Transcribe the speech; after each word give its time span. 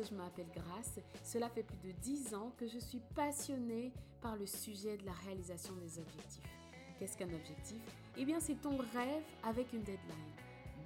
je 0.00 0.14
m'appelle 0.14 0.46
Grace. 0.54 0.98
Cela 1.24 1.48
fait 1.48 1.62
plus 1.62 1.76
de 1.76 1.92
10 1.92 2.34
ans 2.34 2.52
que 2.56 2.66
je 2.66 2.78
suis 2.78 3.00
passionnée 3.14 3.92
par 4.20 4.36
le 4.36 4.46
sujet 4.46 4.96
de 4.96 5.04
la 5.04 5.12
réalisation 5.12 5.74
des 5.74 5.98
objectifs. 5.98 6.42
Qu'est-ce 6.98 7.16
qu'un 7.18 7.32
objectif? 7.32 7.80
Eh 8.16 8.24
bien, 8.24 8.40
c'est 8.40 8.60
ton 8.60 8.76
rêve 8.76 9.24
avec 9.42 9.72
une 9.72 9.82
deadline. 9.82 10.32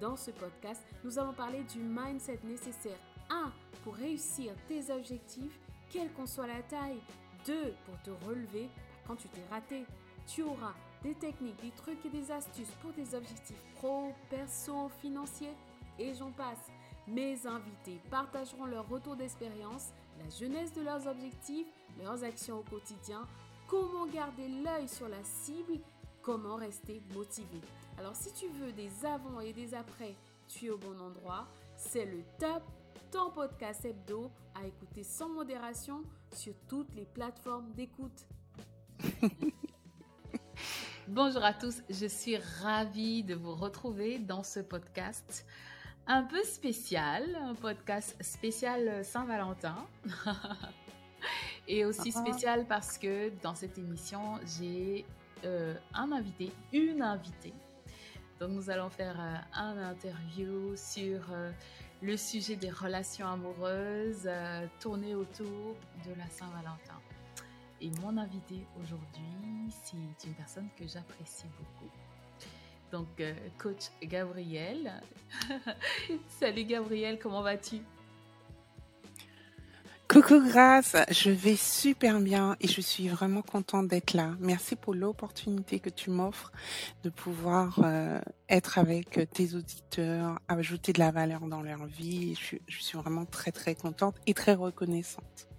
Dans 0.01 0.15
ce 0.15 0.31
podcast, 0.31 0.81
nous 1.03 1.17
allons 1.17 1.33
parler 1.33 1.63
du 1.63 1.79
mindset 1.79 2.39
nécessaire 2.43 2.97
1 3.29 3.51
pour 3.83 3.95
réussir 3.95 4.53
tes 4.67 4.91
objectifs, 4.91 5.59
quelle 5.89 6.11
qu'en 6.13 6.25
soit 6.25 6.47
la 6.47 6.61
taille. 6.63 6.99
2 7.45 7.73
pour 7.85 8.01
te 8.01 8.25
relever 8.25 8.67
quand 9.05 9.15
tu 9.15 9.29
t'es 9.29 9.45
raté. 9.49 9.85
Tu 10.27 10.43
auras 10.43 10.73
des 11.01 11.13
techniques, 11.15 11.61
des 11.61 11.71
trucs 11.71 12.05
et 12.05 12.09
des 12.09 12.29
astuces 12.31 12.73
pour 12.81 12.93
tes 12.93 13.15
objectifs 13.15 13.63
pro, 13.75 14.11
perso, 14.29 14.89
financiers 15.01 15.55
et 15.97 16.13
j'en 16.13 16.31
passe. 16.31 16.71
Mes 17.07 17.47
invités 17.47 18.01
partageront 18.11 18.65
leur 18.65 18.87
retour 18.89 19.15
d'expérience, 19.15 19.93
la 20.19 20.29
jeunesse 20.29 20.73
de 20.73 20.81
leurs 20.81 21.07
objectifs, 21.07 21.67
leurs 22.03 22.21
actions 22.25 22.59
au 22.59 22.63
quotidien, 22.63 23.25
comment 23.65 24.05
garder 24.07 24.49
l'œil 24.49 24.89
sur 24.89 25.07
la 25.07 25.23
cible, 25.23 25.79
comment 26.21 26.57
rester 26.57 27.01
motivé. 27.13 27.61
Alors 27.97 28.13
si 28.13 28.33
tu 28.33 28.47
veux 28.49 28.73
des 28.73 29.05
avant 29.05 29.39
et 29.39 29.53
des 29.53 29.73
après, 29.73 30.15
tu 30.49 30.65
es 30.65 30.69
au 30.69 30.77
bon 30.77 30.99
endroit. 30.99 31.47
C'est 31.77 32.05
le 32.05 32.23
top, 32.37 32.61
ton 33.09 33.31
podcast 33.31 33.85
hebdo 33.85 34.29
à 34.53 34.67
écouter 34.67 35.03
sans 35.03 35.29
modération 35.29 36.03
sur 36.33 36.53
toutes 36.67 36.93
les 36.93 37.05
plateformes 37.05 37.71
d'écoute. 37.71 38.25
Bonjour 41.07 41.43
à 41.43 41.53
tous, 41.53 41.81
je 41.89 42.05
suis 42.05 42.35
ravie 42.35 43.23
de 43.23 43.33
vous 43.33 43.55
retrouver 43.55 44.19
dans 44.19 44.43
ce 44.43 44.59
podcast 44.59 45.45
un 46.07 46.23
peu 46.23 46.41
spécial, 46.43 47.23
un 47.35 47.53
podcast 47.53 48.15
spécial 48.21 49.03
Saint-Valentin. 49.03 49.75
Et 51.67 51.83
aussi 51.83 52.13
ah. 52.15 52.19
spécial 52.19 52.65
parce 52.65 52.97
que 52.97 53.29
dans 53.43 53.55
cette 53.55 53.77
émission, 53.77 54.39
j'ai 54.57 55.05
euh, 55.43 55.75
un 55.93 56.11
invité, 56.13 56.51
une 56.71 57.01
invitée. 57.01 57.53
Donc 58.39 58.51
nous 58.51 58.69
allons 58.69 58.89
faire 58.89 59.19
euh, 59.19 59.35
un 59.53 59.77
interview 59.89 60.75
sur 60.77 61.21
euh, 61.31 61.51
le 62.01 62.15
sujet 62.15 62.55
des 62.55 62.69
relations 62.69 63.27
amoureuses 63.27 64.29
tourné 64.79 65.13
autour 65.15 65.75
de 66.05 66.13
la 66.17 66.29
Saint-Valentin. 66.29 67.01
Et 67.81 67.91
mon 68.01 68.17
invité 68.17 68.65
aujourd'hui, 68.81 69.73
c'est 69.83 70.27
une 70.27 70.33
personne 70.35 70.69
que 70.77 70.87
j'apprécie 70.87 71.47
beaucoup 71.57 71.91
donc 72.91 73.07
euh, 73.19 73.33
coach 73.57 73.89
Gabriel. 74.01 75.01
Salut 76.39 76.65
Gabriel, 76.65 77.19
comment 77.19 77.41
vas-tu? 77.41 77.77
Coucou 80.07 80.39
Grace, 80.39 80.95
je 81.11 81.29
vais 81.29 81.57
super 81.57 82.21
bien 82.21 82.55
et 82.61 82.67
je 82.67 82.79
suis 82.79 83.09
vraiment 83.09 83.41
contente 83.41 83.89
d'être 83.89 84.13
là. 84.13 84.35
Merci 84.39 84.77
pour 84.77 84.93
l'opportunité 84.93 85.79
que 85.79 85.89
tu 85.89 86.11
m'offres 86.11 86.53
de 87.03 87.09
pouvoir 87.09 87.81
euh, 87.83 88.21
être 88.47 88.77
avec 88.77 89.29
tes 89.33 89.53
auditeurs, 89.53 90.39
ajouter 90.47 90.93
de 90.93 90.99
la 90.99 91.11
valeur 91.11 91.41
dans 91.41 91.61
leur 91.61 91.85
vie. 91.87 92.35
Je, 92.35 92.55
je 92.67 92.81
suis 92.81 92.97
vraiment 92.97 93.25
très 93.25 93.51
très 93.51 93.75
contente 93.75 94.15
et 94.27 94.33
très 94.33 94.53
reconnaissante. 94.53 95.49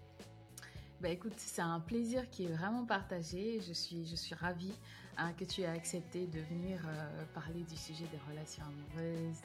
Bah 1.03 1.11
écoute, 1.11 1.35
c'est 1.37 1.63
un 1.63 1.79
plaisir 1.79 2.29
qui 2.31 2.47
est 2.47 2.53
vraiment 2.53 2.87
partagé. 2.87 3.61
Je 3.61 3.73
suis, 3.75 4.07
je 4.07 4.17
suis 4.17 4.35
ravie 4.35 4.73
Hein, 5.20 5.33
que 5.36 5.44
tu 5.44 5.64
as 5.64 5.72
accepté 5.72 6.27
de 6.27 6.38
venir 6.42 6.80
euh, 6.86 7.24
parler 7.34 7.64
du 7.64 7.77
sujet 7.77 8.05
des 8.05 8.20
relations 8.30 8.62
amoureuses. 8.62 9.42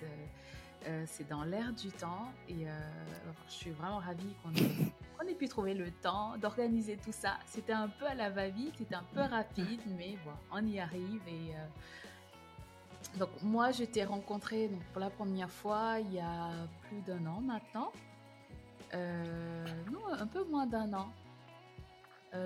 Euh, 0.86 1.04
c'est 1.08 1.28
dans 1.28 1.44
l'air 1.44 1.74
du 1.74 1.90
temps 1.90 2.32
et 2.48 2.68
euh, 2.68 2.80
je 3.48 3.54
suis 3.54 3.72
vraiment 3.72 3.98
ravie 3.98 4.36
qu'on 4.44 5.28
ait, 5.28 5.34
pu 5.34 5.48
trouver 5.48 5.74
le 5.74 5.90
temps 5.90 6.38
d'organiser 6.38 7.00
tout 7.04 7.12
ça. 7.12 7.40
C'était 7.48 7.74
un 7.74 7.88
peu 7.88 8.06
à 8.06 8.14
la 8.14 8.30
va-vite, 8.30 8.76
c'était 8.78 8.94
un 8.94 9.06
peu 9.16 9.22
rapide, 9.22 9.82
mais 9.98 10.16
bon, 10.24 10.34
on 10.52 10.64
y 10.64 10.80
arrive. 10.80 11.22
Et 11.28 11.56
donc 13.18 13.30
moi, 13.42 13.72
je 13.72 13.84
t'ai 13.84 14.04
rencontré 14.04 14.68
donc, 14.68 14.84
pour 14.92 15.02
la 15.02 15.10
première 15.10 15.50
fois 15.50 15.98
il 16.02 16.14
y 16.14 16.20
a 16.20 16.52
plus 16.88 17.02
d'un 17.02 17.26
an 17.26 17.42
maintenant. 17.42 17.92
non, 18.94 20.14
un 20.20 20.28
peu 20.28 20.44
moins 20.44 20.68
d'un 20.68 20.94
an. 20.94 21.12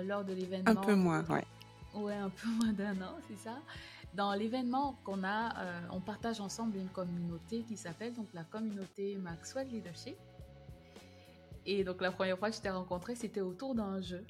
lors 0.04 0.24
de 0.24 0.32
l'événement. 0.32 0.70
Un 0.70 0.76
peu 0.76 0.94
moins, 0.94 1.22
ouais. 1.26 1.44
Ouais, 1.94 2.14
un 2.14 2.30
peu 2.30 2.48
moins 2.48 2.72
d'un 2.72 3.00
an, 3.02 3.16
c'est 3.28 3.36
ça. 3.36 3.58
Dans 4.14 4.32
l'événement 4.34 4.98
qu'on 5.04 5.22
a, 5.22 5.58
euh, 5.58 5.80
on 5.90 6.00
partage 6.00 6.40
ensemble 6.40 6.76
une 6.76 6.88
communauté 6.88 7.62
qui 7.62 7.76
s'appelle 7.76 8.14
donc 8.14 8.28
la 8.34 8.44
communauté 8.44 9.16
Maxwell 9.16 9.68
Leadership. 9.68 10.16
Et 11.66 11.84
donc 11.84 12.00
la 12.00 12.10
première 12.10 12.38
fois 12.38 12.50
que 12.50 12.56
je 12.56 12.62
t'ai 12.62 12.70
rencontré, 12.70 13.14
c'était 13.14 13.42
autour 13.42 13.74
d'un 13.74 14.00
jeu. 14.00 14.24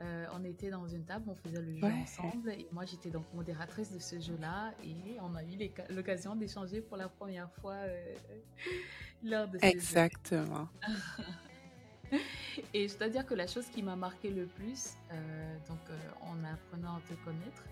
Euh, 0.00 0.26
on 0.34 0.44
était 0.44 0.70
dans 0.70 0.86
une 0.88 1.04
table, 1.04 1.24
on 1.28 1.36
faisait 1.36 1.62
le 1.62 1.76
jeu 1.76 1.86
ensemble 1.86 2.50
et 2.50 2.66
moi 2.72 2.84
j'étais 2.84 3.10
donc 3.10 3.24
modératrice 3.32 3.92
de 3.92 4.00
ce 4.00 4.18
jeu-là 4.20 4.72
et 4.82 4.96
on 5.20 5.34
a 5.36 5.44
eu 5.44 5.56
l'occasion 5.90 6.34
d'échanger 6.34 6.80
pour 6.80 6.96
la 6.96 7.08
première 7.08 7.48
fois 7.60 7.74
euh, 7.74 8.14
lors 9.22 9.46
de 9.46 9.58
ce 9.58 9.64
Exactement. 9.64 10.68
Et 12.72 12.88
je 12.88 12.98
dois 12.98 13.08
dire 13.08 13.26
que 13.26 13.34
la 13.34 13.46
chose 13.46 13.66
qui 13.66 13.82
m'a 13.82 13.96
marqué 13.96 14.30
le 14.30 14.46
plus, 14.46 14.94
euh, 15.12 15.56
donc 15.68 15.78
euh, 15.90 15.98
en 16.22 16.42
apprenant 16.44 16.96
à 16.96 17.00
te 17.08 17.14
connaître, 17.24 17.64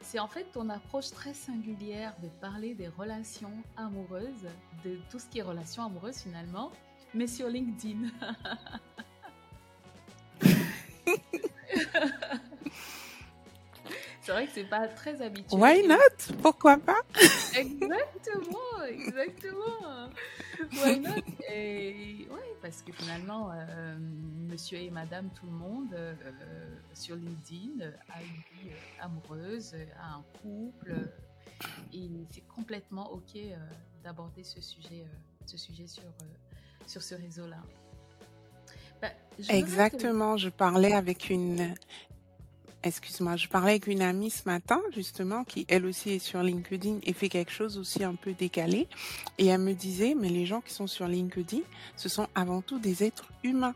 c'est 0.00 0.18
en 0.18 0.28
fait 0.28 0.44
ton 0.52 0.68
approche 0.68 1.10
très 1.10 1.34
singulière 1.34 2.14
de 2.22 2.28
parler 2.40 2.74
des 2.74 2.88
relations 2.88 3.52
amoureuses, 3.76 4.48
de 4.84 4.98
tout 5.10 5.18
ce 5.18 5.26
qui 5.26 5.38
est 5.38 5.42
relations 5.42 5.84
amoureuses 5.84 6.18
finalement, 6.18 6.70
mais 7.14 7.26
sur 7.26 7.48
LinkedIn. 7.48 8.08
C'est 14.32 14.38
vrai 14.38 14.46
que 14.46 14.52
c'est 14.54 14.64
pas 14.64 14.88
très 14.88 15.20
habituel. 15.20 15.60
Why 15.60 15.86
not? 15.86 16.34
Pourquoi 16.40 16.78
pas? 16.78 17.02
Exactement, 17.54 18.82
exactement. 18.88 20.08
Why 20.72 21.00
not? 21.00 21.22
Et 21.52 22.26
ouais, 22.30 22.56
parce 22.62 22.80
que 22.80 22.92
finalement, 22.92 23.50
euh, 23.52 23.94
monsieur 24.48 24.78
et 24.78 24.88
madame, 24.88 25.28
tout 25.34 25.44
le 25.44 25.52
monde 25.52 25.92
euh, 25.92 26.14
sur 26.94 27.14
LinkedIn 27.16 27.84
a 28.08 28.22
une 28.22 28.28
vie 28.28 28.70
euh, 28.70 29.04
amoureuse, 29.04 29.74
a 30.00 30.14
un 30.14 30.24
couple. 30.40 30.94
et 31.92 32.08
c'est 32.30 32.48
complètement 32.48 33.12
OK 33.12 33.38
d'aborder 34.02 34.44
ce 34.44 34.62
sujet, 34.62 35.04
ce 35.44 35.58
sujet 35.58 35.86
sur, 35.86 36.04
sur 36.86 37.02
ce 37.02 37.16
réseau-là. 37.16 37.62
Bah, 39.02 39.08
Exactement, 39.50 40.38
je 40.38 40.48
parlais 40.48 40.94
avec 40.94 41.28
une, 41.28 41.74
Excuse-moi, 42.84 43.36
je 43.36 43.46
parlais 43.46 43.72
avec 43.72 43.86
une 43.86 44.02
amie 44.02 44.30
ce 44.30 44.42
matin, 44.46 44.80
justement, 44.92 45.44
qui 45.44 45.64
elle 45.68 45.86
aussi 45.86 46.10
est 46.10 46.18
sur 46.18 46.42
LinkedIn 46.42 46.98
et 47.04 47.12
fait 47.12 47.28
quelque 47.28 47.52
chose 47.52 47.78
aussi 47.78 48.02
un 48.02 48.16
peu 48.16 48.32
décalé. 48.32 48.88
Et 49.38 49.46
elle 49.46 49.60
me 49.60 49.72
disait, 49.72 50.16
mais 50.18 50.28
les 50.28 50.46
gens 50.46 50.60
qui 50.60 50.74
sont 50.74 50.88
sur 50.88 51.06
LinkedIn, 51.06 51.62
ce 51.96 52.08
sont 52.08 52.26
avant 52.34 52.60
tout 52.60 52.80
des 52.80 53.04
êtres 53.04 53.28
humains. 53.44 53.74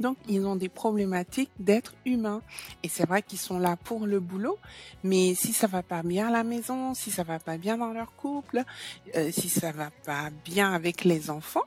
Donc, 0.00 0.16
ils 0.28 0.46
ont 0.46 0.56
des 0.56 0.68
problématiques 0.68 1.50
d'être 1.58 1.94
humains. 2.06 2.42
Et 2.82 2.88
c'est 2.88 3.06
vrai 3.06 3.22
qu'ils 3.22 3.38
sont 3.38 3.58
là 3.58 3.76
pour 3.76 4.06
le 4.06 4.20
boulot, 4.20 4.58
mais 5.04 5.34
si 5.34 5.52
ça 5.52 5.66
va 5.66 5.82
pas 5.82 6.02
bien 6.02 6.28
à 6.28 6.30
la 6.30 6.44
maison, 6.44 6.94
si 6.94 7.10
ça 7.10 7.24
va 7.24 7.38
pas 7.38 7.58
bien 7.58 7.76
dans 7.76 7.92
leur 7.92 8.14
couple, 8.16 8.62
euh, 9.16 9.30
si 9.32 9.48
ça 9.48 9.72
va 9.72 9.90
pas 10.04 10.30
bien 10.44 10.72
avec 10.72 11.04
les 11.04 11.30
enfants, 11.30 11.64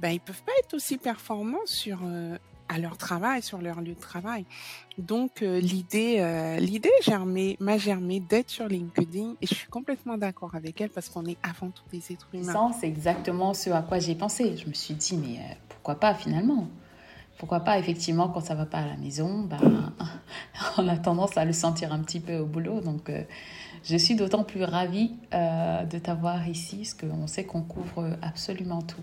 ben 0.00 0.10
ils 0.10 0.20
peuvent 0.20 0.42
pas 0.42 0.52
être 0.60 0.74
aussi 0.74 0.98
performants 0.98 1.66
sur 1.66 2.00
euh, 2.04 2.36
à 2.68 2.78
leur 2.78 2.96
travail, 2.96 3.42
sur 3.42 3.58
leur 3.58 3.80
lieu 3.80 3.94
de 3.94 4.00
travail. 4.00 4.44
Donc 4.98 5.42
euh, 5.42 5.60
l'idée, 5.60 6.16
euh, 6.20 6.58
l'idée 6.58 6.90
germé, 7.02 7.56
m'a 7.60 7.78
germé 7.78 8.20
d'être 8.20 8.50
sur 8.50 8.68
LinkedIn 8.68 9.34
et 9.40 9.46
je 9.46 9.54
suis 9.54 9.68
complètement 9.68 10.16
d'accord 10.16 10.54
avec 10.54 10.80
elle 10.80 10.90
parce 10.90 11.08
qu'on 11.08 11.26
est 11.26 11.36
avant 11.42 11.70
tout 11.70 11.84
des 11.90 12.12
êtres 12.12 12.28
humains. 12.32 12.70
C'est 12.78 12.86
exactement 12.86 13.54
ce 13.54 13.70
à 13.70 13.82
quoi 13.82 13.98
j'ai 13.98 14.14
pensé. 14.14 14.56
Je 14.56 14.68
me 14.68 14.74
suis 14.74 14.94
dit 14.94 15.16
mais 15.16 15.38
euh, 15.38 15.54
pourquoi 15.68 15.96
pas 15.96 16.14
finalement? 16.14 16.68
Pourquoi 17.38 17.60
pas 17.60 17.78
effectivement 17.78 18.28
quand 18.28 18.40
ça 18.40 18.54
va 18.54 18.64
pas 18.64 18.78
à 18.78 18.86
la 18.86 18.96
maison, 18.96 19.40
ben, 19.42 19.92
on 20.78 20.86
a 20.86 20.96
tendance 20.96 21.36
à 21.36 21.44
le 21.44 21.52
sentir 21.52 21.92
un 21.92 21.98
petit 21.98 22.20
peu 22.20 22.38
au 22.38 22.46
boulot. 22.46 22.80
Donc 22.80 23.10
je 23.82 23.96
suis 23.96 24.14
d'autant 24.14 24.44
plus 24.44 24.62
ravie 24.62 25.16
de 25.32 25.98
t'avoir 25.98 26.48
ici 26.48 26.76
parce 26.76 26.94
qu'on 26.94 27.26
sait 27.26 27.44
qu'on 27.44 27.62
couvre 27.62 28.16
absolument 28.22 28.82
tout. 28.82 29.02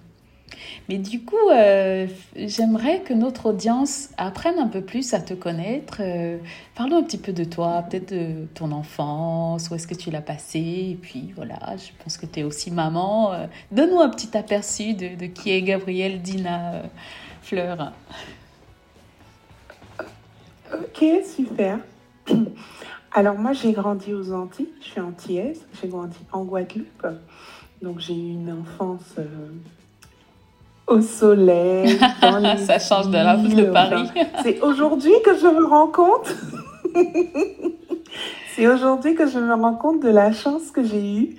Mais 0.90 0.98
du 0.98 1.24
coup, 1.24 1.50
euh, 1.52 2.08
j'aimerais 2.36 3.02
que 3.02 3.14
notre 3.14 3.48
audience 3.48 4.10
apprenne 4.18 4.60
un 4.60 4.68
peu 4.68 4.82
plus 4.82 5.14
à 5.14 5.20
te 5.20 5.34
connaître. 5.34 5.98
Euh, 6.00 6.38
parlons 6.76 6.98
un 6.98 7.04
petit 7.04 7.18
peu 7.18 7.34
de 7.34 7.44
toi, 7.44 7.84
peut-être 7.90 8.14
de 8.14 8.48
ton 8.54 8.72
enfance, 8.72 9.70
où 9.70 9.76
est-ce 9.76 9.88
que 9.88 9.96
tu 9.96 10.12
l'as 10.12 10.22
passé. 10.22 10.60
Et 10.60 10.98
puis 11.02 11.34
voilà, 11.36 11.60
je 11.78 11.92
pense 12.04 12.18
que 12.18 12.26
tu 12.26 12.42
es 12.42 12.44
aussi 12.44 12.72
maman. 12.72 13.34
Euh, 13.34 13.46
donne-nous 13.72 14.00
un 14.00 14.10
petit 14.10 14.36
aperçu 14.38 14.94
de, 14.94 15.16
de, 15.16 15.26
qui 15.28 15.52
est 15.52 15.62
Gabrielle 15.62 16.22
Dina 16.22 16.84
Fleur. 17.42 17.94
Ok, 20.74 21.06
super. 21.26 21.80
Alors 23.14 23.38
moi, 23.38 23.52
j'ai 23.52 23.74
grandi 23.74 24.14
aux 24.14 24.32
Antilles, 24.32 24.70
je 24.80 24.86
suis 24.86 25.02
antillaise, 25.02 25.66
j'ai 25.82 25.90
grandi 25.90 26.18
en 26.32 26.46
Guadeloupe. 26.46 27.08
Donc 27.82 28.00
j'ai 28.00 28.14
eu 28.14 28.32
une 28.32 28.52
enfance 28.52 29.16
au 30.92 31.02
soleil. 31.02 31.98
Ça 32.58 32.80
change 32.80 33.08
de 33.08 33.14
la 33.14 33.38
de 33.38 33.72
Paris. 33.72 34.10
C'est 34.44 34.62
aujourd'hui 34.62 35.14
que 35.26 35.36
je 35.38 35.48
me 35.48 35.66
rends 35.66 35.88
compte. 35.88 36.36
C'est 38.56 38.68
aujourd'hui 38.68 39.16
que 39.16 39.28
je 39.28 39.40
me 39.40 39.54
rends 39.54 39.76
compte 39.76 40.04
de 40.04 40.10
la 40.10 40.32
chance 40.32 40.72
que 40.72 40.84
j'ai 40.84 41.16
eue 41.18 41.36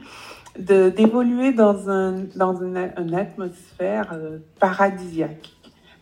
d'évoluer 0.59 1.53
dans, 1.53 1.89
un, 1.89 2.25
dans 2.37 2.55
une, 2.63 2.77
atmosphère 3.15 4.13
euh, 4.13 4.39
paradisiaque. 4.61 5.51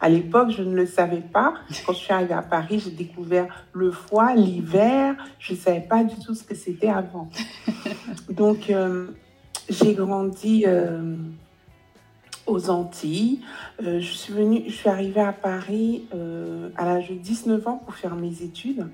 À 0.00 0.08
l'époque, 0.08 0.50
je 0.50 0.62
ne 0.62 0.74
le 0.74 0.86
savais 0.86 1.20
pas. 1.20 1.54
Quand 1.86 1.92
je 1.92 1.98
suis 1.98 2.12
arrivée 2.12 2.34
à 2.34 2.42
Paris, 2.42 2.80
j'ai 2.82 2.90
découvert 2.90 3.46
le 3.72 3.90
froid, 3.90 4.34
l'hiver. 4.34 5.14
Je 5.38 5.52
ne 5.52 5.58
savais 5.58 5.80
pas 5.80 6.02
du 6.02 6.16
tout 6.16 6.34
ce 6.34 6.42
que 6.42 6.54
c'était 6.54 6.88
avant. 6.88 7.28
Donc, 8.30 8.70
euh, 8.70 9.08
j'ai 9.68 9.94
grandi 9.94 10.64
euh, 10.66 11.14
aux 12.50 12.70
Antilles. 12.70 13.40
je 13.80 14.00
suis 14.00 14.32
venue, 14.32 14.64
je 14.66 14.72
suis 14.72 14.88
arrivée 14.88 15.20
à 15.20 15.32
Paris 15.32 16.04
à 16.76 16.84
l'âge 16.84 17.10
de 17.10 17.14
19 17.14 17.66
ans 17.66 17.82
pour 17.84 17.94
faire 17.94 18.14
mes 18.16 18.42
études 18.42 18.86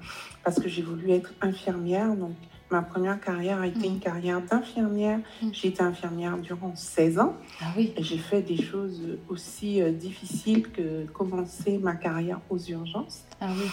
parce 0.45 0.61
que 0.61 0.69
j'ai 0.69 0.83
voulu 0.83 1.11
être 1.11 1.33
infirmière. 1.41 2.15
Donc, 2.15 2.35
ma 2.71 2.83
première 2.83 3.21
carrière 3.21 3.61
a 3.61 3.67
été 3.67 3.87
une 3.87 3.97
mm. 3.97 4.01
carrière 4.01 4.41
d'infirmière. 4.41 5.19
Mm. 5.43 5.49
J'ai 5.53 5.69
été 5.69 5.83
infirmière 5.83 6.39
durant 6.39 6.75
16 6.75 7.19
ans. 7.19 7.35
Ah 7.61 7.67
oui. 7.77 7.93
J'ai 7.99 8.19
fait 8.19 8.43
des 8.43 8.61
choses 8.61 9.03
aussi 9.29 9.83
euh, 9.83 9.91
difficiles 9.91 10.69
que 10.71 11.07
commencer 11.07 11.79
ma 11.79 11.95
carrière 11.95 12.41
aux 12.51 12.59
urgences. 12.59 13.25
Ah 13.41 13.49
oui. 13.57 13.67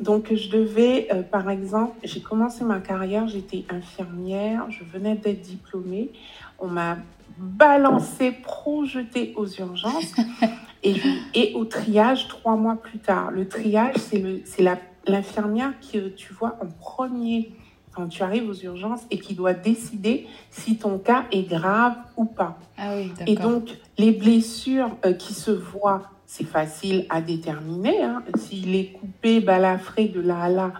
Donc, 0.00 0.34
je 0.34 0.50
devais, 0.50 1.08
euh, 1.12 1.22
par 1.22 1.48
exemple, 1.48 1.96
j'ai 2.04 2.20
commencé 2.20 2.64
ma 2.64 2.80
carrière, 2.80 3.26
j'étais 3.28 3.64
infirmière, 3.70 4.66
je 4.70 4.84
venais 4.84 5.14
d'être 5.14 5.40
diplômée. 5.40 6.10
On 6.58 6.66
m'a 6.66 6.98
balancé, 7.38 8.32
projeté 8.32 9.34
aux 9.36 9.46
urgences 9.46 10.14
et, 10.82 10.96
et 11.34 11.54
au 11.54 11.64
triage 11.64 12.28
trois 12.28 12.56
mois 12.56 12.76
plus 12.76 12.98
tard. 12.98 13.30
Le 13.30 13.48
triage, 13.48 13.96
c'est 13.96 14.64
l'infirmière 15.06 15.72
que 15.92 16.08
tu 16.08 16.32
vois 16.32 16.56
en 16.62 16.66
premier 16.66 17.52
quand 17.96 18.08
tu 18.08 18.22
arrives 18.22 18.48
aux 18.48 18.54
urgences 18.54 19.02
et 19.10 19.18
qui 19.18 19.34
doit 19.34 19.54
décider 19.54 20.26
si 20.50 20.76
ton 20.76 20.98
cas 20.98 21.24
est 21.32 21.44
grave 21.44 21.94
ou 22.16 22.26
pas. 22.26 22.58
Ah 22.76 22.90
oui, 22.94 23.10
et 23.26 23.36
donc, 23.36 23.70
les 23.96 24.12
blessures 24.12 24.90
euh, 25.06 25.14
qui 25.14 25.32
se 25.32 25.50
voient, 25.50 26.02
c'est 26.26 26.44
facile 26.44 27.06
à 27.08 27.22
déterminer. 27.22 28.02
Hein. 28.02 28.22
S'il 28.36 28.74
est 28.74 28.92
coupé, 28.92 29.40
balafré 29.40 30.08
de 30.08 30.20
là 30.20 30.42
à 30.42 30.48
là, 30.50 30.72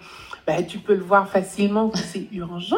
ben, 0.47 0.65
tu 0.67 0.79
peux 0.79 0.95
le 0.95 1.03
voir 1.03 1.29
facilement 1.29 1.89
que 1.89 1.99
c'est 1.99 2.29
urgent. 2.33 2.77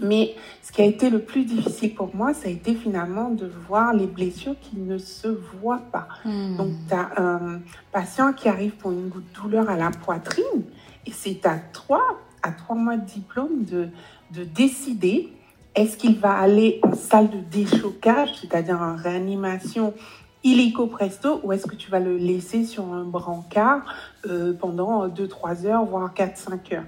Mais 0.00 0.34
ce 0.62 0.72
qui 0.72 0.82
a 0.82 0.84
été 0.84 1.10
le 1.10 1.20
plus 1.20 1.44
difficile 1.44 1.94
pour 1.94 2.14
moi, 2.14 2.34
ça 2.34 2.48
a 2.48 2.50
été 2.50 2.74
finalement 2.74 3.30
de 3.30 3.50
voir 3.68 3.92
les 3.92 4.06
blessures 4.06 4.54
qui 4.60 4.76
ne 4.76 4.98
se 4.98 5.28
voient 5.28 5.82
pas. 5.92 6.08
Hmm. 6.24 6.56
Donc, 6.56 6.70
tu 6.88 6.94
as 6.94 7.10
un 7.20 7.60
patient 7.92 8.32
qui 8.32 8.48
arrive 8.48 8.72
pour 8.72 8.92
une 8.92 9.10
douleur 9.34 9.68
à 9.68 9.76
la 9.76 9.90
poitrine 9.90 10.64
et 11.06 11.12
c'est 11.12 11.46
à 11.46 11.58
toi 11.58 12.18
à 12.42 12.52
trois 12.52 12.76
mois 12.76 12.96
de 12.96 13.04
diplôme 13.04 13.64
de, 13.64 13.88
de 14.32 14.44
décider 14.44 15.32
est-ce 15.74 15.96
qu'il 15.96 16.18
va 16.18 16.32
aller 16.32 16.80
en 16.82 16.94
salle 16.94 17.30
de 17.30 17.38
déchocage, 17.38 18.30
c'est-à-dire 18.40 18.80
en 18.80 18.96
réanimation 18.96 19.94
illico 20.42 20.86
presto, 20.86 21.40
ou 21.42 21.52
est-ce 21.52 21.66
que 21.66 21.76
tu 21.76 21.90
vas 21.90 22.00
le 22.00 22.16
laisser 22.16 22.64
sur 22.64 22.92
un 22.92 23.04
brancard 23.04 23.82
euh, 24.26 24.52
pendant 24.58 25.06
2-3 25.08 25.66
heures, 25.66 25.84
voire 25.84 26.12
4-5 26.14 26.74
heures? 26.74 26.84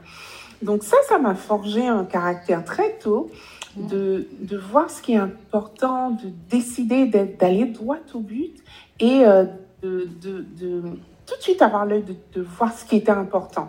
Donc 0.63 0.83
ça, 0.83 0.97
ça 1.09 1.19
m'a 1.19 1.35
forgé 1.35 1.87
un 1.87 2.05
caractère 2.05 2.65
très 2.65 2.99
tôt 2.99 3.31
de, 3.77 4.29
de, 4.41 4.57
voir 4.59 4.91
ce 4.91 5.01
qui 5.01 5.13
est 5.13 5.17
important, 5.17 6.11
de 6.11 6.31
décider 6.51 7.07
d'aller 7.07 7.67
droit 7.67 7.99
au 8.15 8.21
but 8.21 8.57
et 8.99 9.25
euh, 9.25 9.45
de, 9.83 10.09
de, 10.21 10.45
de, 10.59 10.83
tout 11.27 11.37
de 11.37 11.43
suite 11.43 11.63
avoir 11.63 11.87
l'œil 11.87 12.05
de, 12.35 12.43
voir 12.43 12.73
ce 12.73 12.85
qui 12.85 12.97
était 12.97 13.13
important. 13.13 13.69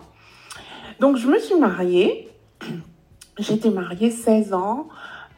Donc, 1.00 1.18
je 1.18 1.28
me 1.28 1.40
suis 1.40 1.56
mariée. 1.56 2.30
J'étais 3.40 3.70
mariée 3.70 4.12
16 4.12 4.54
ans 4.54 4.88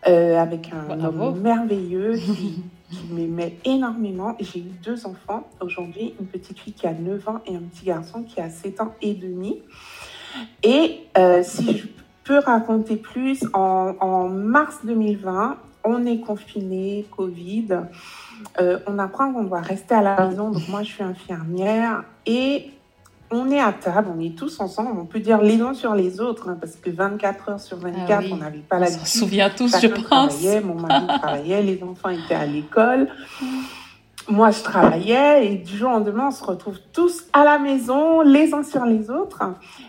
euh, 0.08 0.38
avec 0.38 0.72
un 0.74 1.00
homme 1.04 1.40
merveilleux 1.40 2.16
qui, 2.16 2.64
m'aimait 3.10 3.58
énormément. 3.66 4.36
J'ai 4.40 4.60
eu 4.60 4.72
deux 4.84 5.06
enfants 5.08 5.48
aujourd'hui, 5.62 6.14
une 6.20 6.28
petite 6.28 6.60
fille 6.60 6.74
qui 6.74 6.86
a 6.86 6.94
9 6.94 7.28
ans 7.28 7.42
et 7.48 7.56
un 7.56 7.62
petit 7.62 7.86
garçon 7.86 8.24
qui 8.24 8.40
a 8.40 8.50
7 8.50 8.82
ans 8.82 8.94
et 9.02 9.14
demi. 9.14 9.62
Et 10.64 11.02
euh, 11.18 11.44
si 11.44 11.78
je 11.78 11.88
peux 12.24 12.40
raconter 12.40 12.96
plus, 12.96 13.46
en, 13.54 13.96
en, 14.00 14.30
mars 14.30 14.80
2020, 14.84 15.58
on 15.84 16.06
est 16.06 16.20
confiné, 16.20 17.06
Covid. 17.16 17.68
Euh, 18.60 18.80
on 18.88 19.00
apprend 19.00 19.34
qu'on 19.34 19.44
doit 19.44 19.62
rester 19.62 19.96
à 19.96 20.02
la 20.02 20.28
maison. 20.28 20.52
Donc 20.52 20.68
moi, 20.70 20.84
je 20.84 20.92
suis 20.92 21.04
infirmière 21.04 22.04
et 22.26 22.72
on 23.32 23.50
est 23.50 23.60
à 23.60 23.74
table, 23.74 24.10
on 24.16 24.22
est 24.22 24.38
tous 24.38 24.60
ensemble, 24.60 24.92
on 25.00 25.06
peut 25.06 25.20
dire 25.20 25.42
les 25.42 25.60
uns 25.60 25.74
sur 25.74 25.96
les 25.96 26.20
autres, 26.20 26.50
hein, 26.50 26.58
parce 26.60 26.76
que 26.76 26.92
24 26.92 27.50
heures 27.50 27.60
sur 27.60 27.78
24, 27.78 28.12
ah 28.12 28.28
on 28.32 28.38
n'avait 28.38 28.60
pas 28.60 28.80
la 28.80 28.88
On 28.88 29.06
se 29.06 29.20
souvient 29.20 29.50
tous, 29.50 29.76
je 29.82 29.88
pense. 29.88 30.40
Mon 30.64 30.76
mari 30.76 31.08
travaillait, 31.08 31.64
les 31.64 31.82
enfants 31.84 32.10
étaient 32.10 32.36
à 32.36 32.46
l'école. 32.46 33.08
Moi, 34.30 34.52
je 34.52 34.64
travaillais 34.64 35.52
et 35.52 35.58
du 35.58 35.76
jour 35.76 35.90
au 35.90 35.94
lendemain, 35.94 36.30
on 36.30 36.32
se 36.32 36.44
retrouve 36.44 36.80
tous 36.94 37.26
à 37.34 37.44
la 37.44 37.60
maison, 37.60 38.22
les 38.22 38.54
uns 38.54 38.64
sur 38.64 38.86
les 38.86 39.10
autres. 39.10 39.44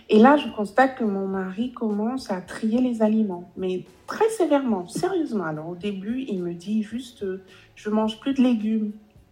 Et 0.09 0.19
là, 0.19 0.37
je 0.37 0.49
constate 0.49 0.97
que 0.97 1.05
mon 1.05 1.29
mari 1.29 1.73
commence 1.73 2.33
à 2.33 2.41
trier 2.41 2.81
les 2.81 3.01
aliments, 3.01 3.49
mais 3.57 3.85
très 4.09 4.29
sévèrement, 4.31 4.89
sérieusement. 4.89 5.45
Alors, 5.45 5.69
au 5.69 5.77
début, 5.77 6.25
il 6.27 6.43
me 6.43 6.53
dit 6.53 6.83
juste, 6.83 7.23
euh, 7.23 7.45
je 7.77 7.91
mange 7.91 8.19
plus 8.19 8.35
de 8.35 8.43
légumes. 8.43 8.91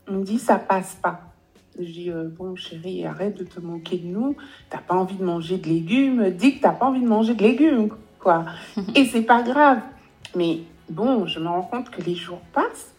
Il 0.08 0.18
me 0.18 0.24
dit, 0.24 0.38
ça 0.38 0.56
passe 0.56 0.96
pas. 1.02 1.20
Je 1.76 1.84
dis, 1.84 2.10
euh, 2.10 2.28
bon 2.28 2.54
chérie, 2.54 3.04
arrête 3.04 3.36
de 3.36 3.44
te 3.44 3.58
moquer 3.58 3.98
de 3.98 4.06
nous. 4.06 4.36
T'as 4.70 4.78
pas 4.78 4.94
envie 4.94 5.16
de 5.16 5.24
manger 5.24 5.58
de 5.58 5.68
légumes. 5.68 6.30
Dis 6.30 6.56
que 6.56 6.62
t'as 6.62 6.72
pas 6.72 6.86
envie 6.86 7.00
de 7.00 7.08
manger 7.08 7.34
de 7.34 7.42
légumes, 7.42 7.88
quoi. 8.20 8.44
Et 8.94 9.04
c'est 9.06 9.22
pas 9.22 9.42
grave. 9.42 9.80
Mais 10.36 10.60
bon, 10.88 11.26
je 11.26 11.40
me 11.40 11.48
rends 11.48 11.62
compte 11.62 11.90
que 11.90 12.02
les 12.02 12.14
jours 12.14 12.40
passent. 12.52 12.94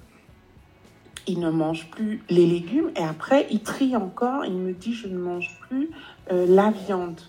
Il 1.25 1.39
ne 1.39 1.49
mange 1.49 1.89
plus 1.89 2.21
les 2.29 2.45
légumes 2.45 2.91
et 2.95 3.03
après, 3.03 3.47
il 3.49 3.61
trie 3.61 3.95
encore. 3.95 4.45
Il 4.45 4.55
me 4.55 4.73
dit, 4.73 4.93
je 4.93 5.07
ne 5.07 5.17
mange 5.17 5.57
plus 5.61 5.89
euh, 6.31 6.45
la 6.47 6.71
viande. 6.71 7.21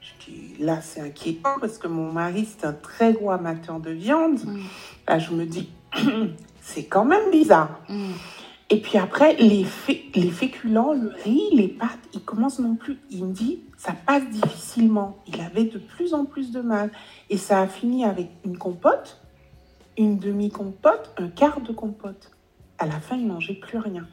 Je 0.00 0.24
dis, 0.24 0.54
là, 0.58 0.80
c'est 0.80 1.00
inquiétant 1.00 1.56
parce 1.60 1.76
que 1.76 1.86
mon 1.86 2.12
mari, 2.12 2.46
c'est 2.46 2.66
un 2.66 2.72
très 2.72 3.12
gros 3.12 3.30
amateur 3.30 3.78
de 3.78 3.90
viande. 3.90 4.40
Mm. 4.44 4.60
Là, 5.06 5.18
je 5.18 5.32
me 5.32 5.44
dis, 5.44 5.68
c'est 6.62 6.84
quand 6.84 7.04
même 7.04 7.30
bizarre. 7.30 7.80
Mm. 7.88 8.12
Et 8.70 8.80
puis 8.80 8.98
après, 8.98 9.34
les, 9.34 9.66
les 10.14 10.30
féculents, 10.30 10.94
le 10.94 11.12
riz, 11.24 11.50
les 11.52 11.68
pâtes, 11.68 11.98
ils 12.14 12.22
commencent 12.22 12.60
non 12.60 12.76
plus. 12.76 12.98
Il 13.10 13.24
me 13.26 13.32
dit, 13.32 13.60
ça 13.76 13.92
passe 13.92 14.28
difficilement. 14.30 15.18
Il 15.26 15.40
avait 15.40 15.64
de 15.64 15.78
plus 15.78 16.14
en 16.14 16.24
plus 16.24 16.52
de 16.52 16.60
mal. 16.60 16.90
Et 17.30 17.36
ça 17.36 17.60
a 17.60 17.66
fini 17.66 18.04
avec 18.04 18.28
une 18.44 18.56
compote, 18.56 19.20
une 19.98 20.18
demi-compote, 20.18 21.12
un 21.18 21.28
quart 21.28 21.60
de 21.60 21.72
compote. 21.72 22.30
À 22.80 22.86
la 22.86 22.98
fin, 22.98 23.16
il 23.16 23.28
mangeait 23.28 23.54
plus 23.54 23.78
rien. 23.78 24.08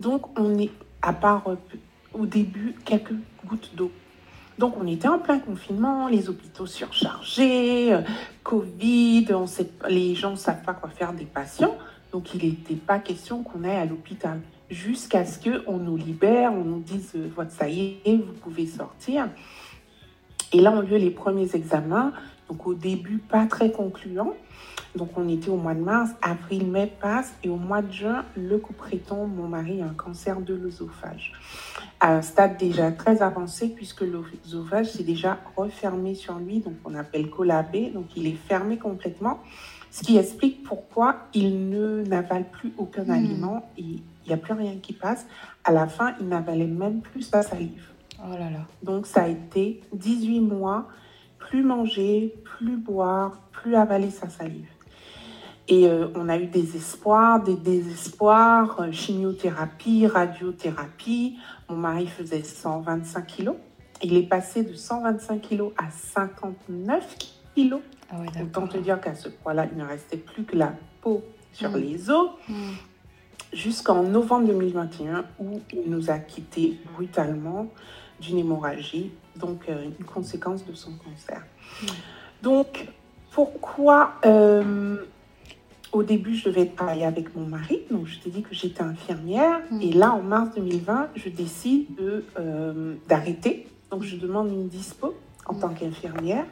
Donc, 0.00 0.38
on 0.38 0.58
est, 0.58 0.70
à 1.02 1.12
part 1.12 1.42
euh, 1.48 1.56
au 2.14 2.24
début, 2.24 2.74
quelques 2.86 3.14
gouttes 3.44 3.72
d'eau. 3.74 3.92
Donc, 4.58 4.76
on 4.80 4.86
était 4.86 5.08
en 5.08 5.18
plein 5.18 5.38
confinement, 5.38 6.08
les 6.08 6.30
hôpitaux 6.30 6.66
surchargés, 6.66 7.92
euh, 7.92 8.00
Covid, 8.42 9.26
on 9.34 9.46
sait, 9.46 9.68
les 9.90 10.14
gens 10.14 10.30
ne 10.30 10.36
savent 10.36 10.62
pas 10.62 10.72
quoi 10.72 10.88
faire 10.88 11.12
des 11.12 11.26
patients. 11.26 11.76
Donc 12.12 12.34
il 12.34 12.44
n'était 12.44 12.74
pas 12.74 12.98
question 12.98 13.42
qu'on 13.42 13.64
aille 13.64 13.76
à 13.76 13.86
l'hôpital 13.86 14.40
jusqu'à 14.70 15.24
ce 15.24 15.38
qu'on 15.38 15.78
nous 15.78 15.96
libère, 15.96 16.52
on 16.52 16.64
nous 16.64 16.80
dise 16.80 17.12
euh, 17.16 17.44
ça 17.48 17.68
y 17.68 17.96
est, 18.04 18.16
vous 18.16 18.32
pouvez 18.34 18.66
sortir. 18.66 19.28
Et 20.52 20.60
là 20.60 20.72
ont 20.72 20.82
lieu 20.82 20.98
les 20.98 21.10
premiers 21.10 21.48
examens. 21.54 22.12
Donc 22.52 22.66
au 22.66 22.74
début, 22.74 23.16
pas 23.16 23.46
très 23.46 23.72
concluant. 23.72 24.34
Donc 24.94 25.16
on 25.16 25.26
était 25.26 25.48
au 25.48 25.56
mois 25.56 25.72
de 25.72 25.80
mars, 25.80 26.10
avril, 26.20 26.66
mai 26.66 26.92
passe 27.00 27.32
et 27.42 27.48
au 27.48 27.56
mois 27.56 27.80
de 27.80 27.90
juin, 27.90 28.26
le 28.36 28.58
copréton, 28.58 29.26
mon 29.26 29.48
mari 29.48 29.80
a 29.80 29.86
un 29.86 29.94
cancer 29.94 30.38
de 30.42 30.52
l'œsophage. 30.52 31.32
À 31.98 32.14
un 32.14 32.20
stade 32.20 32.58
déjà 32.58 32.92
très 32.92 33.22
avancé 33.22 33.70
puisque 33.70 34.02
l'œsophage 34.02 34.90
s'est 34.90 35.02
déjà 35.02 35.38
refermé 35.56 36.14
sur 36.14 36.38
lui, 36.38 36.60
donc 36.60 36.74
on 36.84 36.94
appelle 36.94 37.30
collabé, 37.30 37.88
donc 37.88 38.14
il 38.16 38.26
est 38.26 38.36
fermé 38.36 38.76
complètement. 38.76 39.40
Ce 39.90 40.02
qui 40.02 40.18
explique 40.18 40.62
pourquoi 40.62 41.28
il 41.32 41.70
ne 41.70 42.02
n'avale 42.02 42.50
plus 42.50 42.74
aucun 42.76 43.04
hmm. 43.04 43.10
aliment 43.12 43.70
et 43.78 43.82
il 43.82 44.28
n'y 44.28 44.34
a 44.34 44.36
plus 44.36 44.52
rien 44.52 44.76
qui 44.76 44.92
passe. 44.92 45.26
À 45.64 45.72
la 45.72 45.86
fin, 45.86 46.14
il 46.20 46.28
n'avalait 46.28 46.66
même 46.66 47.00
plus 47.00 47.22
sa 47.22 47.42
salive. 47.42 47.88
Oh 48.22 48.32
là 48.32 48.50
là. 48.50 48.66
Donc 48.82 49.06
ça 49.06 49.22
a 49.22 49.28
été 49.28 49.80
18 49.94 50.40
mois, 50.40 50.86
plus 51.48 51.62
manger, 51.62 52.34
plus 52.44 52.76
boire, 52.76 53.40
plus 53.50 53.74
avaler 53.74 54.10
sa 54.10 54.28
salive. 54.28 54.68
Et 55.68 55.86
euh, 55.86 56.08
on 56.14 56.28
a 56.28 56.38
eu 56.38 56.46
des 56.46 56.76
espoirs, 56.76 57.42
des 57.42 57.54
désespoirs, 57.54 58.80
euh, 58.80 58.92
chimiothérapie, 58.92 60.06
radiothérapie. 60.06 61.38
Mon 61.68 61.76
mari 61.76 62.06
faisait 62.06 62.42
125 62.42 63.26
kilos. 63.26 63.56
Il 64.02 64.16
est 64.16 64.28
passé 64.28 64.64
de 64.64 64.74
125 64.74 65.40
kilos 65.40 65.72
à 65.76 65.90
59 65.90 67.16
kilos. 67.54 67.80
Ah 68.10 68.16
Autant 68.42 68.66
te 68.66 68.78
dire 68.78 69.00
qu'à 69.00 69.14
ce 69.14 69.28
point-là, 69.28 69.66
il 69.70 69.78
ne 69.78 69.84
restait 69.84 70.16
plus 70.16 70.44
que 70.44 70.56
la 70.56 70.72
peau 71.00 71.22
sur 71.52 71.70
mm. 71.70 71.76
les 71.76 72.10
os. 72.10 72.30
Mm. 72.48 72.54
jusqu'en 73.52 74.02
novembre 74.02 74.48
2021 74.48 75.24
où 75.38 75.60
il 75.72 75.88
nous 75.88 76.10
a 76.10 76.18
quittés 76.18 76.78
brutalement 76.94 77.68
d'une 78.22 78.38
hémorragie, 78.38 79.10
donc 79.36 79.68
euh, 79.68 79.84
une 79.84 80.04
conséquence 80.04 80.64
de 80.64 80.74
son 80.74 80.92
cancer. 80.92 81.42
Hmm. 81.82 81.86
Donc, 82.42 82.88
pourquoi 83.32 84.14
euh, 84.24 84.96
au 85.92 86.02
début 86.02 86.34
je 86.34 86.48
devais 86.48 86.66
travailler 86.66 87.04
avec 87.04 87.34
mon 87.36 87.46
mari 87.46 87.80
Donc, 87.90 88.06
je 88.06 88.18
t'ai 88.20 88.30
dit 88.30 88.42
que 88.42 88.54
j'étais 88.54 88.82
infirmière. 88.82 89.60
Hmm. 89.70 89.80
Et 89.82 89.92
là, 89.92 90.12
en 90.12 90.22
mars 90.22 90.54
2020, 90.54 91.08
je 91.16 91.28
décide 91.28 92.00
euh, 92.38 92.94
d'arrêter. 93.08 93.66
donc, 93.90 94.02
je 94.04 94.16
demande 94.16 94.50
une 94.50 94.68
dispo 94.68 95.14
en 95.46 95.54
hmm. 95.54 95.60
tant 95.60 95.68
qu'infirmière. 95.70 96.46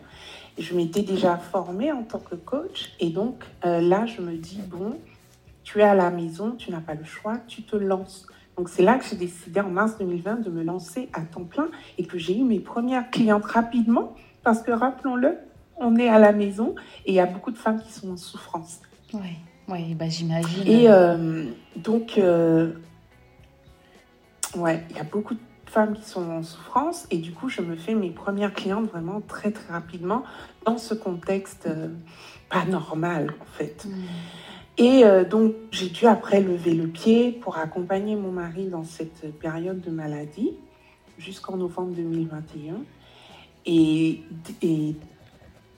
Je 0.58 0.74
m'étais 0.74 1.02
déjà 1.02 1.36
formée 1.38 1.92
en 1.92 2.02
tant 2.02 2.18
que 2.18 2.34
coach. 2.34 2.92
Et 2.98 3.08
donc, 3.08 3.44
là, 3.62 4.04
je 4.04 4.20
me 4.20 4.36
dis, 4.36 4.60
bon, 4.66 4.98
tu 5.62 5.78
es 5.78 5.84
à 5.84 5.94
la 5.94 6.10
maison, 6.10 6.56
tu 6.58 6.70
n'as 6.70 6.80
pas 6.80 6.94
le 6.94 7.04
choix, 7.04 7.38
tu 7.46 7.62
te 7.62 7.76
lances. 7.76 8.26
Donc 8.56 8.68
c'est 8.68 8.82
là 8.82 8.98
que 8.98 9.04
j'ai 9.04 9.16
décidé 9.16 9.60
en 9.60 9.70
mars 9.70 9.96
2020 9.98 10.36
de 10.36 10.50
me 10.50 10.62
lancer 10.62 11.08
à 11.12 11.22
temps 11.22 11.44
plein 11.44 11.68
et 11.98 12.04
que 12.04 12.18
j'ai 12.18 12.36
eu 12.36 12.44
mes 12.44 12.60
premières 12.60 13.10
clientes 13.10 13.44
rapidement 13.44 14.14
parce 14.42 14.62
que 14.62 14.70
rappelons-le, 14.70 15.38
on 15.76 15.96
est 15.96 16.08
à 16.08 16.18
la 16.18 16.32
maison 16.32 16.74
et 17.06 17.12
il 17.12 17.14
y 17.14 17.20
a 17.20 17.26
beaucoup 17.26 17.50
de 17.50 17.58
femmes 17.58 17.80
qui 17.80 17.92
sont 17.92 18.10
en 18.12 18.16
souffrance. 18.16 18.80
Oui, 19.14 19.36
ouais, 19.68 19.94
bah, 19.94 20.08
j'imagine. 20.08 20.66
Et 20.66 20.90
euh, 20.90 21.46
donc, 21.76 22.18
euh, 22.18 22.72
ouais, 24.56 24.84
il 24.90 24.96
y 24.96 25.00
a 25.00 25.04
beaucoup 25.04 25.34
de 25.34 25.40
femmes 25.66 25.94
qui 25.94 26.04
sont 26.04 26.28
en 26.30 26.42
souffrance 26.42 27.06
et 27.10 27.18
du 27.18 27.32
coup, 27.32 27.48
je 27.48 27.62
me 27.62 27.76
fais 27.76 27.94
mes 27.94 28.10
premières 28.10 28.52
clientes 28.52 28.90
vraiment 28.90 29.20
très 29.20 29.52
très 29.52 29.72
rapidement 29.72 30.24
dans 30.66 30.78
ce 30.78 30.94
contexte 30.94 31.66
euh, 31.66 31.88
pas 32.48 32.64
normal 32.64 33.34
en 33.40 33.56
fait. 33.56 33.86
Hmm. 33.86 34.02
Et 34.80 35.04
euh, 35.04 35.24
donc, 35.24 35.52
j'ai 35.72 35.90
dû 35.90 36.06
après 36.06 36.40
lever 36.40 36.72
le 36.72 36.86
pied 36.86 37.32
pour 37.32 37.58
accompagner 37.58 38.16
mon 38.16 38.32
mari 38.32 38.64
dans 38.64 38.82
cette 38.82 39.38
période 39.38 39.82
de 39.82 39.90
maladie 39.90 40.54
jusqu'en 41.18 41.58
novembre 41.58 41.92
2021. 41.94 42.76
Et, 43.66 44.22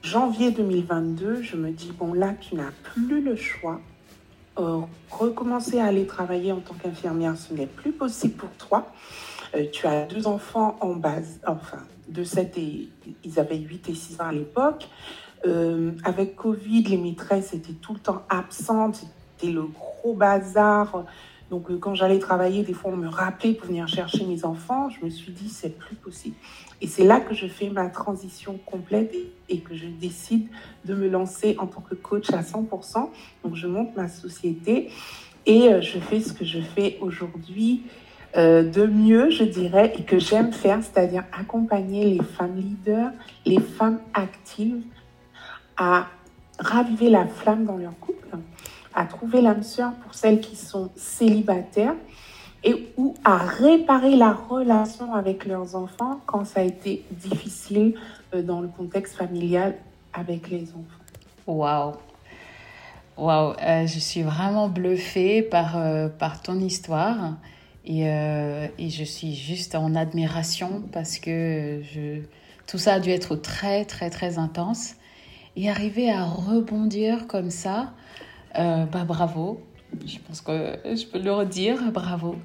janvier 0.03 0.51
2022, 0.51 1.41
je 1.41 1.57
me 1.57 1.71
dis, 1.71 1.91
bon 1.91 2.13
là, 2.13 2.33
tu 2.39 2.55
n'as 2.55 2.71
plus 2.81 3.21
le 3.21 3.35
choix. 3.35 3.81
Recommencer 5.11 5.79
à 5.79 5.87
aller 5.87 6.07
travailler 6.07 6.53
en 6.53 6.61
tant 6.61 6.75
qu'infirmière, 6.75 7.35
ce 7.35 7.53
n'est 7.53 7.67
plus 7.67 7.91
possible 7.91 8.35
pour 8.35 8.51
toi. 8.51 8.87
Euh, 9.53 9.65
tu 9.69 9.85
as 9.85 10.05
deux 10.05 10.27
enfants 10.27 10.77
en 10.79 10.93
base, 10.93 11.41
enfin, 11.45 11.79
de 12.07 12.23
7 12.23 12.57
et 12.57 12.87
ils 13.25 13.37
avaient 13.37 13.57
8 13.57 13.89
et 13.89 13.95
6 13.95 14.21
ans 14.21 14.27
à 14.27 14.31
l'époque. 14.31 14.87
Euh, 15.45 15.91
avec 16.03 16.35
Covid, 16.35 16.83
les 16.83 16.97
maîtresses 16.97 17.53
étaient 17.53 17.73
tout 17.73 17.93
le 17.93 17.99
temps 17.99 18.23
absentes, 18.29 19.03
c'était 19.37 19.51
le 19.51 19.63
gros 19.63 20.13
bazar. 20.13 21.03
Donc 21.49 21.69
euh, 21.69 21.77
quand 21.77 21.95
j'allais 21.95 22.19
travailler, 22.19 22.63
des 22.63 22.73
fois 22.73 22.91
on 22.93 22.95
me 22.95 23.09
rappelait 23.09 23.53
pour 23.53 23.67
venir 23.67 23.87
chercher 23.87 24.25
mes 24.25 24.45
enfants. 24.45 24.89
Je 24.89 25.03
me 25.03 25.09
suis 25.09 25.31
dit 25.31 25.49
c'est 25.49 25.77
plus 25.77 25.95
possible. 25.95 26.35
Et 26.81 26.87
c'est 26.87 27.03
là 27.03 27.19
que 27.19 27.33
je 27.33 27.47
fais 27.47 27.69
ma 27.69 27.89
transition 27.89 28.57
complète 28.65 29.13
et, 29.49 29.59
que 29.59 29.75
je 29.75 29.87
décide 29.87 30.47
de 30.85 30.95
me 30.95 31.09
lancer 31.09 31.55
en 31.59 31.67
tant 31.67 31.81
que 31.81 31.95
coach 31.95 32.29
à 32.31 32.41
100%. 32.41 33.09
Donc 33.43 33.55
je 33.55 33.67
monte 33.67 33.95
ma 33.97 34.07
société 34.07 34.91
et 35.45 35.73
euh, 35.73 35.81
je 35.81 35.99
fais 35.99 36.21
ce 36.21 36.31
que 36.31 36.45
je 36.45 36.59
fais 36.59 36.97
aujourd'hui. 37.01 37.83
de 38.35 38.87
mieux, 38.87 39.29
je 39.29 39.43
dirais, 39.43 39.93
et 39.95 40.03
que 40.03 40.17
j'aime 40.17 40.51
faire, 40.51 40.79
c'est-à-dire 40.81 41.23
accompagner 41.39 42.09
les 42.15 42.23
femmes 42.23 42.55
leaders, 42.55 43.11
les 43.45 43.59
femmes 43.59 43.99
actives 44.15 44.81
à 45.83 46.07
raviver 46.59 47.09
la 47.09 47.25
flamme 47.27 47.65
dans 47.65 47.77
leur 47.77 47.97
couple, 47.99 48.37
à 48.93 49.05
trouver 49.05 49.41
l'âme 49.41 49.63
sœur 49.63 49.91
pour 50.03 50.13
celles 50.13 50.39
qui 50.39 50.55
sont 50.55 50.89
célibataires 50.95 51.95
et 52.63 52.93
ou 52.95 53.15
à 53.25 53.37
réparer 53.37 54.15
la 54.15 54.31
relation 54.31 55.13
avec 55.13 55.45
leurs 55.45 55.75
enfants 55.75 56.21
quand 56.25 56.45
ça 56.45 56.61
a 56.61 56.63
été 56.63 57.03
difficile 57.11 57.95
euh, 58.33 58.41
dans 58.41 58.61
le 58.61 58.69
contexte 58.69 59.15
familial 59.17 59.75
avec 60.13 60.49
les 60.49 60.69
enfants. 60.69 61.03
Waouh 61.47 61.93
Waouh, 63.17 63.53
euh, 63.61 63.85
je 63.85 63.99
suis 63.99 64.23
vraiment 64.23 64.69
bluffée 64.69 65.41
par, 65.41 65.77
euh, 65.77 66.07
par 66.07 66.41
ton 66.41 66.59
histoire 66.59 67.33
et, 67.85 68.03
et, 68.03 68.89
je 68.89 69.03
suis 69.03 69.35
juste 69.35 69.75
en 69.75 69.93
admiration 69.95 70.83
parce 70.93 71.19
que 71.19 71.81
je, 71.93 72.21
tout 72.65 72.77
ça 72.77 72.93
a 72.93 72.99
dû 73.01 73.09
être 73.09 73.35
très 73.35 73.83
très 73.83 74.09
très 74.09 74.37
intense 74.37 74.95
et 75.55 75.69
arriver 75.69 76.11
à 76.11 76.23
rebondir 76.23 77.27
comme 77.27 77.49
ça, 77.49 77.93
euh, 78.57 78.85
bah 78.85 79.03
bravo. 79.05 79.61
Je 80.05 80.17
pense 80.19 80.41
que 80.41 80.75
je 80.83 81.05
peux 81.05 81.19
le 81.19 81.31
redire, 81.31 81.91
bravo. 81.91 82.35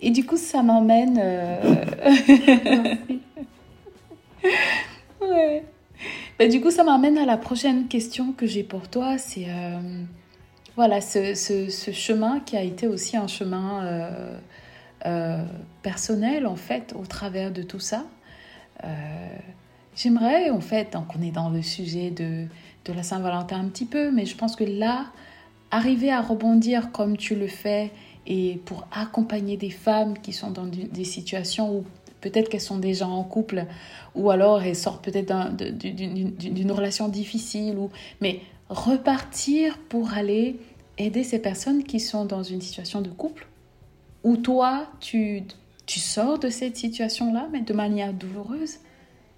Et 0.00 0.10
du 0.10 0.26
coup, 0.26 0.36
ça 0.36 0.62
m'emmène. 0.62 1.18
Euh, 1.22 1.76
ouais. 5.22 5.64
Bah, 6.38 6.48
du 6.48 6.60
coup, 6.60 6.70
ça 6.70 6.84
m'emmène 6.84 7.16
à 7.16 7.24
la 7.24 7.38
prochaine 7.38 7.88
question 7.88 8.32
que 8.32 8.46
j'ai 8.46 8.62
pour 8.62 8.88
toi. 8.88 9.16
C'est 9.16 9.46
euh, 9.48 10.02
voilà 10.76 11.00
ce, 11.00 11.34
ce, 11.34 11.70
ce, 11.70 11.90
chemin 11.92 12.40
qui 12.40 12.56
a 12.56 12.62
été 12.62 12.86
aussi 12.86 13.16
un 13.16 13.28
chemin 13.28 14.10
personnel 15.82 16.46
en 16.46 16.56
fait 16.56 16.94
au 16.98 17.04
travers 17.04 17.50
de 17.50 17.62
tout 17.62 17.80
ça. 17.80 18.04
J'aimerais, 19.96 20.50
en 20.50 20.60
fait, 20.60 20.92
donc 20.92 21.06
on 21.16 21.22
est 21.22 21.30
dans 21.30 21.50
le 21.50 21.62
sujet 21.62 22.10
de, 22.10 22.46
de 22.84 22.92
la 22.92 23.02
Saint-Valentin 23.02 23.60
un 23.60 23.68
petit 23.68 23.86
peu, 23.86 24.10
mais 24.10 24.26
je 24.26 24.36
pense 24.36 24.56
que 24.56 24.64
là, 24.64 25.06
arriver 25.70 26.10
à 26.10 26.20
rebondir 26.20 26.92
comme 26.92 27.16
tu 27.16 27.34
le 27.34 27.46
fais 27.46 27.90
et 28.26 28.60
pour 28.64 28.86
accompagner 28.92 29.56
des 29.56 29.70
femmes 29.70 30.18
qui 30.18 30.32
sont 30.32 30.50
dans 30.50 30.66
des 30.66 31.04
situations 31.04 31.76
où 31.76 31.84
peut-être 32.20 32.48
qu'elles 32.48 32.60
sont 32.60 32.78
déjà 32.78 33.06
en 33.06 33.22
couple 33.22 33.66
ou 34.14 34.30
alors 34.30 34.62
elles 34.62 34.76
sortent 34.76 35.04
peut-être 35.04 35.54
d'une 35.56 36.72
relation 36.72 37.08
difficile, 37.08 37.76
ou, 37.76 37.90
mais 38.20 38.40
repartir 38.68 39.78
pour 39.88 40.14
aller 40.14 40.58
aider 40.96 41.22
ces 41.22 41.38
personnes 41.38 41.84
qui 41.84 42.00
sont 42.00 42.24
dans 42.24 42.42
une 42.42 42.60
situation 42.60 43.00
de 43.00 43.10
couple 43.10 43.46
où 44.22 44.38
toi, 44.38 44.86
tu, 45.00 45.42
tu 45.86 46.00
sors 46.00 46.38
de 46.38 46.48
cette 46.48 46.76
situation-là, 46.76 47.48
mais 47.52 47.60
de 47.60 47.74
manière 47.74 48.14
douloureuse. 48.14 48.78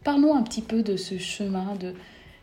Parlons 0.06 0.36
un 0.36 0.44
petit 0.44 0.62
peu 0.62 0.84
de 0.84 0.96
ce 0.96 1.18
chemin, 1.18 1.74
de 1.74 1.92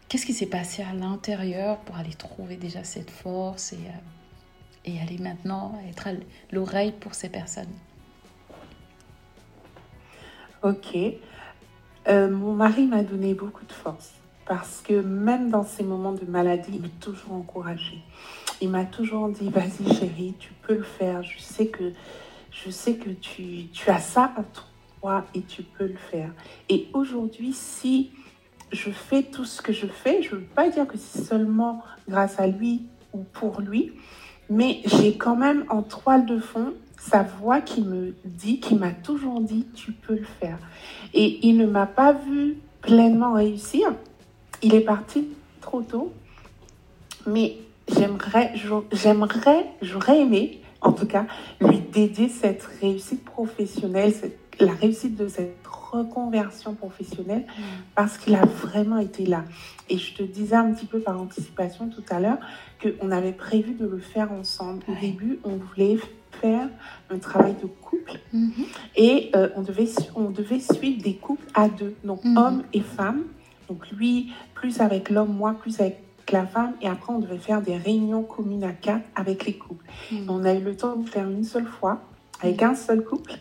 qu'est-ce 0.09 0.25
qui 0.25 0.33
s'est 0.33 0.47
passé 0.47 0.83
à 0.83 0.93
l'intérieur 0.93 1.77
pour 1.77 1.95
aller 1.95 2.13
trouver 2.13 2.57
déjà 2.57 2.83
cette 2.83 3.09
force 3.09 3.71
et, 3.71 3.77
euh, 3.77 4.83
et 4.83 4.99
aller 4.99 5.17
maintenant 5.17 5.81
être 5.89 6.09
l'oreille 6.51 6.91
pour 6.91 7.13
ces 7.13 7.29
personnes. 7.29 7.71
Ok. 10.61 10.97
Euh, 12.09 12.29
mon 12.29 12.51
mari 12.51 12.85
m'a 12.85 13.01
donné 13.01 13.33
beaucoup 13.33 13.65
de 13.65 13.71
force 13.71 14.11
parce 14.45 14.81
que 14.81 14.95
même 14.99 15.49
dans 15.49 15.63
ces 15.63 15.83
moments 15.83 16.11
de 16.11 16.25
maladie, 16.25 16.71
il 16.73 16.81
m'a 16.81 16.89
toujours 16.99 17.31
encouragé. 17.31 18.03
Il 18.59 18.71
m'a 18.71 18.83
toujours 18.83 19.29
dit, 19.29 19.49
vas-y 19.49 19.95
chérie, 19.95 20.35
tu 20.37 20.51
peux 20.63 20.75
le 20.75 20.83
faire. 20.83 21.23
Je 21.23 21.39
sais 21.39 21.67
que, 21.67 21.93
je 22.51 22.69
sais 22.69 22.95
que 22.95 23.11
tu, 23.11 23.67
tu 23.71 23.89
as 23.89 24.01
ça 24.01 24.33
en 24.37 24.43
toi 24.43 24.65
et 25.33 25.41
tu 25.41 25.63
peux 25.63 25.87
le 25.87 25.97
faire. 26.11 26.31
Et 26.69 26.87
aujourd'hui, 26.93 27.53
si 27.53 28.11
je 28.71 28.89
fais 28.89 29.23
tout 29.23 29.45
ce 29.45 29.61
que 29.61 29.73
je 29.73 29.87
fais, 29.87 30.21
je 30.21 30.35
ne 30.35 30.39
veux 30.39 30.45
pas 30.45 30.69
dire 30.69 30.87
que 30.87 30.97
c'est 30.97 31.23
seulement 31.23 31.83
grâce 32.07 32.39
à 32.39 32.47
lui 32.47 32.83
ou 33.13 33.23
pour 33.33 33.61
lui, 33.61 33.93
mais 34.49 34.81
j'ai 34.85 35.15
quand 35.17 35.35
même 35.35 35.65
en 35.69 35.81
toile 35.81 36.25
de 36.25 36.39
fond 36.39 36.73
sa 36.97 37.23
voix 37.23 37.59
qui 37.59 37.81
me 37.81 38.15
dit, 38.23 38.59
qui 38.59 38.75
m'a 38.75 38.91
toujours 38.91 39.41
dit, 39.41 39.67
tu 39.75 39.91
peux 39.91 40.15
le 40.15 40.25
faire. 40.39 40.57
Et 41.13 41.45
il 41.45 41.57
ne 41.57 41.65
m'a 41.65 41.85
pas 41.85 42.13
vu 42.13 42.57
pleinement 42.81 43.33
réussir. 43.33 43.93
Il 44.61 44.73
est 44.73 44.81
parti 44.81 45.27
trop 45.59 45.81
tôt. 45.81 46.13
Mais 47.27 47.57
j'aimerais, 47.89 48.53
j'aimerais, 48.91 49.65
j'aurais 49.81 50.21
aimé, 50.21 50.61
en 50.81 50.93
tout 50.93 51.05
cas, 51.05 51.25
lui 51.59 51.79
dédier 51.79 52.29
cette 52.29 52.63
réussite 52.81 53.23
professionnelle, 53.25 54.13
cette 54.13 54.42
la 54.59 54.73
réussite 54.73 55.15
de 55.15 55.27
cette 55.27 55.57
reconversion 55.67 56.73
professionnelle 56.73 57.45
mm. 57.47 57.61
parce 57.95 58.17
qu'il 58.17 58.35
a 58.35 58.45
vraiment 58.45 58.97
été 58.97 59.25
là. 59.25 59.43
Et 59.89 59.97
je 59.97 60.13
te 60.13 60.23
disais 60.23 60.55
un 60.55 60.71
petit 60.73 60.85
peu 60.85 60.99
par 60.99 61.19
anticipation 61.19 61.89
tout 61.89 62.03
à 62.09 62.19
l'heure 62.19 62.39
qu'on 62.81 63.11
avait 63.11 63.33
prévu 63.33 63.73
de 63.73 63.85
le 63.85 63.99
faire 63.99 64.31
ensemble. 64.31 64.83
Au 64.87 64.95
début, 64.99 65.39
on 65.43 65.57
voulait 65.57 65.97
faire 66.41 66.67
un 67.09 67.19
travail 67.19 67.55
de 67.61 67.67
couple 67.67 68.19
mm-hmm. 68.33 68.65
et 68.95 69.31
euh, 69.35 69.49
on, 69.55 69.61
devait, 69.61 69.89
on 70.15 70.29
devait 70.29 70.59
suivre 70.59 71.01
des 71.01 71.15
couples 71.15 71.45
à 71.53 71.69
deux, 71.69 71.95
donc 72.03 72.23
mm-hmm. 72.23 72.37
hommes 72.37 72.63
et 72.73 72.81
femmes. 72.81 73.23
Donc 73.69 73.89
lui, 73.91 74.33
plus 74.55 74.81
avec 74.81 75.09
l'homme, 75.09 75.33
moi, 75.33 75.53
plus 75.53 75.79
avec 75.79 75.99
la 76.31 76.45
femme. 76.45 76.73
Et 76.81 76.87
après, 76.87 77.13
on 77.13 77.19
devait 77.19 77.37
faire 77.37 77.61
des 77.61 77.77
réunions 77.77 78.23
communes 78.23 78.63
à 78.63 78.71
quatre 78.71 79.05
avec 79.15 79.45
les 79.45 79.57
couples. 79.57 79.85
Mm. 80.11 80.29
On 80.29 80.43
a 80.43 80.53
eu 80.53 80.61
le 80.61 80.75
temps 80.75 80.95
de 80.95 81.07
faire 81.07 81.29
une 81.29 81.43
seule 81.43 81.67
fois 81.67 82.01
avec 82.41 82.61
un 82.61 82.75
seul 82.75 83.03
couple. 83.03 83.33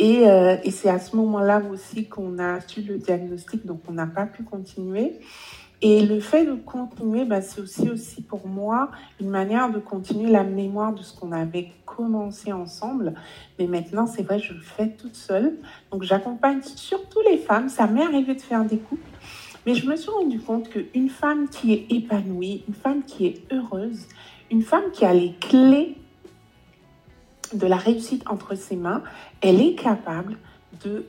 Euh, 0.00 0.56
et, 0.64 0.70
c'est 0.70 0.88
à 0.88 0.98
ce 0.98 1.14
moment-là 1.16 1.62
aussi 1.70 2.06
qu'on 2.06 2.38
a 2.38 2.60
su 2.60 2.82
le 2.82 2.98
diagnostic, 2.98 3.66
donc 3.66 3.80
on 3.88 3.92
n'a 3.92 4.06
pas 4.06 4.26
pu 4.26 4.42
continuer. 4.42 5.20
Et 5.82 6.04
le 6.04 6.20
fait 6.20 6.44
de 6.44 6.54
continuer, 6.54 7.24
bah, 7.24 7.40
c'est 7.40 7.60
aussi, 7.60 7.88
aussi 7.88 8.22
pour 8.22 8.46
moi 8.46 8.90
une 9.18 9.30
manière 9.30 9.70
de 9.70 9.78
continuer 9.78 10.30
la 10.30 10.44
mémoire 10.44 10.92
de 10.92 11.02
ce 11.02 11.18
qu'on 11.18 11.32
avait 11.32 11.72
commencé 11.86 12.52
ensemble. 12.52 13.14
Mais 13.58 13.66
maintenant, 13.66 14.06
c'est 14.06 14.22
vrai, 14.22 14.38
je 14.38 14.52
le 14.52 14.60
fais 14.60 14.88
toute 14.88 15.16
seule. 15.16 15.56
Donc, 15.90 16.02
j'accompagne 16.02 16.60
surtout 16.62 17.20
les 17.30 17.38
femmes. 17.38 17.68
Ça 17.70 17.86
m'est 17.86 18.02
arrivé 18.02 18.34
de 18.34 18.40
faire 18.42 18.64
des 18.64 18.78
couples. 18.78 19.02
Mais 19.66 19.74
je 19.74 19.88
me 19.88 19.96
suis 19.96 20.10
rendu 20.10 20.38
compte 20.40 20.68
qu'une 20.68 21.10
femme 21.10 21.48
qui 21.48 21.72
est 21.72 21.86
épanouie, 21.90 22.64
une 22.68 22.74
femme 22.74 23.02
qui 23.02 23.26
est 23.26 23.52
heureuse, 23.52 24.06
une 24.50 24.62
femme 24.62 24.90
qui 24.92 25.04
a 25.04 25.14
les 25.14 25.34
clés 25.40 25.96
de 27.52 27.66
la 27.66 27.76
réussite 27.76 28.22
entre 28.28 28.54
ses 28.54 28.76
mains, 28.76 29.02
elle 29.40 29.60
est 29.60 29.74
capable 29.74 30.36
de, 30.84 31.06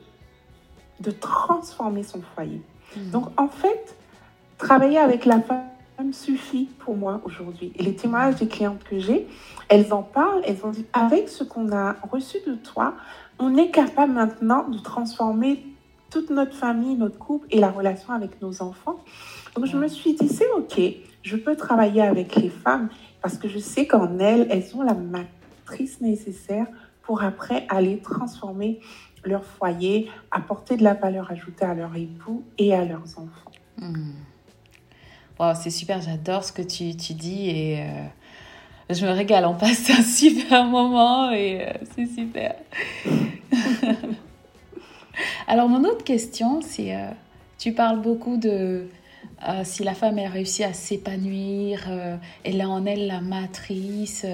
de 1.00 1.10
transformer 1.10 2.02
son 2.02 2.20
foyer. 2.34 2.62
Hmm. 2.96 3.10
Donc, 3.10 3.40
en 3.40 3.48
fait, 3.48 3.96
travailler 4.58 4.98
avec 4.98 5.24
la 5.24 5.40
femme 5.40 6.12
suffit 6.12 6.68
pour 6.80 6.96
moi 6.96 7.20
aujourd'hui. 7.24 7.72
Et 7.76 7.82
les 7.82 7.94
témoignages 7.94 8.36
des 8.36 8.48
clientes 8.48 8.82
que 8.82 8.98
j'ai, 8.98 9.28
elles 9.68 9.92
en 9.92 10.02
parlent, 10.02 10.42
elles 10.44 10.64
ont 10.64 10.70
dit, 10.70 10.86
avec 10.92 11.28
ce 11.28 11.44
qu'on 11.44 11.70
a 11.72 11.94
reçu 12.10 12.38
de 12.46 12.54
toi, 12.54 12.94
on 13.38 13.56
est 13.56 13.70
capable 13.70 14.12
maintenant 14.12 14.68
de 14.68 14.78
transformer 14.78 15.64
toute 16.10 16.30
notre 16.30 16.54
famille, 16.54 16.96
notre 16.96 17.18
couple 17.18 17.46
et 17.50 17.60
la 17.60 17.70
relation 17.70 18.12
avec 18.12 18.42
nos 18.42 18.62
enfants. 18.62 18.98
Donc 19.54 19.66
je 19.66 19.76
me 19.76 19.88
suis 19.88 20.14
dit, 20.14 20.28
c'est 20.28 20.50
OK, 20.50 20.80
je 21.22 21.36
peux 21.36 21.56
travailler 21.56 22.02
avec 22.02 22.36
les 22.36 22.50
femmes 22.50 22.88
parce 23.20 23.38
que 23.38 23.48
je 23.48 23.58
sais 23.58 23.86
qu'en 23.86 24.18
elles, 24.18 24.46
elles 24.50 24.74
ont 24.74 24.82
la 24.82 24.94
matrice 25.72 26.00
nécessaire 26.00 26.66
pour 27.02 27.22
après 27.22 27.66
aller 27.68 27.98
transformer 27.98 28.80
leur 29.24 29.44
foyer, 29.44 30.10
apporter 30.30 30.76
de 30.76 30.84
la 30.84 30.94
valeur 30.94 31.30
ajoutée 31.30 31.64
à 31.64 31.74
leur 31.74 31.94
époux 31.96 32.44
et 32.58 32.74
à 32.74 32.84
leurs 32.84 33.18
enfants. 33.18 33.50
Hmm 33.78 34.12
c'est 35.54 35.70
super, 35.70 36.00
j'adore 36.00 36.44
ce 36.44 36.52
que 36.52 36.62
tu, 36.62 36.96
tu 36.96 37.14
dis 37.14 37.50
et 37.50 37.82
euh, 37.82 38.04
je 38.90 39.04
me 39.04 39.10
régale. 39.10 39.44
On 39.46 39.54
passe 39.54 39.90
un 39.90 40.02
super 40.02 40.64
moment 40.64 41.30
et 41.30 41.66
euh, 41.66 41.72
c'est 41.94 42.06
super. 42.06 42.54
Alors, 45.46 45.68
mon 45.68 45.84
autre 45.84 46.04
question, 46.04 46.60
c'est 46.62 46.94
euh, 46.94 47.08
tu 47.58 47.72
parles 47.72 48.00
beaucoup 48.00 48.36
de 48.36 48.86
si 49.64 49.82
la 49.82 49.94
femme 49.94 50.18
a 50.18 50.28
réussi 50.28 50.64
à 50.64 50.72
s'épanouir, 50.72 51.88
elle 52.44 52.60
a 52.60 52.68
en 52.68 52.86
elle 52.86 53.06
la 53.06 53.20
matrice, 53.20 54.24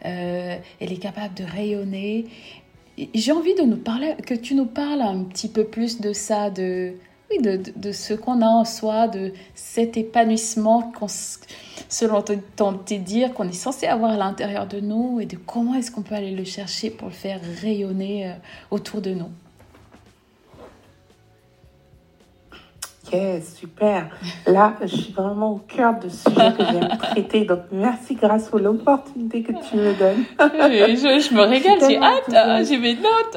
elle 0.00 0.62
est 0.80 1.00
capable 1.00 1.34
de 1.34 1.44
rayonner. 1.44 2.26
J'ai 3.14 3.32
envie 3.32 3.54
de 3.54 3.62
nous 3.62 3.76
parler, 3.76 4.14
que 4.26 4.34
tu 4.34 4.54
nous 4.54 4.66
parles 4.66 5.02
un 5.02 5.24
petit 5.24 5.48
peu 5.48 5.64
plus 5.64 6.00
de 6.00 6.12
ça, 6.12 6.50
de 6.50 6.94
oui, 7.30 7.42
de, 7.42 7.92
ce 7.92 8.14
qu'on 8.14 8.40
a 8.40 8.46
en 8.46 8.64
soi, 8.64 9.06
de 9.06 9.32
cet 9.54 9.96
épanouissement 9.96 10.92
selon 11.88 12.24
ton 12.56 12.72
dire 12.72 13.34
qu'on 13.34 13.48
est 13.48 13.52
censé 13.52 13.86
avoir 13.86 14.12
à 14.12 14.16
l'intérieur 14.16 14.66
de 14.66 14.80
nous 14.80 15.20
et 15.20 15.26
de 15.26 15.36
comment 15.36 15.74
est-ce 15.74 15.90
qu'on 15.90 16.02
peut 16.02 16.14
aller 16.14 16.30
le 16.30 16.44
chercher 16.44 16.90
pour 16.90 17.08
le 17.08 17.14
faire 17.14 17.40
rayonner 17.60 18.28
euh, 18.28 18.32
autour 18.70 19.02
de 19.02 19.10
nous. 19.10 19.30
Yes, 23.12 23.54
super. 23.56 24.10
Là, 24.46 24.74
je 24.82 24.86
suis 24.86 25.12
vraiment 25.12 25.52
au 25.52 25.58
cœur 25.58 25.98
de 25.98 26.08
ce 26.08 26.30
sujet 26.30 26.52
que 26.52 26.64
j'aime 26.64 26.98
traiter. 26.98 27.44
Donc, 27.44 27.60
merci 27.72 28.14
grâce 28.14 28.48
pour 28.48 28.58
l'opportunité 28.58 29.42
que 29.42 29.52
tu 29.52 29.76
me 29.76 29.94
donnes. 29.98 30.24
je, 30.38 31.28
je, 31.28 31.34
me 31.34 31.42
régale, 31.42 31.78
j'ai 31.86 31.98
hâte, 31.98 32.66
j'ai 32.66 32.78
mes 32.78 32.96
notes. 32.96 33.36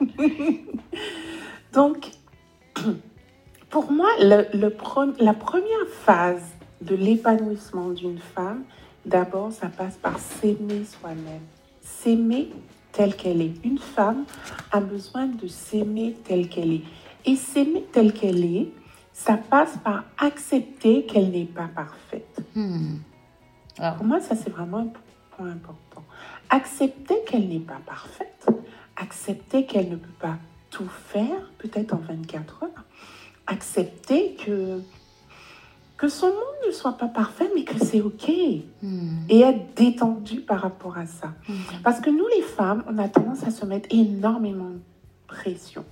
Donc, 1.72 2.10
pour 3.70 3.90
moi, 3.90 4.08
le, 4.20 4.46
la 5.18 5.34
première 5.34 5.88
phase 6.04 6.42
de 6.80 6.94
l'épanouissement 6.94 7.90
d'une 7.90 8.18
femme, 8.18 8.64
d'abord, 9.06 9.52
ça 9.52 9.68
passe 9.68 9.96
par 9.96 10.18
s'aimer 10.18 10.84
soi-même. 10.84 11.42
S'aimer 11.80 12.50
telle 12.92 13.16
qu'elle 13.16 13.40
est. 13.40 13.52
Une 13.64 13.78
femme 13.78 14.24
a 14.70 14.80
besoin 14.80 15.26
de 15.26 15.46
s'aimer 15.46 16.14
telle 16.24 16.48
qu'elle 16.48 16.72
est. 16.72 16.84
Et 17.24 17.36
s'aimer 17.36 17.84
telle 17.92 18.12
qu'elle 18.12 18.44
est, 18.44 18.68
ça 19.12 19.36
passe 19.36 19.76
par 19.84 20.04
accepter 20.18 21.04
qu'elle 21.06 21.30
n'est 21.30 21.44
pas 21.44 21.68
parfaite. 21.74 22.42
Hmm. 22.54 22.96
Pour 23.96 24.06
moi, 24.06 24.20
ça, 24.20 24.34
c'est 24.36 24.50
vraiment 24.50 24.78
un 24.78 24.88
point 25.36 25.50
important. 25.50 26.02
Accepter 26.50 27.16
qu'elle 27.26 27.48
n'est 27.48 27.58
pas 27.58 27.80
parfaite, 27.86 28.46
accepter 28.96 29.66
qu'elle 29.66 29.88
ne 29.88 29.96
peut 29.96 30.18
pas 30.20 30.36
tout 30.70 30.88
faire, 30.88 31.50
peut-être 31.58 31.94
en 31.94 31.98
24 31.98 32.64
heures, 32.64 32.84
accepter 33.46 34.34
que, 34.34 34.80
que 35.96 36.08
son 36.08 36.26
monde 36.26 36.66
ne 36.66 36.72
soit 36.72 36.96
pas 36.96 37.08
parfait, 37.08 37.50
mais 37.54 37.64
que 37.64 37.78
c'est 37.84 38.00
OK. 38.00 38.30
Hmm. 38.82 39.24
Et 39.28 39.40
être 39.40 39.74
détendu 39.74 40.40
par 40.40 40.60
rapport 40.60 40.98
à 40.98 41.06
ça. 41.06 41.28
Hmm. 41.48 41.54
Parce 41.82 42.00
que 42.00 42.10
nous, 42.10 42.26
les 42.36 42.42
femmes, 42.42 42.84
on 42.88 42.98
a 42.98 43.08
tendance 43.08 43.44
à 43.44 43.50
se 43.50 43.64
mettre 43.64 43.88
énormément 43.90 44.70
de 44.70 44.80
pression. 45.26 45.84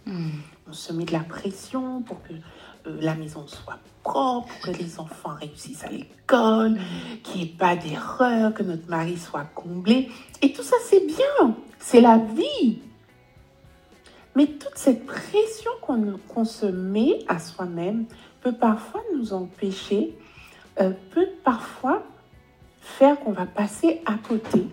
On 0.71 0.73
se 0.73 0.93
met 0.93 1.05
de 1.05 1.13
la 1.13 1.25
pression 1.25 2.01
pour 2.03 2.23
que 2.23 2.33
euh, 2.33 2.97
la 3.01 3.17
maison 3.17 3.45
soit 3.49 3.81
propre, 4.05 4.49
que 4.63 4.71
les 4.71 5.01
enfants 5.01 5.35
réussissent 5.41 5.83
à 5.83 5.89
l'école, 5.89 6.79
qu'il 7.25 7.41
n'y 7.41 7.49
ait 7.49 7.57
pas 7.59 7.75
d'erreur, 7.75 8.55
que 8.55 8.63
notre 8.63 8.89
mari 8.89 9.17
soit 9.19 9.47
comblé. 9.57 10.09
Et 10.43 10.53
tout 10.53 10.63
ça, 10.63 10.77
c'est 10.89 11.05
bien. 11.05 11.57
C'est 11.81 12.01
la 12.01 12.19
vie. 12.19 12.79
Mais 14.37 14.47
toute 14.47 14.77
cette 14.77 15.07
pression 15.07 15.73
qu'on 15.83 16.45
se 16.45 16.67
met 16.67 17.19
à 17.27 17.41
soi-même 17.41 18.05
peut 18.41 18.55
parfois 18.55 19.03
nous 19.17 19.33
empêcher, 19.33 20.17
euh, 20.81 20.93
peut 21.11 21.31
parfois 21.43 22.05
faire 22.81 23.19
qu'on 23.19 23.33
va 23.33 23.47
passer 23.47 24.03
à 24.07 24.15
côté 24.15 24.69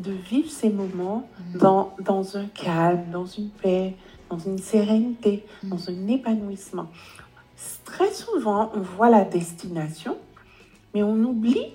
de 0.00 0.10
vivre 0.10 0.50
ces 0.50 0.70
moments 0.70 1.28
mm. 1.38 1.58
dans, 1.58 1.94
dans 2.00 2.36
un 2.36 2.46
calme, 2.46 3.04
dans 3.12 3.26
une 3.26 3.48
paix, 3.48 3.94
dans 4.30 4.38
une 4.38 4.58
sérénité, 4.58 5.44
mm. 5.62 5.68
dans 5.68 5.90
un 5.90 6.08
épanouissement. 6.08 6.86
Très 7.84 8.12
souvent, 8.12 8.70
on 8.74 8.80
voit 8.80 9.08
la 9.08 9.24
destination, 9.24 10.16
mais 10.94 11.02
on 11.02 11.16
oublie 11.24 11.72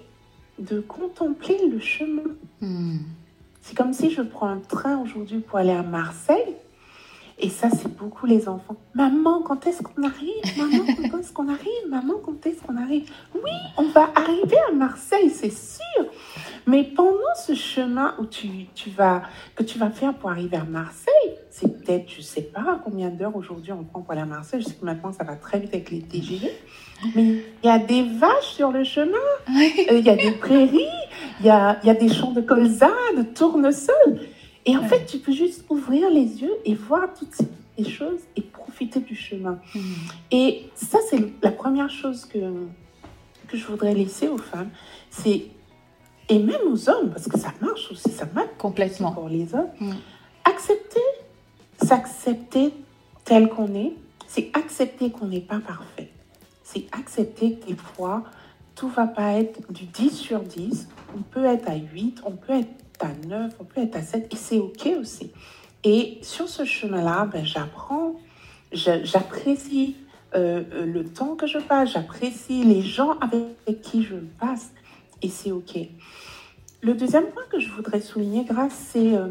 de 0.59 0.79
contempler 0.79 1.57
le 1.67 1.79
chemin. 1.79 2.23
Mm. 2.61 2.97
C'est 3.61 3.75
comme 3.75 3.93
si 3.93 4.09
je 4.09 4.21
prends 4.21 4.47
un 4.47 4.59
train 4.59 4.97
aujourd'hui 4.99 5.39
pour 5.39 5.59
aller 5.59 5.71
à 5.71 5.83
Marseille. 5.83 6.55
Et 7.43 7.49
ça, 7.49 7.69
c'est 7.71 7.95
beaucoup 7.95 8.27
les 8.27 8.47
enfants. 8.47 8.75
Maman, 8.93 9.41
quand 9.41 9.65
est-ce 9.65 9.81
qu'on 9.81 10.03
arrive? 10.03 10.57
Maman, 10.57 10.85
quand 11.11 11.19
est-ce 11.19 11.33
qu'on 11.33 11.49
arrive? 11.49 11.89
Maman, 11.89 12.13
quand 12.23 12.45
est-ce 12.45 12.61
qu'on 12.61 12.77
arrive 12.77 13.09
Oui, 13.33 13.51
on 13.77 13.87
va 13.89 14.11
arriver 14.15 14.57
à 14.69 14.73
Marseille, 14.73 15.31
c'est 15.31 15.51
sûr. 15.51 16.05
Mais 16.67 16.83
pendant 16.83 17.35
ce 17.35 17.53
chemin 17.53 18.15
où 18.19 18.25
tu, 18.25 18.47
tu, 18.75 18.89
vas, 18.89 19.23
que 19.55 19.63
tu 19.63 19.79
vas 19.79 19.89
faire 19.89 20.13
pour 20.13 20.29
arriver 20.29 20.57
à 20.57 20.63
Marseille, 20.63 21.11
c'est 21.49 21.67
peut-être, 21.67 22.09
je 22.09 22.17
ne 22.17 22.23
sais 22.23 22.41
pas 22.41 22.79
combien 22.83 23.09
d'heures 23.09 23.35
aujourd'hui 23.35 23.71
on 23.71 23.83
prend 23.83 24.01
pour 24.01 24.11
aller 24.11 24.21
à 24.21 24.25
Marseille. 24.25 24.61
Je 24.61 24.67
sais 24.67 24.75
que 24.75 24.85
maintenant, 24.85 25.11
ça 25.11 25.23
va 25.23 25.35
très 25.35 25.59
vite 25.59 25.73
avec 25.73 25.91
les 25.91 26.01
TGV. 26.01 26.51
Mais 27.15 27.43
il 27.63 27.67
y 27.67 27.69
a 27.69 27.79
des 27.79 28.03
vaches 28.03 28.53
sur 28.55 28.71
le 28.71 28.83
chemin, 28.83 29.17
euh, 29.49 29.97
il 29.97 30.05
y 30.05 30.09
a 30.09 30.15
des 30.15 30.31
prairies, 30.31 30.87
il 31.39 31.45
y 31.45 31.49
a, 31.49 31.79
y 31.83 31.89
a 31.89 31.95
des 31.95 32.09
champs 32.09 32.31
de 32.31 32.41
colza, 32.41 32.91
de 33.17 33.23
tournesol. 33.23 34.19
Et 34.65 34.77
en 34.77 34.83
fait, 34.83 35.05
tu 35.05 35.17
peux 35.17 35.31
juste 35.31 35.65
ouvrir 35.69 36.09
les 36.11 36.41
yeux 36.41 36.53
et 36.65 36.75
voir 36.75 37.13
toutes 37.17 37.33
ces 37.33 37.89
choses 37.89 38.19
et 38.35 38.41
profiter 38.41 38.99
du 38.99 39.15
chemin. 39.15 39.59
Mm. 39.73 39.79
Et 40.31 40.69
ça, 40.75 40.99
c'est 41.09 41.19
la 41.41 41.51
première 41.51 41.89
chose 41.89 42.25
que, 42.25 42.37
que 43.47 43.57
je 43.57 43.65
voudrais 43.65 43.95
laisser 43.95 44.27
aux 44.27 44.37
femmes. 44.37 44.69
C'est, 45.09 45.47
et 46.31 46.39
même 46.39 46.61
aux 46.71 46.89
hommes, 46.89 47.09
parce 47.09 47.27
que 47.27 47.37
ça 47.37 47.53
marche 47.59 47.91
aussi, 47.91 48.09
ça 48.09 48.25
marche 48.33 48.51
complètement 48.57 49.11
pour 49.11 49.27
les 49.27 49.53
hommes, 49.53 49.67
mm. 49.81 49.91
accepter, 50.45 51.01
s'accepter 51.83 52.73
tel 53.25 53.49
qu'on 53.49 53.75
est, 53.75 53.93
c'est 54.27 54.49
accepter 54.53 55.11
qu'on 55.11 55.27
n'est 55.27 55.41
pas 55.41 55.59
parfait. 55.59 56.09
C'est 56.63 56.85
accepter 56.93 57.55
que 57.55 57.67
des 57.67 57.75
fois, 57.75 58.23
tout 58.75 58.87
va 58.87 59.07
pas 59.07 59.33
être 59.33 59.59
du 59.73 59.83
10 59.83 60.09
sur 60.11 60.39
10. 60.39 60.87
On 61.17 61.21
peut 61.21 61.43
être 61.43 61.69
à 61.69 61.75
8, 61.75 62.21
on 62.25 62.31
peut 62.31 62.53
être 62.53 62.69
à 63.01 63.09
9, 63.27 63.53
on 63.59 63.65
peut 63.65 63.81
être 63.81 63.97
à 63.97 64.01
7, 64.01 64.33
et 64.33 64.37
c'est 64.37 64.57
OK 64.57 64.87
aussi. 64.97 65.31
Et 65.83 66.17
sur 66.21 66.47
ce 66.47 66.63
chemin-là, 66.63 67.25
ben, 67.25 67.45
j'apprends, 67.45 68.15
j'apprécie 68.71 69.97
euh, 70.33 70.63
euh, 70.71 70.85
le 70.85 71.03
temps 71.03 71.35
que 71.35 71.45
je 71.45 71.57
passe, 71.57 71.91
j'apprécie 71.91 72.63
les 72.63 72.81
gens 72.81 73.17
avec 73.19 73.81
qui 73.81 74.03
je 74.03 74.15
passe, 74.39 74.71
et 75.21 75.29
c'est 75.29 75.51
OK. 75.51 75.77
Le 76.81 76.93
deuxième 76.93 77.25
point 77.27 77.43
que 77.51 77.59
je 77.59 77.71
voudrais 77.71 78.01
souligner, 78.01 78.43
grâce, 78.43 78.73
c'est 78.73 79.15
euh, 79.15 79.27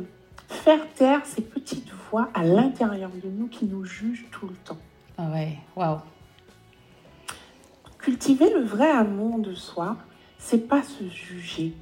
faire 0.48 0.80
taire 0.94 1.26
ces 1.26 1.42
petites 1.42 1.90
voix 2.10 2.28
à 2.34 2.44
l'intérieur 2.44 3.10
de 3.10 3.28
nous 3.28 3.48
qui 3.48 3.64
nous 3.64 3.84
jugent 3.84 4.26
tout 4.30 4.46
le 4.46 4.54
temps. 4.64 4.78
Ah 5.18 5.30
ouais, 5.32 5.58
waouh. 5.76 5.98
Cultiver 7.98 8.50
le 8.54 8.62
vrai 8.62 8.90
amour 8.90 9.38
de 9.40 9.54
soi, 9.54 9.96
c'est 10.38 10.68
pas 10.68 10.82
se 10.82 11.08
juger, 11.08 11.74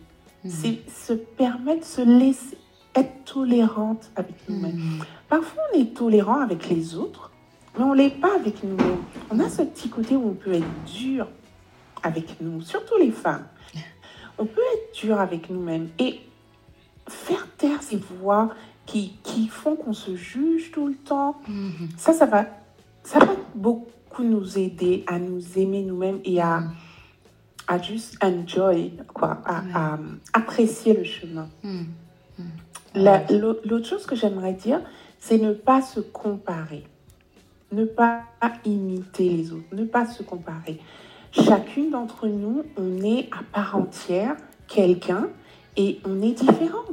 Mm. 0.44 0.50
C'est 0.50 0.90
se 0.90 1.12
permettre, 1.12 1.84
se 1.84 2.00
laisser 2.00 2.56
être 2.94 3.24
tolérante 3.24 4.10
avec 4.16 4.36
nous-mêmes. 4.48 4.76
Mm. 4.76 5.04
Parfois, 5.28 5.62
on 5.72 5.80
est 5.80 5.96
tolérant 5.96 6.40
avec 6.40 6.68
les 6.68 6.94
autres 6.94 7.32
mais 7.76 7.84
on 7.84 7.92
l'est 7.92 8.10
pas 8.10 8.34
avec 8.34 8.64
nous-mêmes. 8.64 8.98
On 9.30 9.38
a 9.38 9.48
ce 9.48 9.62
petit 9.62 9.88
côté 9.88 10.16
où 10.16 10.30
on 10.30 10.34
peut 10.34 10.52
être 10.52 10.84
dur 10.84 11.28
avec 12.02 12.40
nous, 12.40 12.60
surtout 12.60 12.96
les 12.98 13.12
femmes. 13.12 13.46
On 14.38 14.46
peut 14.46 14.60
être 14.74 15.00
dur 15.00 15.20
avec 15.20 15.50
nous-mêmes 15.50 15.88
et 15.98 16.20
faire 17.08 17.46
taire 17.56 17.82
ces 17.82 17.96
voix 17.96 18.50
qui, 18.86 19.14
qui 19.22 19.48
font 19.48 19.76
qu'on 19.76 19.92
se 19.92 20.16
juge 20.16 20.70
tout 20.70 20.86
le 20.88 20.94
temps. 20.94 21.36
Mm-hmm. 21.48 21.98
Ça, 21.98 22.12
ça 22.12 22.26
va, 22.26 22.46
ça 23.02 23.18
va 23.18 23.36
beaucoup 23.54 24.22
nous 24.22 24.58
aider 24.58 25.04
à 25.06 25.18
nous 25.18 25.58
aimer 25.58 25.82
nous-mêmes 25.82 26.20
et 26.24 26.40
à, 26.40 26.62
à 27.66 27.80
juste 27.80 28.16
enjoy, 28.22 28.92
quoi, 29.12 29.42
à, 29.44 29.98
apprécier 30.32 30.94
le 30.94 31.04
chemin. 31.04 31.48
Mm-hmm. 31.64 33.38
L'autre 33.64 33.86
chose 33.86 34.06
que 34.06 34.16
j'aimerais 34.16 34.54
dire, 34.54 34.80
c'est 35.18 35.38
ne 35.38 35.52
pas 35.52 35.82
se 35.82 36.00
comparer. 36.00 36.84
Ne 37.70 37.84
pas 37.84 38.22
imiter 38.64 39.28
les 39.28 39.52
autres, 39.52 39.66
ne 39.72 39.84
pas 39.84 40.06
se 40.06 40.22
comparer. 40.22 40.80
Chacune 41.32 41.90
d'entre 41.90 42.26
nous, 42.26 42.64
on 42.76 43.02
est 43.02 43.28
à 43.32 43.42
part 43.52 43.76
entière 43.76 44.36
quelqu'un 44.66 45.28
et 45.76 46.00
on 46.04 46.22
est 46.22 46.32
différent. 46.32 46.84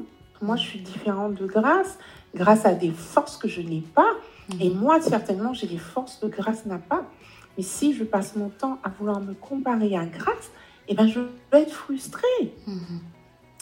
Moi, 0.41 0.55
je 0.57 0.63
suis 0.63 0.79
différente 0.79 1.35
de 1.35 1.45
grâce, 1.45 1.97
grâce 2.35 2.65
à 2.65 2.73
des 2.73 2.91
forces 2.91 3.37
que 3.37 3.47
je 3.47 3.61
n'ai 3.61 3.81
pas. 3.81 4.11
Mhm. 4.53 4.61
Et 4.61 4.69
moi, 4.69 5.01
certainement, 5.01 5.53
j'ai 5.53 5.67
des 5.67 5.77
forces 5.77 6.17
que 6.17 6.27
grâce 6.27 6.65
n'a 6.65 6.77
pas. 6.77 7.03
Mais 7.57 7.63
si 7.63 7.93
je 7.93 8.03
passe 8.03 8.35
mon 8.35 8.49
temps 8.49 8.79
à 8.83 8.89
vouloir 8.89 9.21
me 9.21 9.33
comparer 9.33 9.95
à 9.95 10.05
grâce, 10.05 10.51
eh 10.87 10.95
ben, 10.95 11.07
je 11.07 11.21
vais 11.51 11.61
être 11.61 11.73
frustrée. 11.73 12.53
Mhm. 12.67 12.99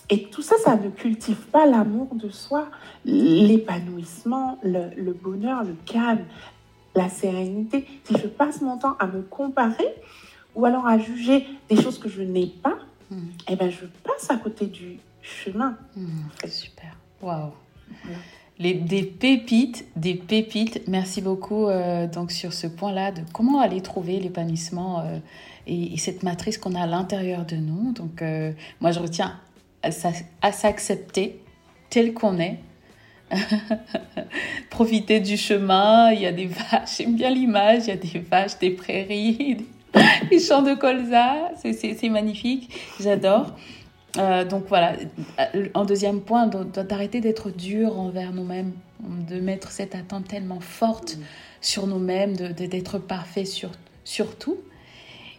Et 0.10 0.24
tout 0.24 0.42
ça, 0.42 0.56
ça 0.58 0.76
ne 0.76 0.90
cultive 0.90 1.48
pas 1.52 1.66
l'amour 1.66 2.10
de 2.14 2.30
soi, 2.30 2.68
l'épanouissement, 3.06 4.60
le, 4.64 5.14
bonheur, 5.14 5.64
le 5.64 5.76
calme, 5.86 6.26
la 6.96 7.10
sérénité. 7.10 7.88
Si 8.04 8.18
je 8.18 8.28
passe 8.28 8.62
mon 8.62 8.78
temps 8.78 8.96
à 9.00 9.08
me 9.08 9.22
comparer 9.22 9.88
ou 10.56 10.66
alors 10.66 10.88
à 10.88 10.98
juger 10.98 11.46
des 11.70 11.82
choses 11.82 12.00
que 12.00 12.10
je 12.10 12.22
n'ai 12.22 12.48
pas, 12.48 12.78
eh 13.50 13.56
ben, 13.56 13.70
je 13.70 13.86
passe 14.04 14.30
à 14.30 14.38
côté 14.38 14.66
du 14.66 14.98
chemin. 15.22 15.78
Hmm. 15.96 16.08
Super. 16.48 16.98
Waouh. 17.22 17.52
Les, 18.60 18.74
des 18.76 19.04
pépites, 19.04 19.86
des 19.96 20.16
pépites. 20.16 20.88
Merci 20.88 21.22
beaucoup 21.22 21.68
euh, 21.68 22.08
donc 22.08 22.32
sur 22.32 22.54
ce 22.54 22.68
point-là 22.68 23.12
de 23.12 23.22
comment 23.34 23.60
aller 23.60 23.82
trouver 23.82 24.20
l'épanouissement 24.20 25.02
euh, 25.02 25.18
et, 25.66 25.98
cette 25.98 26.24
matrice 26.24 26.58
qu'on 26.58 26.76
a 26.76 26.82
à 26.82 26.88
l'intérieur 26.88 27.46
de 27.46 27.56
nous. 27.56 27.94
Donc 27.94 28.22
euh, 28.22 28.52
moi 28.80 28.92
je 28.92 29.00
retiens 29.00 29.40
à, 29.82 30.52
s'accepter 30.52 31.42
tel 31.90 32.14
qu'on 32.14 32.40
est. 32.40 32.60
Profiter 34.70 35.20
du 35.20 35.38
chemin, 35.38 36.12
il 36.12 36.22
y 36.22 36.28
a 36.28 36.32
des 36.32 36.46
vaches, 36.46 36.98
j'aime 36.98 37.16
bien 37.16 37.32
l'image, 37.32 37.84
il 37.86 37.88
y 37.88 37.92
a 37.92 37.96
des 37.96 38.20
vaches, 38.20 38.60
des 38.60 38.70
prairies, 38.70 39.56
des, 39.56 39.66
champs 40.40 40.62
de 40.62 40.74
colza, 40.76 41.52
c'est 41.62 42.10
magnifique, 42.10 42.70
j'adore. 43.00 43.54
Euh, 44.18 44.46
donc 44.46 44.66
voilà, 44.68 44.94
en 45.74 45.86
deuxième 45.86 46.22
point, 46.22 46.48
d'arrêter 46.48 47.20
d'être 47.22 47.50
dur 47.50 48.00
envers 48.00 48.32
nous-mêmes, 48.32 48.74
de 49.02 49.40
mettre 49.40 49.72
cette 49.72 49.96
attente 49.96 50.28
tellement 50.28 50.60
forte 50.60 51.18
sur 51.62 51.88
nous-mêmes, 51.88 52.36
d'être 52.36 53.00
parfait 53.00 53.46
sur, 53.46 53.72
sur 54.04 54.38
tout. 54.38 54.58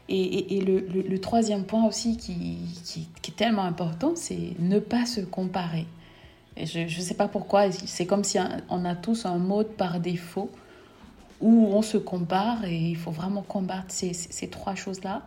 Et, 0.09 0.61
le, 0.61 1.19
troisième 1.19 1.65
point 1.65 1.87
aussi 1.87 2.17
qui, 2.17 2.59
est 3.27 3.37
tellement 3.37 3.65
important, 3.65 4.13
c'est 4.17 4.55
ne 4.59 4.79
pas 4.79 5.07
se 5.07 5.21
comparer. 5.21 5.87
Et 6.57 6.67
je 6.67 6.81
ne 6.81 6.89
sais 6.89 7.15
pas 7.15 7.29
pourquoi, 7.29 7.71
c'est 7.71 8.07
comme 8.07 8.23
si 8.23 8.39
on 8.69 8.85
a 8.85 8.95
tous 8.95 9.25
un 9.25 9.39
mode 9.39 9.69
par 9.69 10.01
défaut 10.01 10.51
où 11.45 11.69
on 11.71 11.83
se 11.83 11.99
compare 11.99 12.65
et 12.65 12.75
il 12.75 12.97
faut 12.97 13.11
vraiment 13.11 13.43
combattre 13.43 13.89
ces, 13.91 14.49
trois 14.49 14.75
choses-là. 14.75 15.23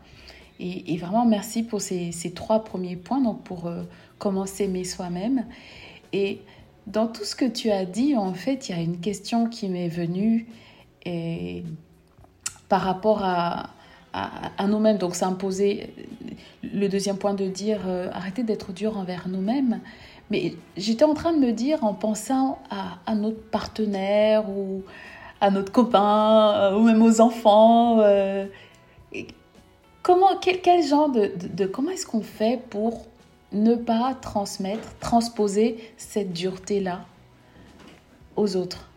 Et, 0.60 0.98
vraiment, 0.98 1.26
merci 1.26 1.62
pour 1.62 1.80
ces, 1.80 2.34
trois 2.34 2.64
premiers 2.64 2.96
points, 2.96 3.22
donc 3.22 3.44
pour 3.44 3.68
euh, 3.68 3.84
commencer 4.18 4.64
aimer 4.64 4.84
soi-même. 4.84 5.46
Et 6.14 6.42
dans 6.88 7.06
tout 7.06 7.24
ce 7.24 7.36
que 7.36 7.46
tu 7.46 7.70
as 7.70 7.86
dit, 7.86 8.16
en 8.16 8.34
fait, 8.34 8.68
il 8.68 8.76
y 8.76 8.80
a 8.80 8.82
une 8.82 9.00
question 9.00 9.48
qui 9.48 9.70
m'est 9.70 9.90
venue 9.90 10.48
et 11.06 11.64
par 12.68 12.82
rapport 12.82 13.24
à, 13.24 13.70
à, 14.12 14.68
nous-mêmes. 14.68 14.98
Donc, 14.98 15.14
ça 15.14 15.28
imposait 15.28 15.94
le 16.64 16.90
deuxième 16.90 17.18
point 17.18 17.36
de 17.36 17.48
dire 17.48 17.82
euh, 17.86 18.10
arrêtez 18.12 18.42
d'être 18.42 18.74
dur 18.74 18.98
envers 18.98 19.28
nous-mêmes. 19.28 19.82
Mais 20.30 20.56
j'étais 20.76 21.06
en 21.06 21.14
train 21.14 21.32
de 21.32 21.40
me 21.40 21.52
dire, 21.52 21.84
en 21.84 21.94
pensant 21.94 22.60
à, 22.70 23.16
notre 23.16 23.42
partenaire 23.50 24.50
ou 24.50 24.84
à 25.42 25.52
notre 25.52 25.72
copain 25.72 26.54
euh, 26.56 26.78
ou 26.78 26.84
même 26.84 27.02
aux 27.02 27.22
enfants, 27.22 28.00
euh, 28.02 28.46
comment, 30.02 30.38
quel, 30.40 30.84
genre 30.84 31.10
de, 31.10 31.32
de 31.54 31.66
comment 31.66 31.92
est-ce 31.92 32.06
qu'on 32.06 32.22
fait 32.22 32.62
pour 32.70 33.06
ne 33.52 33.76
pas 33.76 34.16
transmettre, 34.16 34.98
transposer 35.00 35.78
cette 35.98 36.34
dureté-là 36.34 37.06
aux 38.36 38.56
autres, 38.56 38.90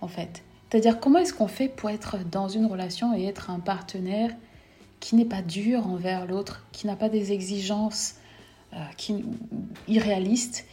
en 0.00 0.08
fait? 0.08 0.42
C'est-à-dire 0.70 1.00
comment 1.00 1.18
est-ce 1.18 1.34
qu'on 1.34 1.48
fait 1.48 1.68
pour 1.68 1.90
être 1.90 2.16
dans 2.30 2.48
une 2.48 2.66
relation 2.66 3.14
et 3.14 3.26
être 3.26 3.50
un 3.50 3.60
partenaire 3.60 4.30
qui 5.00 5.16
n'est 5.16 5.26
pas 5.26 5.42
dur 5.42 5.86
envers 5.86 6.26
l'autre, 6.26 6.64
qui 6.72 6.86
n'a 6.86 6.96
pas 6.96 7.08
des 7.08 7.32
exigences 7.32 8.14
euh, 8.72 8.78
qui, 8.96 9.22
irréalistes. 9.86 10.64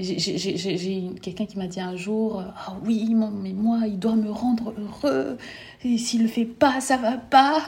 J'ai 0.00 1.10
quelqu'un 1.20 1.46
qui 1.46 1.58
m'a 1.58 1.66
dit 1.66 1.80
un 1.80 1.96
jour 1.96 2.42
Ah 2.56 2.76
oui, 2.84 3.14
mais 3.14 3.52
moi, 3.52 3.80
il 3.86 3.98
doit 3.98 4.16
me 4.16 4.30
rendre 4.30 4.72
heureux. 4.78 5.36
Et 5.84 5.98
s'il 5.98 6.22
le 6.22 6.28
fait 6.28 6.46
pas, 6.46 6.80
ça 6.80 6.96
va 6.96 7.18
pas. 7.18 7.60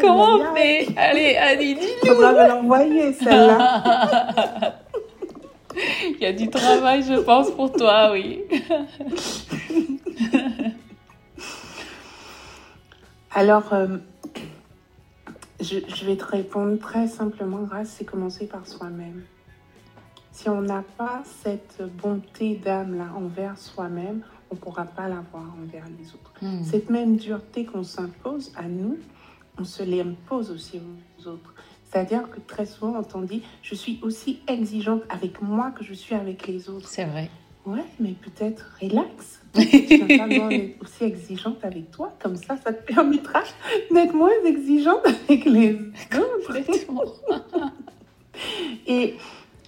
Comment 0.00 0.36
on 0.36 0.54
fait? 0.54 0.88
Allez, 0.96 1.36
Annie, 1.36 1.74
dis-nous. 1.74 2.12
On 2.12 2.32
va 2.32 2.48
l'envoyer, 2.48 3.12
celle-là. 3.12 4.80
Il 6.08 6.18
y 6.20 6.26
a 6.26 6.32
du 6.32 6.48
travail, 6.48 7.02
je 7.02 7.20
pense, 7.20 7.50
pour 7.50 7.72
toi, 7.72 8.12
oui. 8.12 8.40
Alors, 13.30 13.74
euh, 13.74 13.98
je, 15.60 16.06
vais 16.06 16.16
te 16.16 16.24
répondre 16.24 16.78
très 16.78 17.08
simplement, 17.08 17.58
grâce, 17.58 17.96
c'est 17.98 18.06
commencer 18.06 18.46
par 18.46 18.66
soi-même. 18.66 19.24
Si 20.46 20.50
on 20.50 20.62
n'a 20.62 20.84
pas 20.96 21.24
cette 21.42 21.82
bonté 22.00 22.54
d'âme-là 22.54 23.08
envers 23.16 23.58
soi-même, 23.58 24.22
on 24.48 24.54
ne 24.54 24.60
pourra 24.60 24.84
pas 24.84 25.08
l'avoir 25.08 25.42
envers 25.60 25.86
les 25.98 26.06
autres. 26.10 26.32
Hmm. 26.40 26.62
Cette 26.62 26.88
même 26.88 27.16
dureté 27.16 27.64
qu'on 27.64 27.82
s'impose 27.82 28.52
à 28.54 28.68
nous, 28.68 28.96
on 29.58 29.64
se 29.64 29.82
l'impose 29.82 30.52
aussi 30.52 30.78
aux 30.78 31.26
autres. 31.26 31.52
C'est-à-dire 31.82 32.30
que 32.30 32.38
très 32.38 32.64
souvent, 32.64 33.02
on 33.12 33.22
dit, 33.22 33.42
je 33.60 33.74
suis 33.74 33.98
aussi 34.02 34.38
exigeante 34.46 35.02
avec 35.08 35.42
moi 35.42 35.72
que 35.72 35.82
je 35.82 35.92
suis 35.92 36.14
avec 36.14 36.46
les 36.46 36.70
autres. 36.70 36.86
C'est 36.86 37.06
vrai. 37.06 37.28
Ouais, 37.64 37.84
mais 37.98 38.12
peut-être 38.12 38.70
relax. 38.80 39.42
Être 39.56 40.80
aussi 40.80 41.02
exigeante 41.02 41.64
avec 41.64 41.90
toi. 41.90 42.14
Comme 42.20 42.36
ça, 42.36 42.56
ça 42.56 42.72
te 42.72 42.86
permettra 42.86 43.42
d'être 43.90 44.14
moins 44.14 44.30
exigeante 44.44 45.04
avec 45.04 45.44
les 45.44 45.74
autres. 45.74 46.56
et, 48.86 49.16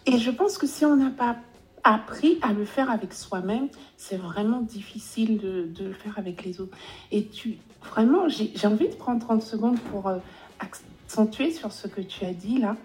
et 0.08 0.18
je 0.18 0.30
pense 0.30 0.56
que 0.56 0.66
si 0.66 0.86
on 0.86 0.96
n'a 0.96 1.10
pas 1.10 1.36
appris 1.84 2.38
à 2.40 2.54
le 2.54 2.64
faire 2.64 2.90
avec 2.90 3.12
soi-même, 3.12 3.68
c'est 3.98 4.16
vraiment 4.16 4.62
difficile 4.62 5.38
de, 5.38 5.70
le 5.78 5.92
faire 5.92 6.18
avec 6.18 6.44
les 6.44 6.62
autres. 6.62 6.76
Et 7.12 7.26
tu, 7.26 7.58
vraiment, 7.82 8.26
j'ai 8.28 8.66
envie 8.66 8.88
de 8.88 8.94
prendre 8.94 9.20
30 9.20 9.42
secondes 9.42 9.78
pour 9.90 10.08
euh, 10.08 10.18
accentuer 10.60 11.52
sur 11.52 11.72
ce 11.72 11.88
que 11.88 12.00
tu 12.00 12.24
as 12.24 12.32
dit 12.32 12.58
là. 12.58 12.76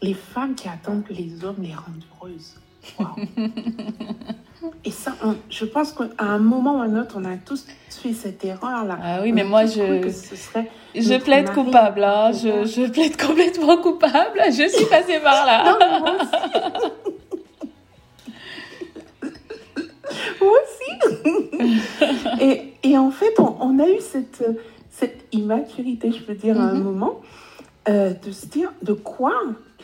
Les 0.00 0.14
femmes 0.14 0.56
qui 0.56 0.68
attendent 0.68 1.04
que 1.04 1.12
les 1.12 1.44
hommes 1.44 1.62
les 1.62 1.74
rendent 1.74 2.04
heureuses. 2.20 2.56
Et 4.84 4.90
ça, 4.90 5.12
je 5.48 5.64
pense 5.64 5.92
qu'à 5.92 6.08
un 6.18 6.38
moment 6.38 6.78
ou 6.78 6.80
à 6.80 6.84
un 6.84 7.00
autre, 7.00 7.16
on 7.18 7.24
a 7.24 7.36
tous 7.36 7.64
fait 7.88 8.12
cette 8.12 8.44
erreur-là. 8.44 8.98
Ah 9.02 9.20
oui, 9.22 9.32
mais 9.32 9.44
moi, 9.44 9.64
je, 9.66 10.08
je 10.94 11.22
plaide 11.22 11.50
coupable. 11.50 12.02
Hein. 12.02 12.32
Je, 12.32 12.64
je, 12.64 12.90
plaide 12.90 13.16
complètement 13.16 13.76
coupable. 13.76 14.40
Je 14.46 14.68
suis 14.68 14.86
passée 14.86 15.20
par 15.20 15.46
là. 15.46 15.64
Non, 15.64 15.78
moi 16.00 16.16
aussi. 16.20 16.36
moi 20.40 20.52
aussi. 20.62 22.40
et, 22.40 22.74
et, 22.82 22.98
en 22.98 23.10
fait, 23.10 23.34
on, 23.38 23.78
a 23.78 23.88
eu 23.88 24.00
cette, 24.00 24.44
cette 24.90 25.24
immaturité, 25.32 26.10
je 26.10 26.22
peux 26.22 26.34
dire, 26.34 26.60
à 26.60 26.64
un 26.64 26.74
mm-hmm. 26.74 26.82
moment, 26.82 27.20
euh, 27.88 28.14
de 28.14 28.32
se 28.32 28.46
dire 28.46 28.72
de 28.82 28.92
quoi 28.92 29.34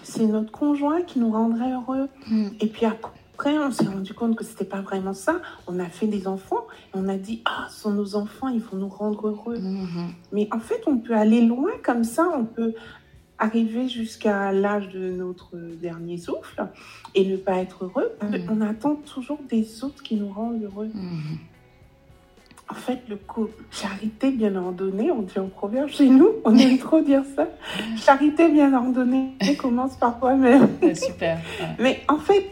c'est 0.09 0.27
notre 0.27 0.51
conjoint 0.51 1.03
qui 1.03 1.19
nous 1.19 1.31
rendrait 1.31 1.73
heureux. 1.73 2.09
Mm. 2.29 2.49
Et 2.61 2.67
puis 2.67 2.87
après, 2.87 3.59
on 3.59 3.71
s'est 3.71 3.87
rendu 3.87 4.15
compte 4.15 4.37
que 4.37 4.45
c'était 4.45 4.65
pas 4.65 4.81
vraiment 4.81 5.15
ça. 5.15 5.41
On 5.67 5.79
a 5.79 5.87
fait 5.87 6.07
des 6.07 6.27
enfants 6.27 6.67
et 6.89 6.99
on 6.99 7.09
a 7.09 7.17
dit 7.17 7.43
ah, 7.45 7.67
ce 7.71 7.83
sont 7.83 7.93
nos 7.93 8.17
enfants, 8.17 8.49
ils 8.49 8.61
vont 8.61 8.77
nous 8.77 8.89
rendre 8.89 9.29
heureux. 9.29 9.59
Mm-hmm. 9.59 10.09
Mais 10.33 10.49
en 10.53 10.61
fait, 10.61 10.83
on 10.87 10.99
peut 10.99 11.15
aller 11.15 11.43
loin 11.43 11.71
comme 11.83 12.05
ça. 12.05 12.29
On 12.35 12.45
peut 12.45 12.75
arriver 13.39 13.89
jusqu'à 13.89 14.51
l'âge 14.51 14.89
de 14.89 15.11
notre 15.11 15.57
dernier 15.57 16.19
souffle 16.19 16.67
et 17.15 17.25
ne 17.25 17.37
pas 17.37 17.59
être 17.59 17.85
heureux. 17.85 18.11
Mm. 18.23 18.51
On 18.51 18.61
attend 18.61 18.97
toujours 18.97 19.41
des 19.49 19.85
autres 19.85 20.03
qui 20.03 20.17
nous 20.17 20.31
rendent 20.31 20.63
heureux. 20.63 20.91
En 22.71 22.75
fait, 22.75 23.01
le 23.09 23.17
coup, 23.17 23.49
charité 23.71 24.31
bien 24.31 24.55
ordonnée, 24.55 25.11
on 25.11 25.23
dit 25.23 25.39
en 25.39 25.49
proverbe 25.49 25.89
chez 25.89 26.09
nous, 26.09 26.35
on 26.45 26.57
aime 26.57 26.79
trop 26.79 27.01
dire 27.01 27.23
ça. 27.35 27.49
Charité 27.97 28.49
bien 28.51 28.75
ordonnée 28.75 29.37
commence 29.59 29.97
par 29.97 30.19
toi-même. 30.19 30.69
Super. 30.95 31.39
Mais 31.79 32.03
en 32.09 32.19
fait, 32.19 32.51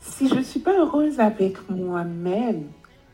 si 0.00 0.28
je 0.28 0.36
ne 0.36 0.42
suis 0.42 0.60
pas 0.60 0.78
heureuse 0.78 1.20
avec 1.20 1.68
moi-même, 1.70 2.64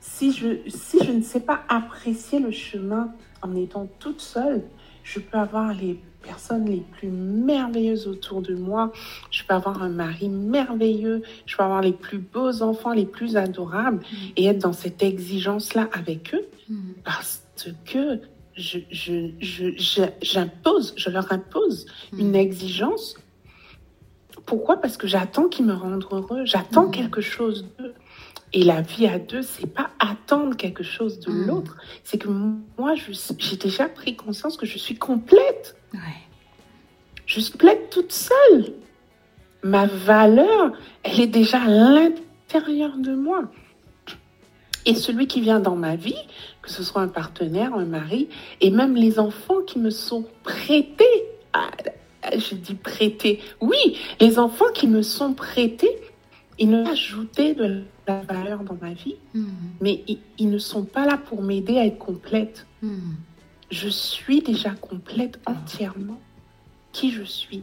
si 0.00 0.32
je, 0.32 0.58
si 0.68 1.04
je 1.04 1.12
ne 1.12 1.22
sais 1.22 1.40
pas 1.40 1.60
apprécier 1.68 2.38
le 2.38 2.50
chemin 2.50 3.12
en 3.42 3.54
étant 3.56 3.88
toute 3.98 4.20
seule, 4.20 4.62
je 5.02 5.20
peux 5.20 5.38
avoir 5.38 5.72
les 5.74 6.00
personnes 6.28 6.66
les 6.66 6.84
plus 6.96 7.08
merveilleuses 7.08 8.06
autour 8.06 8.42
de 8.42 8.54
moi. 8.54 8.92
Je 9.30 9.42
peux 9.44 9.54
avoir 9.54 9.82
un 9.82 9.88
mari 9.88 10.28
merveilleux. 10.28 11.22
Je 11.46 11.56
peux 11.56 11.62
avoir 11.62 11.80
les 11.80 11.92
plus 11.92 12.18
beaux 12.18 12.62
enfants, 12.62 12.92
les 12.92 13.06
plus 13.06 13.36
adorables 13.36 14.02
et 14.36 14.46
être 14.46 14.58
dans 14.58 14.72
cette 14.72 15.02
exigence-là 15.02 15.88
avec 15.92 16.34
eux 16.34 16.46
parce 17.04 17.42
que 17.84 18.20
je, 18.56 18.78
je, 18.90 20.12
j'impose, 20.20 20.94
je, 20.96 21.10
leur 21.10 21.32
impose 21.32 21.86
une 22.12 22.34
exigence. 22.34 23.16
Pourquoi? 24.46 24.80
Parce 24.80 24.96
que 24.96 25.06
j'attends 25.06 25.48
qu'ils 25.48 25.66
me 25.66 25.74
rendent 25.74 26.04
heureux. 26.10 26.44
J'attends 26.44 26.90
quelque 26.90 27.20
chose 27.20 27.66
d'eux. 27.78 27.94
Et 28.52 28.64
la 28.64 28.80
vie 28.80 29.06
à 29.06 29.18
deux, 29.18 29.42
c'est 29.42 29.66
pas 29.66 29.90
attendre 29.98 30.56
quelque 30.56 30.82
chose 30.82 31.20
de 31.20 31.30
l'autre. 31.30 31.76
C'est 32.02 32.18
que 32.18 32.28
moi, 32.28 32.94
j'ai 33.38 33.56
déjà 33.56 33.88
pris 33.88 34.16
conscience 34.16 34.56
que 34.56 34.66
je 34.66 34.78
suis 34.78 34.96
complète. 34.96 35.76
Je 37.26 37.40
suis 37.40 37.58
pleine 37.58 37.78
toute 37.90 38.12
seule. 38.12 38.72
Ma 39.62 39.86
valeur, 39.86 40.72
elle 41.02 41.20
est 41.20 41.26
déjà 41.26 41.60
à 41.60 41.68
l'intérieur 41.68 42.96
de 42.96 43.14
moi. 43.14 43.42
Et 44.86 44.94
celui 44.94 45.26
qui 45.26 45.42
vient 45.42 45.60
dans 45.60 45.76
ma 45.76 45.96
vie, 45.96 46.16
que 46.62 46.70
ce 46.70 46.82
soit 46.82 47.02
un 47.02 47.08
partenaire, 47.08 47.74
un 47.74 47.84
mari, 47.84 48.30
et 48.62 48.70
même 48.70 48.94
les 48.94 49.18
enfants 49.18 49.60
qui 49.66 49.78
me 49.78 49.90
sont 49.90 50.24
prêtés, 50.42 51.04
je 52.32 52.54
dis 52.54 52.74
prêtés, 52.74 53.40
oui, 53.60 53.98
les 54.20 54.38
enfants 54.38 54.72
qui 54.72 54.86
me 54.86 55.02
sont 55.02 55.34
prêtés, 55.34 55.94
ils 56.58 56.70
ne 56.70 56.84
ajouté 56.86 57.54
de 57.54 57.84
la 58.06 58.20
valeur 58.22 58.64
dans 58.64 58.76
ma 58.80 58.92
vie, 58.92 59.16
hmm. 59.34 59.46
mais 59.80 60.02
ils, 60.38 60.50
ne 60.50 60.58
sont 60.58 60.84
pas 60.84 61.06
là 61.06 61.16
pour 61.16 61.42
m'aider 61.42 61.78
à 61.78 61.86
être 61.86 61.98
complète. 61.98 62.66
Hmm. 62.82 63.12
Je 63.70 63.88
suis 63.88 64.42
déjà 64.42 64.70
complète 64.70 65.38
entièrement 65.46 66.20
qui 66.92 67.12
je 67.12 67.22
suis. 67.22 67.62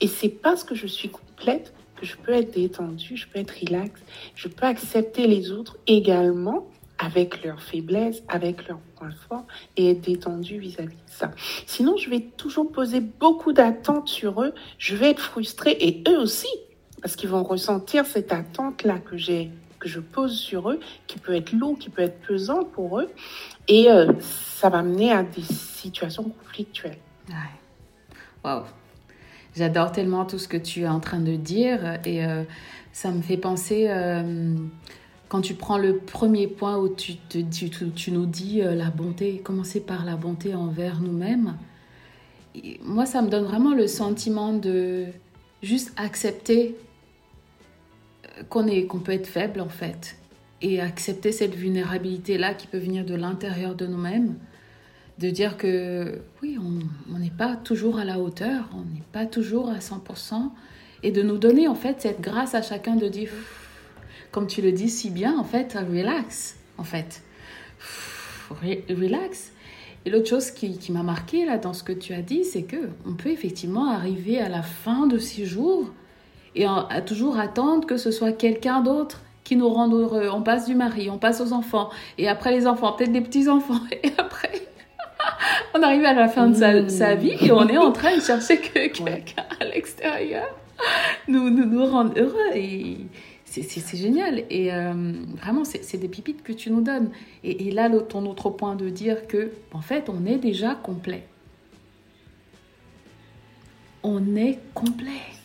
Et 0.00 0.08
c'est 0.08 0.28
parce 0.28 0.62
que 0.62 0.74
je 0.74 0.86
suis 0.86 1.08
complète 1.08 1.72
que 1.96 2.06
je 2.06 2.16
peux 2.16 2.32
être 2.32 2.54
détendue, 2.54 3.16
je 3.16 3.26
peux 3.26 3.38
être 3.38 3.54
relax, 3.60 4.00
je 4.34 4.48
peux 4.48 4.66
accepter 4.66 5.26
les 5.26 5.50
autres 5.50 5.78
également 5.86 6.66
avec 6.98 7.44
leurs 7.44 7.62
faiblesses, 7.62 8.22
avec 8.28 8.68
leurs 8.68 8.78
points 8.96 9.14
forts 9.28 9.46
et 9.76 9.90
être 9.90 10.00
détendue 10.00 10.58
vis-à-vis 10.58 10.96
de 10.96 11.10
ça. 11.10 11.30
Sinon, 11.66 11.96
je 11.96 12.08
vais 12.08 12.20
toujours 12.20 12.70
poser 12.70 13.00
beaucoup 13.00 13.52
d'attentes 13.52 14.08
sur 14.08 14.42
eux, 14.42 14.54
je 14.78 14.96
vais 14.96 15.10
être 15.10 15.20
frustrée 15.20 15.76
et 15.80 16.02
eux 16.08 16.18
aussi, 16.18 16.48
parce 17.06 17.14
qu'ils 17.14 17.30
vont 17.30 17.44
ressentir 17.44 18.04
cette 18.04 18.32
attente-là 18.32 18.98
que 18.98 19.16
j'ai 19.16 19.52
que 19.78 19.88
je 19.88 20.00
pose 20.00 20.36
sur 20.36 20.70
eux, 20.70 20.80
qui 21.06 21.20
peut 21.20 21.36
être 21.36 21.52
lourd, 21.52 21.78
qui 21.78 21.88
peut 21.88 22.02
être 22.02 22.18
pesant 22.18 22.64
pour 22.64 22.98
eux, 22.98 23.08
et 23.68 23.88
euh, 23.92 24.12
ça 24.18 24.70
va 24.70 24.82
mener 24.82 25.12
à 25.12 25.22
des 25.22 25.42
situations 25.42 26.24
conflictuelles. 26.24 26.98
Waouh. 28.42 28.64
J'adore 29.54 29.92
tellement 29.92 30.24
tout 30.24 30.40
ce 30.40 30.48
que 30.48 30.56
tu 30.56 30.80
es 30.80 30.88
en 30.88 30.98
train 30.98 31.20
de 31.20 31.36
dire 31.36 32.00
et 32.04 32.26
euh, 32.26 32.42
ça 32.90 33.12
me 33.12 33.22
fait 33.22 33.36
penser 33.36 33.86
euh, 33.88 34.56
quand 35.28 35.42
tu 35.42 35.54
prends 35.54 35.78
le 35.78 35.98
premier 35.98 36.48
point 36.48 36.76
où 36.76 36.88
tu, 36.88 37.18
nous 38.10 38.26
dis 38.26 38.62
la 38.62 38.90
bonté, 38.90 39.38
commencer 39.44 39.78
par 39.78 40.04
la 40.04 40.16
bonté 40.16 40.56
envers 40.56 41.00
nous-mêmes. 41.00 41.56
Moi, 42.82 43.06
ça 43.06 43.22
me 43.22 43.28
donne 43.28 43.44
vraiment 43.44 43.74
le 43.74 43.86
sentiment 43.86 44.52
de 44.52 45.04
juste 45.62 45.92
accepter 45.96 46.76
qu'on 48.48 49.00
peut 49.00 49.12
être 49.12 49.26
faible 49.26 49.60
en 49.60 49.68
fait 49.68 50.16
et 50.62 50.80
accepter 50.80 51.32
cette 51.32 51.54
vulnérabilité 51.54 52.38
là 52.38 52.54
qui 52.54 52.66
peut 52.66 52.78
venir 52.78 53.04
de 53.04 53.14
l'intérieur 53.14 53.74
de 53.74 53.86
nous-mêmes 53.86 54.36
de 55.18 55.30
dire 55.30 55.56
que 55.56 56.20
oui, 56.42 56.58
on 56.58 57.18
n'est 57.18 57.30
pas 57.30 57.56
toujours 57.56 57.98
à 57.98 58.04
la 58.04 58.18
hauteur, 58.18 58.68
on 58.74 58.82
n'est 58.94 59.02
pas 59.12 59.26
toujours 59.26 59.70
à 59.70 59.78
100%, 59.78 60.50
et 61.02 61.10
de 61.10 61.22
nous 61.22 61.38
donner 61.38 61.68
en 61.68 61.74
fait 61.74 62.00
cette 62.00 62.20
grâce 62.20 62.54
à 62.54 62.62
chacun 62.62 62.96
de 62.96 63.08
dire, 63.08 63.30
comme 64.30 64.46
tu 64.46 64.60
le 64.60 64.72
dis 64.72 64.90
si 64.90 65.10
bien, 65.10 65.38
en 65.38 65.44
fait, 65.44 65.72
relax, 65.74 66.56
en 66.78 66.84
fait. 66.84 67.22
Relax. 68.50 69.52
Et 70.04 70.10
l'autre 70.10 70.28
chose 70.28 70.50
qui, 70.50 70.78
qui 70.78 70.92
m'a 70.92 71.02
marqué 71.02 71.44
là 71.44 71.58
dans 71.58 71.72
ce 71.72 71.82
que 71.82 71.92
tu 71.92 72.12
as 72.12 72.22
dit, 72.22 72.44
c'est 72.44 72.62
que 72.62 72.90
on 73.06 73.14
peut 73.14 73.30
effectivement 73.30 73.90
arriver 73.90 74.38
à 74.38 74.48
la 74.48 74.62
fin 74.62 75.06
de 75.06 75.18
ces 75.18 75.46
jours 75.46 75.90
et 76.56 76.66
à 76.66 77.00
toujours 77.02 77.38
attendre 77.38 77.86
que 77.86 77.96
ce 77.96 78.10
soit 78.10 78.32
quelqu'un 78.32 78.80
d'autre 78.80 79.20
qui 79.44 79.56
nous 79.56 79.68
rende 79.68 79.94
heureux. 79.94 80.28
On 80.32 80.42
passe 80.42 80.66
du 80.66 80.74
mari, 80.74 81.08
on 81.08 81.18
passe 81.18 81.40
aux 81.40 81.52
enfants, 81.52 81.90
et 82.18 82.28
après 82.28 82.50
les 82.50 82.66
enfants, 82.66 82.92
peut-être 82.92 83.12
des 83.12 83.20
petits-enfants, 83.20 83.80
et 84.02 84.12
après 84.18 84.66
on 85.74 85.82
arrive 85.82 86.04
à 86.04 86.12
la 86.12 86.28
fin 86.28 86.48
de 86.48 86.88
sa, 86.88 87.14
vie 87.14 87.36
et 87.40 87.52
on 87.52 87.68
est 87.68 87.78
en 87.78 87.92
train 87.92 88.16
de 88.16 88.22
chercher 88.22 88.58
que 88.58 88.88
quelqu'un 88.88 89.44
à 89.60 89.64
l'extérieur 89.64 90.46
nous, 91.28 91.50
nous, 91.50 91.64
nous 91.64 91.86
rende 91.86 92.16
heureux. 92.18 92.54
Et 92.54 92.98
c'est 93.44 93.96
génial. 93.96 94.44
Et 94.50 94.72
euh, 94.72 94.92
vraiment, 95.36 95.64
c'est 95.64 95.96
des 95.96 96.08
pipites 96.08 96.42
que 96.42 96.52
tu 96.52 96.70
nous 96.70 96.82
donnes. 96.82 97.10
Et, 97.44 97.70
là, 97.70 97.88
ton 98.00 98.26
autre 98.26 98.50
point 98.50 98.74
de 98.74 98.88
dire 98.88 99.26
que, 99.26 99.52
en 99.72 99.80
fait, 99.80 100.08
on 100.08 100.26
est 100.26 100.38
déjà 100.38 100.74
complet. 100.74 101.24
On 104.02 104.36
est 104.36 104.58
complet. 104.74 105.35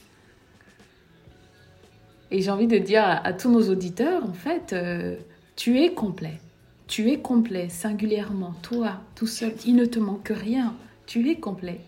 Et 2.31 2.41
j'ai 2.41 2.49
envie 2.49 2.67
de 2.67 2.77
dire 2.77 3.03
à, 3.05 3.33
tous 3.33 3.51
nos 3.51 3.69
auditeurs, 3.69 4.23
en 4.23 4.33
fait, 4.33 4.71
euh, 4.71 5.17
tu 5.57 5.81
es 5.81 5.93
complet. 5.93 6.39
Tu 6.87 7.11
es 7.11 7.19
complet, 7.19 7.67
singulièrement, 7.69 8.53
toi, 8.61 9.01
tout 9.15 9.27
seul. 9.27 9.53
Il 9.65 9.75
ne 9.75 9.85
te 9.85 9.99
manque 9.99 10.31
rien. 10.33 10.73
Tu 11.05 11.29
es 11.29 11.35
complet. 11.35 11.81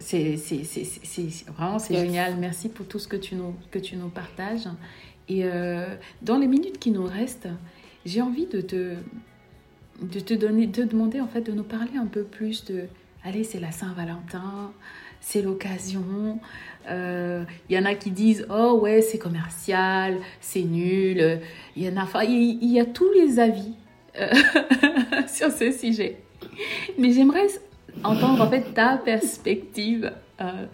C'est 0.00 0.36
vraiment 1.56 1.78
c'est 1.78 1.94
génial. 1.94 2.36
Merci 2.36 2.68
pour 2.68 2.86
tout 2.86 2.98
ce 2.98 3.08
que 3.08 3.16
tu 3.16 3.34
nous, 3.36 3.54
que 3.70 3.78
tu 3.78 3.96
nous 3.96 4.08
partages. 4.08 4.68
Et 5.28 5.44
euh, 5.44 5.86
dans 6.22 6.38
les 6.38 6.46
minutes 6.46 6.78
qui 6.78 6.90
nous 6.90 7.04
restent, 7.04 7.48
j'ai 8.04 8.22
envie 8.22 8.46
de 8.46 8.60
te, 8.60 8.94
de 10.02 10.20
te 10.20 10.34
donner, 10.34 10.66
de 10.66 10.84
demander 10.84 11.20
en 11.20 11.26
fait 11.26 11.40
de 11.40 11.52
nous 11.52 11.64
parler 11.64 11.96
un 11.96 12.06
peu 12.06 12.22
plus 12.22 12.64
de. 12.64 12.84
Allez, 13.24 13.42
c'est 13.42 13.58
la 13.58 13.72
Saint-Valentin 13.72 14.72
c'est 15.26 15.42
l'occasion. 15.42 16.38
Il 16.88 16.92
euh, 16.92 17.44
y 17.68 17.76
en 17.76 17.84
a 17.84 17.94
qui 17.94 18.12
disent 18.12 18.46
oh 18.48 18.78
ouais 18.80 19.02
c'est 19.02 19.18
commercial, 19.18 20.18
c'est 20.40 20.62
nul. 20.62 21.40
Il 21.74 21.82
y 21.82 21.88
en 21.88 21.96
a, 21.96 22.24
il 22.24 22.72
y, 22.72 22.78
a 22.78 22.84
tous 22.84 23.10
les 23.12 23.40
avis 23.40 23.74
euh, 24.20 24.28
sur 25.26 25.50
ce 25.50 25.72
sujet. 25.72 26.20
Mais 26.96 27.12
j'aimerais 27.12 27.48
entendre 28.04 28.44
en 28.44 28.48
fait 28.48 28.72
ta 28.72 28.98
perspective. 28.98 30.12
Euh, 30.40 30.66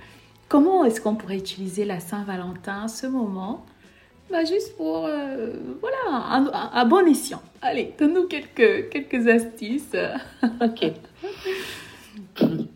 comment 0.48 0.84
est-ce 0.84 1.00
qu'on 1.00 1.14
pourrait 1.14 1.38
utiliser 1.38 1.86
la 1.86 1.98
Saint-Valentin, 1.98 2.88
ce 2.88 3.06
moment, 3.06 3.64
bah, 4.30 4.44
juste 4.44 4.76
pour 4.76 5.08
voilà 5.80 6.72
un, 6.74 6.84
bon 6.84 7.06
escient. 7.06 7.42
Allez, 7.62 7.94
donne-nous 7.98 8.26
quelques 8.26 8.90
quelques 8.90 9.28
astuces. 9.28 9.96
ok. 10.60 10.92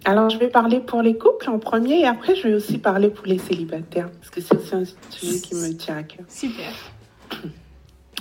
Alors, 0.04 0.30
je 0.30 0.38
vais 0.38 0.48
parler 0.48 0.80
pour 0.80 1.02
les 1.02 1.16
couples 1.16 1.50
en 1.50 1.58
premier 1.58 2.00
et 2.00 2.06
après, 2.06 2.36
je 2.36 2.48
vais 2.48 2.54
aussi 2.54 2.78
parler 2.78 3.08
pour 3.10 3.26
les 3.26 3.38
célibataires 3.38 4.08
parce 4.10 4.30
que 4.30 4.40
c'est 4.40 4.56
aussi 4.56 4.74
un 4.74 4.84
sujet 5.10 5.40
qui 5.40 5.54
me 5.54 5.76
tient 5.76 5.96
à 5.96 6.02
cœur. 6.02 6.24
Super. 6.28 6.72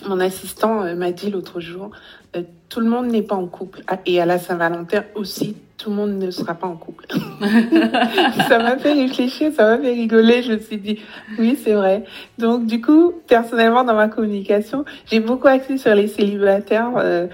Mon 0.08 0.20
assistant 0.20 0.84
euh, 0.84 0.96
m'a 0.96 1.12
dit 1.12 1.32
l'autre 1.32 1.60
jour, 1.60 1.92
euh, 2.36 2.44
tout 2.70 2.80
le 2.80 2.88
monde 2.88 3.08
n'est 3.08 3.22
pas 3.22 3.36
en 3.36 3.48
couple. 3.48 3.82
Ah, 3.88 4.00
et 4.06 4.20
à 4.20 4.26
la 4.26 4.40
Saint-Valentin 4.40 5.04
aussi, 5.16 5.56
tout 5.78 5.90
le 5.90 5.96
monde 5.96 6.18
ne 6.18 6.32
sera 6.32 6.54
pas 6.54 6.68
en 6.68 6.76
couple. 6.76 7.06
ça 8.48 8.60
m'a 8.60 8.78
fait 8.78 8.94
réfléchir, 8.94 9.52
ça 9.54 9.66
m'a 9.66 9.82
fait 9.82 9.94
rigoler. 9.94 10.44
Je 10.44 10.54
me 10.54 10.60
suis 10.60 10.78
dit, 10.78 11.00
oui, 11.40 11.58
c'est 11.62 11.74
vrai. 11.74 12.04
Donc, 12.38 12.66
du 12.66 12.82
coup, 12.82 13.14
personnellement, 13.28 13.84
dans 13.84 13.96
ma 13.96 14.08
communication, 14.08 14.86
j'ai 15.06 15.20
beaucoup 15.20 15.48
axé 15.48 15.78
sur 15.78 15.94
les 15.96 16.08
célibataires. 16.08 16.92
Euh, 16.98 17.28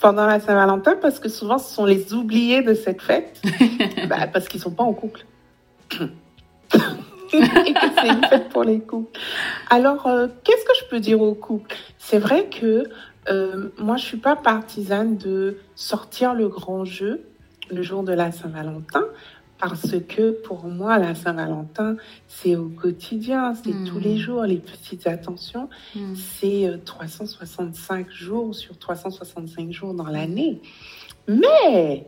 pendant 0.00 0.26
la 0.26 0.40
Saint-Valentin 0.40 0.96
parce 1.00 1.18
que 1.18 1.28
souvent 1.28 1.58
ce 1.58 1.72
sont 1.72 1.84
les 1.84 2.14
oubliés 2.14 2.62
de 2.62 2.74
cette 2.74 3.02
fête 3.02 3.40
bah, 4.08 4.26
parce 4.32 4.48
qu'ils 4.48 4.60
sont 4.60 4.70
pas 4.70 4.84
en 4.84 4.92
couple. 4.92 5.24
et 5.92 5.96
que 7.30 7.86
c'est 8.00 8.08
une 8.08 8.24
fête 8.24 8.48
pour 8.48 8.64
les 8.64 8.80
couples. 8.80 9.18
Alors, 9.68 10.06
euh, 10.06 10.26
qu'est-ce 10.44 10.64
que 10.64 10.72
je 10.80 10.88
peux 10.88 11.00
dire 11.00 11.20
aux 11.20 11.34
couples? 11.34 11.74
C'est 11.98 12.18
vrai 12.18 12.48
que 12.48 12.84
euh, 13.28 13.70
moi, 13.78 13.96
je 13.96 14.04
suis 14.04 14.16
pas 14.16 14.36
partisane 14.36 15.16
de 15.16 15.58
sortir 15.74 16.34
le 16.34 16.48
grand 16.48 16.84
jeu 16.84 17.22
le 17.70 17.82
jour 17.82 18.02
de 18.02 18.12
la 18.12 18.32
Saint-Valentin 18.32 19.04
parce 19.60 19.94
que 20.08 20.30
pour 20.30 20.64
moi, 20.64 20.98
la 20.98 21.14
Saint-Valentin, 21.14 21.96
c'est 22.28 22.56
au 22.56 22.68
quotidien, 22.68 23.54
c'est 23.54 23.74
tous 23.84 23.98
les 23.98 24.14
hmm. 24.14 24.18
jours, 24.18 24.42
les 24.44 24.56
petites 24.56 25.06
attentions. 25.06 25.68
Hmm. 25.94 26.14
C'est 26.14 26.80
365 26.84 28.06
euh, 28.06 28.10
jours 28.12 28.54
sur 28.54 28.78
365 28.78 29.70
jours 29.70 29.94
dans 29.94 30.06
l'année. 30.06 30.60
Mais 31.28 32.06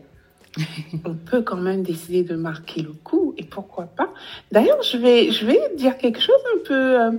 on 1.04 1.14
peut 1.14 1.42
quand 1.42 1.56
même 1.56 1.82
décider 1.82 2.22
de 2.22 2.34
marquer 2.34 2.82
le 2.82 2.92
coup 2.92 3.34
et 3.36 3.44
pourquoi 3.44 3.84
pas. 3.84 4.12
D'ailleurs, 4.50 4.82
je 4.82 4.96
vais, 4.96 5.30
je 5.30 5.44
vais 5.46 5.60
dire 5.76 5.98
quelque 5.98 6.20
chose 6.20 6.42
un 6.56 6.58
peu... 6.64 7.00
Euh, 7.00 7.10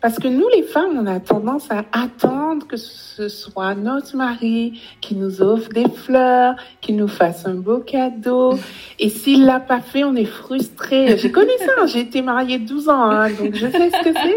parce 0.00 0.18
que 0.18 0.28
nous, 0.28 0.46
les 0.54 0.62
femmes, 0.62 0.98
on 1.00 1.06
a 1.06 1.20
tendance 1.20 1.70
à 1.70 1.84
attendre 1.92 2.66
que 2.66 2.76
ce 2.76 3.28
soit 3.28 3.74
notre 3.74 4.16
mari 4.16 4.80
qui 5.00 5.14
nous 5.14 5.42
offre 5.42 5.70
des 5.70 5.88
fleurs, 5.88 6.54
qui 6.80 6.92
nous 6.92 7.08
fasse 7.08 7.46
un 7.46 7.54
beau 7.54 7.78
cadeau. 7.78 8.58
Et 8.98 9.08
s'il 9.08 9.46
l'a 9.46 9.60
pas 9.60 9.80
fait, 9.80 10.04
on 10.04 10.14
est 10.14 10.26
frustré. 10.26 11.16
J'ai 11.16 11.32
connu 11.32 11.50
ça. 11.58 11.72
Hein. 11.78 11.86
J'ai 11.86 12.00
été 12.00 12.22
mariée 12.22 12.58
12 12.58 12.88
ans, 12.88 13.10
hein, 13.10 13.30
donc 13.30 13.54
je 13.54 13.66
sais 13.66 13.90
ce 13.90 14.04
que 14.04 14.12
c'est. 14.12 14.36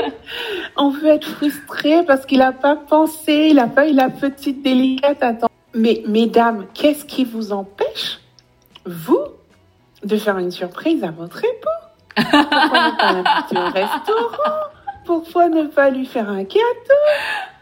On 0.78 0.90
veut 0.90 1.10
être 1.10 1.28
frustré 1.28 2.04
parce 2.06 2.26
qu'il 2.26 2.40
n'a 2.40 2.54
pas 2.54 2.76
pensé, 2.76 3.48
il 3.50 3.56
n'a 3.56 3.68
pas 3.68 3.88
eu 3.88 3.94
la 3.94 4.10
petite 4.10 4.64
délicate 4.64 5.22
attente. 5.22 5.52
Mais 5.76 6.04
mesdames, 6.08 6.66
qu'est-ce 6.74 7.06
qui 7.06 7.26
vous 7.26 7.52
empêche, 7.52 8.22
vous, 8.86 9.26
de 10.04 10.16
faire 10.16 10.38
une 10.38 10.52
surprise 10.52 11.04
à 11.04 11.12
votre 11.12 11.44
époux? 11.44 12.26
Pourquoi 12.32 12.92
pas 12.98 13.24
au 13.52 13.70
restaurant? 13.72 14.70
Pourquoi 15.06 15.50
ne 15.50 15.64
pas 15.64 15.90
lui 15.90 16.06
faire 16.06 16.30
un 16.30 16.44
cadeau 16.44 17.02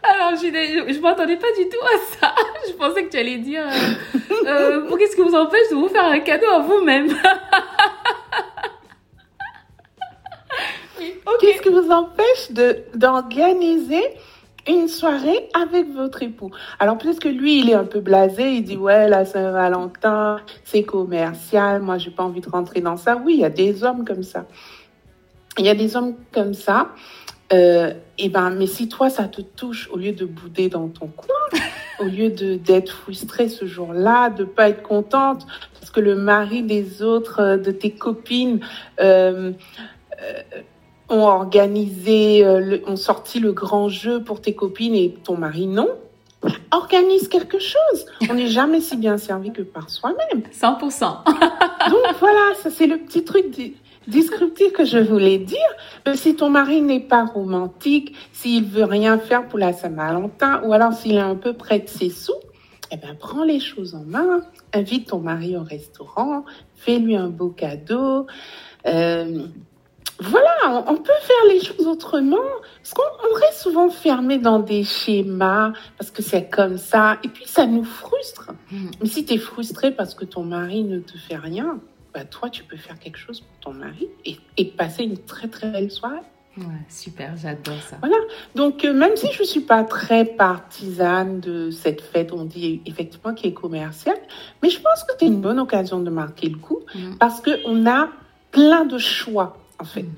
Alors, 0.02 0.32
je, 0.36 0.46
je, 0.92 1.00
m'attendais 1.00 1.36
pas 1.36 1.52
du 1.56 1.68
tout 1.68 1.84
à 1.84 1.98
ça. 2.20 2.34
Je 2.68 2.72
pensais 2.74 3.04
que 3.04 3.10
tu 3.10 3.18
allais 3.18 3.38
dire 3.38 3.64
euh, 3.64 4.46
euh 4.46 4.96
qu'est-ce 4.96 5.16
qui 5.16 5.22
vous 5.22 5.34
empêche 5.34 5.70
de 5.70 5.76
vous 5.76 5.88
faire 5.88 6.04
un 6.04 6.20
cadeau 6.20 6.46
à 6.46 6.60
vous-même? 6.60 7.08
Qu'est-ce 11.40 11.62
qui 11.62 11.68
vous 11.68 11.90
empêche 11.90 12.50
d'organiser 12.94 14.02
une 14.66 14.88
soirée 14.88 15.48
avec 15.54 15.88
votre 15.92 16.22
époux? 16.22 16.50
Alors 16.78 16.98
peut-être 16.98 17.20
que 17.20 17.28
lui, 17.28 17.60
il 17.60 17.70
est 17.70 17.74
un 17.74 17.84
peu 17.84 18.00
blasé, 18.00 18.54
il 18.54 18.64
dit 18.64 18.76
ouais, 18.76 19.08
la 19.08 19.24
Saint-Valentin, 19.24 20.40
c'est 20.64 20.82
commercial, 20.82 21.80
moi 21.80 21.98
j'ai 21.98 22.10
pas 22.10 22.24
envie 22.24 22.40
de 22.40 22.48
rentrer 22.48 22.80
dans 22.80 22.96
ça. 22.96 23.16
Oui, 23.16 23.34
il 23.34 23.40
y 23.40 23.44
a 23.44 23.50
des 23.50 23.84
hommes 23.84 24.04
comme 24.04 24.22
ça. 24.22 24.46
Il 25.58 25.64
y 25.64 25.68
a 25.68 25.74
des 25.74 25.96
hommes 25.96 26.14
comme 26.32 26.54
ça 26.54 26.90
euh, 27.52 27.90
et 28.20 28.26
eh 28.26 28.28
ben, 28.28 28.50
mais 28.50 28.66
si 28.66 28.88
toi, 28.88 29.10
ça 29.10 29.24
te 29.24 29.40
touche, 29.40 29.88
au 29.92 29.96
lieu 29.96 30.12
de 30.12 30.26
bouder 30.26 30.68
dans 30.68 30.88
ton 30.88 31.06
coin, 31.06 31.36
au 32.00 32.04
lieu 32.04 32.30
de 32.30 32.56
d'être 32.56 32.92
frustrée 32.92 33.48
ce 33.48 33.64
jour-là, 33.64 34.30
de 34.30 34.44
pas 34.44 34.68
être 34.68 34.82
contente, 34.82 35.46
parce 35.78 35.90
que 35.90 36.00
le 36.00 36.16
mari 36.16 36.62
des 36.62 37.02
autres, 37.02 37.40
euh, 37.40 37.56
de 37.56 37.70
tes 37.70 37.92
copines, 37.92 38.60
euh, 39.00 39.52
euh, 40.20 40.42
ont 41.08 41.26
organisé, 41.26 42.44
euh, 42.44 42.78
ont 42.86 42.96
sorti 42.96 43.40
le 43.40 43.52
grand 43.52 43.88
jeu 43.88 44.22
pour 44.22 44.40
tes 44.40 44.54
copines 44.54 44.94
et 44.94 45.14
ton 45.24 45.36
mari 45.36 45.66
non, 45.66 45.88
organise 46.70 47.28
quelque 47.28 47.58
chose. 47.58 48.06
On 48.28 48.34
n'est 48.34 48.48
jamais 48.48 48.80
si 48.80 48.96
bien 48.96 49.16
servi 49.16 49.52
que 49.52 49.62
par 49.62 49.90
soi-même. 49.90 50.42
100%. 50.52 51.00
Donc 51.90 52.16
voilà, 52.18 52.54
ça 52.62 52.70
c'est 52.70 52.86
le 52.86 52.98
petit 52.98 53.24
truc 53.24 53.46
descriptif 54.08 54.72
que 54.72 54.84
je 54.84 54.98
voulais 54.98 55.38
dire. 55.38 55.58
Si 56.14 56.34
ton 56.34 56.50
mari 56.50 56.80
n'est 56.80 57.00
pas 57.00 57.24
romantique, 57.24 58.16
s'il 58.32 58.64
veut 58.64 58.84
rien 58.84 59.18
faire 59.18 59.46
pour 59.46 59.58
la 59.58 59.72
Saint-Valentin, 59.72 60.62
ou 60.64 60.72
alors 60.72 60.92
s'il 60.92 61.16
est 61.16 61.20
un 61.20 61.36
peu 61.36 61.52
près 61.52 61.80
de 61.80 61.88
ses 61.88 62.10
sous, 62.10 62.32
eh 62.90 62.96
ben, 62.96 63.14
prends 63.18 63.44
les 63.44 63.60
choses 63.60 63.94
en 63.94 64.04
main, 64.04 64.40
invite 64.72 65.08
ton 65.08 65.18
mari 65.18 65.56
au 65.56 65.62
restaurant, 65.62 66.44
fais-lui 66.74 67.16
un 67.16 67.28
beau 67.28 67.50
cadeau. 67.50 68.26
Euh, 68.86 69.46
voilà, 70.20 70.84
on, 70.88 70.96
peut 70.96 71.12
faire 71.20 71.52
les 71.52 71.60
choses 71.60 71.86
autrement. 71.86 72.36
Parce 72.82 72.94
qu'on 72.94 73.34
reste 73.34 73.60
souvent 73.60 73.88
fermé 73.90 74.38
dans 74.38 74.58
des 74.58 74.82
schémas, 74.82 75.72
parce 75.96 76.10
que 76.10 76.22
c'est 76.22 76.48
comme 76.48 76.78
ça, 76.78 77.18
et 77.22 77.28
puis 77.28 77.44
ça 77.46 77.66
nous 77.66 77.84
frustre. 77.84 78.52
Mm. 78.70 78.90
Mais 79.00 79.08
si 79.08 79.24
tu 79.24 79.34
es 79.34 79.38
frustré 79.38 79.90
parce 79.92 80.14
que 80.14 80.24
ton 80.24 80.42
mari 80.42 80.82
ne 80.82 80.98
te 80.98 81.16
fait 81.18 81.36
rien, 81.36 81.78
bah, 82.18 82.24
toi, 82.24 82.50
tu 82.50 82.64
peux 82.64 82.76
faire 82.76 82.98
quelque 82.98 83.16
chose 83.18 83.40
pour 83.42 83.72
ton 83.72 83.78
mari 83.78 84.08
et, 84.24 84.64
passer 84.64 85.04
une 85.04 85.18
très 85.18 85.46
très 85.46 85.68
belle 85.68 85.88
soirée. 85.88 86.16
Ouais, 86.56 86.64
super, 86.88 87.36
j'adore 87.36 87.80
ça. 87.80 87.96
Voilà. 88.00 88.16
Donc, 88.56 88.84
euh, 88.84 88.92
même 88.92 89.14
si 89.14 89.30
je 89.30 89.42
ne 89.42 89.46
suis 89.46 89.60
pas 89.60 89.84
très 89.84 90.24
partisane 90.24 91.38
de 91.38 91.70
cette 91.70 92.00
fête, 92.00 92.32
on 92.32 92.44
dit 92.44 92.82
effectivement 92.86 93.34
qui 93.34 93.46
est 93.46 93.52
commerciale, 93.52 94.18
mais 94.64 94.70
je 94.70 94.80
pense 94.80 95.04
que 95.04 95.12
c'est 95.16 95.26
une 95.26 95.40
bonne 95.40 95.60
occasion 95.60 96.00
de 96.00 96.10
marquer 96.10 96.48
le 96.48 96.56
coup 96.56 96.80
mm. 96.92 97.18
parce 97.20 97.40
qu'on 97.40 97.88
a 97.88 98.08
plein 98.50 98.84
de 98.84 98.98
choix, 98.98 99.56
en 99.78 99.84
fait. 99.84 100.02
Mm. 100.02 100.14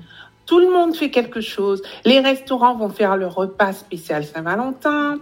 Tout 0.47 0.59
le 0.59 0.71
monde 0.71 0.95
fait 0.95 1.11
quelque 1.11 1.39
chose. 1.39 1.83
Les 2.03 2.19
restaurants 2.19 2.75
vont 2.75 2.89
faire 2.89 3.15
le 3.15 3.27
repas 3.27 3.73
spécial 3.73 4.25
Saint-Valentin. 4.25 5.19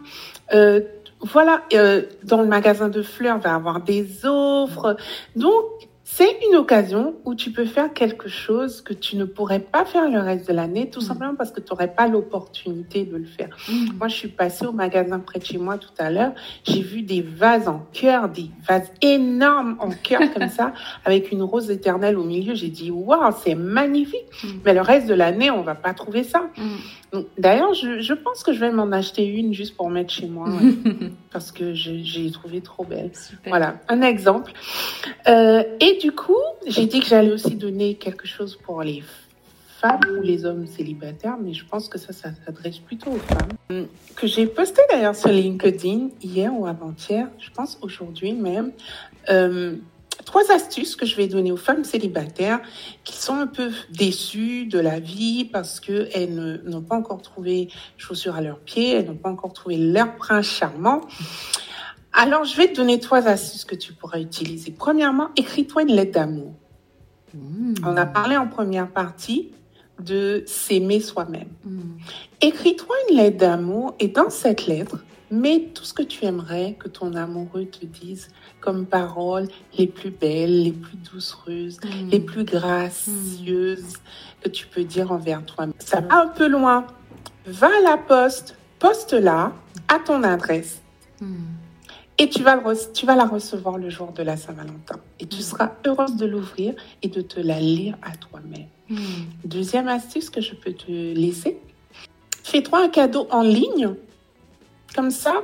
Euh, 0.54 0.80
voilà, 1.22 1.64
euh, 1.74 2.04
dans 2.24 2.42
le 2.42 2.48
magasin 2.48 2.88
de 2.88 3.02
fleurs, 3.02 3.40
va 3.40 3.54
avoir 3.54 3.82
des 3.82 4.26
offres. 4.26 4.96
Donc, 5.36 5.89
c'est 6.12 6.40
une 6.50 6.56
occasion 6.56 7.14
où 7.24 7.36
tu 7.36 7.52
peux 7.52 7.66
faire 7.66 7.94
quelque 7.94 8.28
chose 8.28 8.82
que 8.82 8.94
tu 8.94 9.16
ne 9.16 9.26
pourrais 9.26 9.60
pas 9.60 9.86
faire 9.86 10.10
le 10.10 10.20
reste 10.20 10.48
de 10.48 10.54
l'année, 10.54 10.90
tout 10.90 11.02
mm. 11.02 11.04
simplement 11.04 11.36
parce 11.36 11.52
que 11.52 11.62
tu 11.62 11.72
n'aurais 11.72 11.94
pas 11.94 12.08
l'opportunité 12.08 13.06
de 13.06 13.16
le 13.16 13.26
faire. 13.26 13.50
Mm. 13.70 13.98
Moi, 14.00 14.08
je 14.08 14.16
suis 14.16 14.28
passée 14.28 14.66
au 14.66 14.72
magasin 14.72 15.20
près 15.20 15.38
de 15.38 15.46
chez 15.46 15.60
moi 15.60 15.78
tout 15.78 15.94
à 16.00 16.10
l'heure. 16.10 16.32
J'ai 16.64 16.82
vu 16.82 17.04
des 17.04 17.22
vases 17.22 17.68
en 17.68 17.86
cœur, 17.94 18.28
des 18.28 18.50
vases 18.68 18.92
énormes 19.04 19.78
en 19.80 19.92
cœur 19.92 20.22
comme 20.34 20.50
ça, 20.50 20.74
avec 21.06 21.32
une 21.32 21.44
rose 21.44 21.70
éternelle 21.70 22.18
au 22.18 22.24
milieu. 22.24 22.56
J'ai 22.56 22.70
dit, 22.70 22.90
waouh, 22.90 23.32
c'est 23.44 23.56
magnifique. 23.56 24.26
Mm. 24.44 24.48
Mais 24.66 24.74
le 24.74 24.82
reste 24.82 25.06
de 25.06 25.14
l'année, 25.14 25.52
on 25.52 25.62
va 25.62 25.76
pas 25.76 25.94
trouver 25.94 26.24
ça. 26.24 26.50
D'ailleurs, 27.38 27.74
je, 27.74 28.14
pense 28.14 28.44
que 28.44 28.54
je 28.54 28.60
vais 28.60 28.72
m'en 28.72 28.92
acheter 28.92 29.26
une 29.26 29.54
juste 29.54 29.76
pour 29.76 29.90
mettre 29.90 30.14
chez 30.14 30.28
moi, 30.28 30.48
parce 31.32 31.52
que 31.52 31.74
j'ai 31.74 32.32
trouvé 32.32 32.62
trop 32.62 32.84
belle. 32.84 33.12
Voilà, 33.48 33.80
un 33.88 34.02
exemple. 34.02 34.54
Euh, 35.28 35.64
et 35.80 35.99
du 36.00 36.12
coup, 36.12 36.36
j'ai 36.66 36.86
dit 36.86 37.00
que 37.00 37.06
j'allais 37.06 37.32
aussi 37.32 37.56
donner 37.56 37.96
quelque 37.96 38.28
chose 38.28 38.58
pour 38.64 38.82
les 38.84 39.04
femmes 39.80 40.02
ou 40.18 40.22
les 40.22 40.46
hommes 40.46 40.68
célibataires, 40.68 41.38
mais 41.42 41.54
je 41.54 41.66
pense 41.66 41.88
que 41.88 41.98
ça, 41.98 42.12
ça 42.12 42.32
s'adresse 42.46 42.80
plutôt 42.80 43.12
aux 43.12 43.20
femmes. 43.20 43.88
Que 44.16 44.28
j'ai 44.28 44.46
posté 44.46 44.82
d'ailleurs 44.90 45.16
sur 45.16 45.30
LinkedIn 45.30 46.10
hier 46.22 46.52
ou 46.54 46.66
avant-hier, 46.66 47.28
je 47.40 47.50
pense 47.52 47.78
aujourd'hui 47.82 48.34
même. 48.34 48.72
Euh, 49.30 49.76
trois 50.26 50.52
astuces 50.52 50.96
que 50.96 51.06
je 51.06 51.16
vais 51.16 51.28
donner 51.28 51.52
aux 51.52 51.58
femmes 51.58 51.84
célibataires 51.84 52.60
qui 53.04 53.18
sont 53.18 53.36
un 53.36 53.48
peu 53.48 53.72
déçues 53.92 54.66
de 54.66 54.80
la 54.80 55.00
vie 55.00 55.46
parce 55.46 55.80
qu'elles 55.80 56.62
n'ont 56.66 56.82
pas 56.82 56.96
encore 56.96 57.22
trouvé 57.22 57.70
chaussures 57.98 58.36
à 58.36 58.42
leurs 58.42 58.60
pieds, 58.60 58.92
elles 58.92 59.06
n'ont 59.06 59.16
pas 59.16 59.30
encore 59.30 59.54
trouvé 59.54 59.78
leur 59.78 60.18
prince 60.18 60.46
charmant. 60.46 61.02
Alors, 62.22 62.44
je 62.44 62.58
vais 62.58 62.68
te 62.68 62.76
donner 62.76 63.00
trois 63.00 63.28
astuces 63.28 63.64
que 63.64 63.76
tu 63.76 63.94
pourras 63.94 64.20
utiliser. 64.20 64.72
Premièrement, 64.72 65.30
écris-toi 65.38 65.84
une 65.84 65.96
lettre 65.96 66.12
d'amour. 66.12 66.54
Mmh. 67.34 67.76
On 67.86 67.96
a 67.96 68.06
parlé 68.06 68.36
en 68.36 68.48
première 68.48 68.90
partie 68.90 69.52
de 70.02 70.44
s'aimer 70.46 71.00
soi-même. 71.00 71.48
Mmh. 71.64 71.80
Écris-toi 72.42 72.94
une 73.10 73.18
lettre 73.18 73.38
d'amour 73.38 73.96
et 74.00 74.10
dans 74.10 74.30
cette 74.30 74.68
lettre, 74.68 74.98
Mets 75.32 75.70
tout 75.76 75.84
ce 75.84 75.94
que 75.94 76.02
tu 76.02 76.26
aimerais 76.26 76.76
que 76.80 76.88
ton 76.88 77.14
amoureux 77.14 77.66
te 77.66 77.86
dise 77.86 78.30
comme 78.60 78.88
paroles 78.88 79.48
les 79.78 79.86
plus 79.86 80.10
belles, 80.10 80.64
les 80.64 80.72
plus 80.72 80.98
doucereuses, 80.98 81.80
mm. 81.84 82.10
les 82.10 82.20
plus 82.20 82.44
gracieuses 82.44 83.94
que 84.42 84.50
tu 84.50 84.66
peux 84.66 84.84
dire 84.84 85.12
envers 85.12 85.46
toi. 85.46 85.68
Ça 85.78 86.02
va 86.02 86.22
un 86.22 86.28
peu 86.30 86.48
loin. 86.48 86.88
Va 87.46 87.68
à 87.68 87.82
la 87.84 87.98
poste, 87.98 88.56
poste-la 88.80 89.54
à 89.88 90.00
ton 90.00 90.24
adresse. 90.24 90.82
Mm. 92.20 92.24
Et 92.24 92.30
tu 92.30 92.44
vas, 92.44 92.62
tu 92.94 93.06
vas 93.06 93.16
la 93.16 93.26
recevoir 93.26 93.78
le 93.78 93.90
jour 93.90 94.12
de 94.12 94.24
la 94.24 94.38
Saint-Valentin. 94.38 95.00
Et 95.20 95.26
tu 95.26 95.38
mm. 95.38 95.42
seras 95.42 95.72
heureuse 95.86 96.16
de 96.16 96.26
l'ouvrir 96.26 96.76
et 97.02 97.08
de 97.08 97.22
te 97.22 97.40
la 97.40 97.60
lire 97.60 97.96
à 98.02 98.16
toi-même. 98.16 98.68
Deuxième 99.46 99.88
astuce 99.88 100.30
que 100.30 100.42
je 100.42 100.56
peux 100.56 100.74
te 100.74 100.90
laisser. 100.90 101.60
Fais-toi 102.44 102.86
un 102.86 102.90
cadeau 102.90 103.28
en 103.30 103.44
ligne 103.44 103.96
comme 104.96 105.12
ça, 105.12 105.44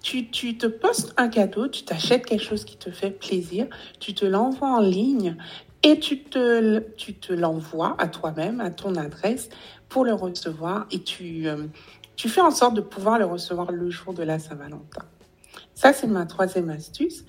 tu, 0.00 0.26
te 0.30 0.66
postes 0.66 1.12
un 1.16 1.28
cadeau, 1.28 1.68
tu 1.68 1.84
t'achètes 1.84 2.24
quelque 2.24 2.42
chose 2.42 2.64
qui 2.64 2.76
te 2.76 2.90
fait 2.90 3.10
plaisir, 3.10 3.66
tu 4.00 4.14
te 4.14 4.24
l'envoies 4.24 4.68
en 4.68 4.80
ligne 4.80 5.36
et 5.82 5.98
tu 5.98 6.22
te, 6.22 6.78
tu 6.96 7.14
te 7.14 7.32
l'envoies 7.32 7.94
à 7.98 8.08
toi-même, 8.08 8.60
à 8.60 8.70
ton 8.70 8.94
adresse 8.94 9.48
pour 9.88 10.04
le 10.04 10.14
recevoir 10.14 10.86
et 10.90 11.02
tu, 11.02 11.46
euh, 11.46 11.66
tu 12.14 12.28
fais 12.28 12.40
en 12.40 12.50
sorte 12.50 12.74
de 12.74 12.80
pouvoir 12.80 13.18
le 13.18 13.26
recevoir 13.26 13.70
le 13.70 13.90
jour 13.90 14.14
de 14.14 14.22
la 14.22 14.38
Saint-Valentin. 14.38 15.04
Ça, 15.76 15.92
c'est 15.92 16.06
ma 16.06 16.24
troisième 16.24 16.70
astuce. 16.70 17.24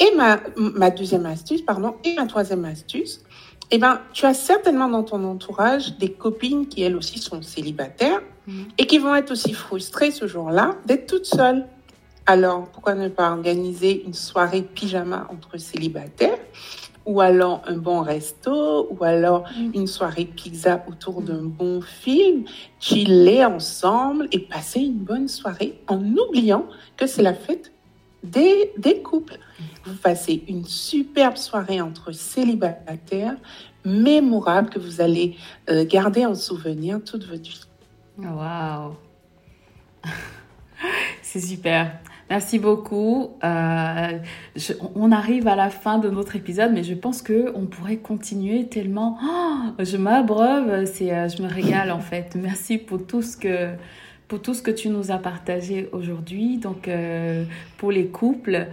Et 0.00 0.16
ma, 0.16 0.40
ma 0.56 0.90
deuxième 0.90 1.26
astuce, 1.26 1.60
pardon, 1.60 1.94
et 2.02 2.14
ma 2.14 2.26
troisième 2.26 2.64
astuce, 2.64 3.22
eh 3.70 3.78
ben, 3.78 4.00
tu 4.14 4.24
as 4.24 4.34
certainement 4.34 4.88
dans 4.88 5.02
ton 5.02 5.22
entourage 5.24 5.98
des 5.98 6.10
copines 6.10 6.66
qui, 6.66 6.82
elles 6.82 6.96
aussi, 6.96 7.18
sont 7.18 7.42
célibataires 7.42 8.22
mm. 8.46 8.62
et 8.78 8.86
qui 8.86 8.98
vont 8.98 9.14
être 9.14 9.30
aussi 9.30 9.52
frustrées 9.52 10.10
ce 10.10 10.26
jour-là 10.26 10.76
d'être 10.86 11.06
toutes 11.06 11.26
seules. 11.26 11.66
Alors, 12.24 12.66
pourquoi 12.68 12.94
ne 12.94 13.08
pas 13.08 13.30
organiser 13.30 14.04
une 14.04 14.14
soirée 14.14 14.62
pyjama 14.62 15.28
entre 15.30 15.58
célibataires 15.58 16.38
ou 17.04 17.20
alors 17.20 17.62
un 17.66 17.76
bon 17.76 18.00
resto, 18.00 18.88
ou 18.90 19.04
alors 19.04 19.44
mm. 19.58 19.72
une 19.74 19.86
soirée 19.86 20.24
pizza 20.24 20.84
autour 20.88 21.20
d'un 21.20 21.42
bon 21.42 21.82
film, 21.82 22.44
chiller 22.80 23.44
ensemble 23.44 24.28
et 24.32 24.38
passer 24.38 24.80
une 24.80 24.98
bonne 24.98 25.28
soirée 25.28 25.80
en 25.88 26.00
oubliant 26.16 26.66
que 26.96 27.06
c'est 27.06 27.22
la 27.22 27.34
fête 27.34 27.71
des, 28.22 29.02
couples. 29.02 29.38
Vous 29.84 29.94
passez 29.94 30.44
une 30.48 30.64
superbe 30.64 31.36
soirée 31.36 31.80
entre 31.80 32.12
célibataires, 32.12 33.36
mémorable 33.84 34.70
que 34.70 34.78
vous 34.78 35.00
allez 35.00 35.36
euh, 35.68 35.84
garder 35.84 36.24
en 36.24 36.34
souvenir 36.34 37.02
toute 37.02 37.24
votre 37.24 37.42
vie. 37.42 37.64
Waouh! 38.18 38.94
C'est 41.22 41.40
super. 41.40 41.98
Merci 42.32 42.58
beaucoup. 42.58 43.36
Euh, 43.44 44.18
on 44.94 45.12
arrive 45.12 45.48
à 45.48 45.54
la 45.54 45.68
fin 45.68 45.98
de 45.98 46.08
notre 46.08 46.34
épisode, 46.34 46.72
mais 46.72 46.82
je 46.82 46.94
pense 46.94 47.20
que 47.20 47.52
on 47.54 47.66
pourrait 47.66 47.98
continuer 47.98 48.68
tellement. 48.68 49.18
Oh, 49.22 49.72
je 49.78 49.98
m'abreuve, 49.98 50.86
c'est, 50.86 51.12
euh, 51.12 51.28
je 51.28 51.42
me 51.42 51.48
régale 51.48 51.90
en 51.90 52.00
fait. 52.00 52.34
Merci 52.34 52.78
pour 52.78 53.06
tout 53.06 53.20
ce 53.20 53.36
que 53.36 53.74
pour 54.32 54.40
tout 54.40 54.54
ce 54.54 54.62
que 54.62 54.70
tu 54.70 54.88
nous 54.88 55.10
as 55.10 55.18
partagé 55.18 55.90
aujourd'hui. 55.92 56.56
Donc 56.56 56.88
euh, 56.88 57.44
pour 57.76 57.92
les 57.92 58.06
couples. 58.06 58.66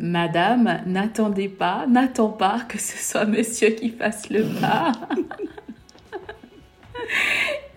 Madame, 0.00 0.80
n'attendez 0.86 1.48
pas, 1.48 1.86
n'attends 1.86 2.30
pas 2.30 2.62
que 2.68 2.76
ce 2.76 2.98
soit 2.98 3.24
monsieur 3.24 3.68
qui 3.68 3.90
fasse 3.90 4.30
le 4.30 4.42
pas. 4.60 4.90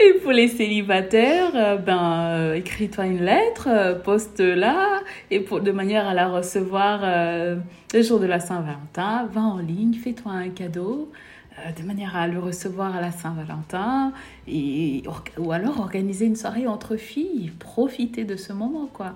Et 0.03 0.13
pour 0.13 0.31
les 0.31 0.47
célibataires, 0.47 1.51
euh, 1.53 1.77
ben, 1.77 2.23
euh, 2.29 2.53
écris-toi 2.55 3.05
une 3.05 3.23
lettre, 3.23 3.67
euh, 3.69 3.93
poste-la, 3.93 5.01
et 5.29 5.39
pour, 5.41 5.61
de 5.61 5.71
manière 5.71 6.07
à 6.07 6.15
la 6.15 6.27
recevoir 6.27 7.01
le 7.93 8.01
jour 8.01 8.19
de 8.19 8.25
la 8.25 8.39
Saint-Valentin, 8.39 9.27
va 9.31 9.41
en 9.41 9.59
ligne, 9.59 9.93
fais-toi 9.93 10.31
un 10.31 10.49
cadeau, 10.49 11.11
de 11.77 11.83
manière 11.83 12.15
à 12.15 12.27
le 12.27 12.39
recevoir 12.39 12.95
à 12.95 13.01
la 13.01 13.11
Saint-Valentin, 13.11 14.13
ou 14.47 15.51
alors 15.51 15.79
organiser 15.79 16.25
une 16.25 16.35
soirée 16.35 16.67
entre 16.67 16.95
filles, 16.95 17.51
profiter 17.59 18.23
de 18.23 18.35
ce 18.35 18.53
moment, 18.53 18.87
quoi. 18.91 19.13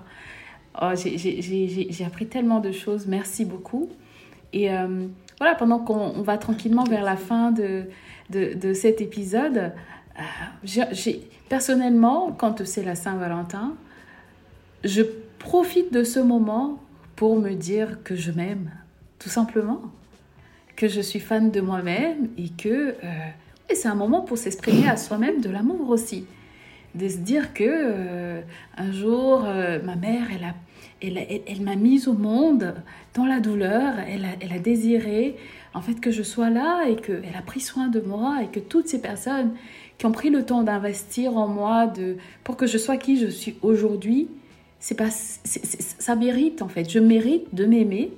Oh, 0.80 0.92
j'ai 0.94 2.04
appris 2.04 2.26
tellement 2.26 2.60
de 2.60 2.72
choses, 2.72 3.06
merci 3.06 3.44
beaucoup. 3.44 3.88
Et 4.52 4.68
voilà, 5.38 5.54
pendant 5.54 5.78
qu'on 5.78 6.22
va 6.22 6.38
tranquillement 6.38 6.84
vers 6.84 7.04
la 7.04 7.16
fin 7.16 7.50
de, 7.52 7.84
de, 8.30 8.54
de 8.54 8.72
cet 8.74 9.00
épisode, 9.00 9.72
euh, 10.18 10.84
personnellement, 11.48 12.32
quand 12.32 12.64
c'est 12.64 12.82
la 12.82 12.94
Saint-Valentin, 12.94 13.74
je 14.84 15.02
profite 15.38 15.92
de 15.92 16.04
ce 16.04 16.20
moment 16.20 16.82
pour 17.16 17.36
me 17.36 17.52
dire 17.52 18.02
que 18.02 18.14
je 18.14 18.30
m'aime, 18.30 18.70
tout 19.18 19.28
simplement. 19.28 19.80
Que 20.76 20.88
je 20.88 21.00
suis 21.00 21.20
fan 21.20 21.50
de 21.50 21.60
moi-même 21.60 22.28
et 22.36 22.50
que 22.50 22.68
euh, 22.68 22.94
c'est 23.72 23.88
un 23.88 23.94
moment 23.94 24.20
pour 24.20 24.38
s'exprimer 24.38 24.88
à 24.88 24.96
soi-même 24.96 25.40
de 25.40 25.48
l'amour 25.48 25.88
aussi. 25.90 26.26
De 26.94 27.08
se 27.08 27.16
dire 27.18 27.52
que 27.52 27.64
euh, 27.66 28.40
un 28.76 28.92
jour, 28.92 29.42
ma 29.84 29.96
mère, 29.96 30.28
elle, 30.34 30.44
a, 30.44 30.54
elle, 31.02 31.42
elle, 31.46 31.62
m'a 31.62 31.76
mise 31.76 32.08
au 32.08 32.14
monde 32.14 32.74
dans 33.14 33.26
la 33.26 33.40
douleur, 33.40 33.94
elle 34.08 34.24
a, 34.24 34.28
elle 34.40 34.52
a 34.52 34.58
désiré 34.58 35.36
en 35.74 35.82
fait 35.82 36.00
que 36.00 36.10
je 36.10 36.22
sois 36.22 36.48
là 36.48 36.88
et 36.88 36.96
qu'elle 36.96 37.36
a 37.38 37.42
pris 37.42 37.60
soin 37.60 37.88
de 37.88 38.00
moi 38.00 38.38
et 38.42 38.46
que 38.46 38.60
toutes 38.60 38.88
ces 38.88 39.00
personnes 39.00 39.52
qui 39.98 40.06
ont 40.06 40.12
pris 40.12 40.30
le 40.30 40.44
temps 40.44 40.62
d'investir 40.62 41.36
en 41.36 41.48
moi 41.48 41.86
de, 41.86 42.16
pour 42.44 42.56
que 42.56 42.66
je 42.66 42.78
sois 42.78 42.96
qui 42.96 43.18
je 43.18 43.26
suis 43.26 43.56
aujourd'hui, 43.62 44.28
c'est 44.78 44.94
pas, 44.94 45.10
ça 45.10 46.16
mérite 46.16 46.62
en 46.62 46.68
fait. 46.68 46.88
Je 46.88 46.98
mérite 46.98 47.54
de 47.54 47.66
m'aimer 47.66 48.12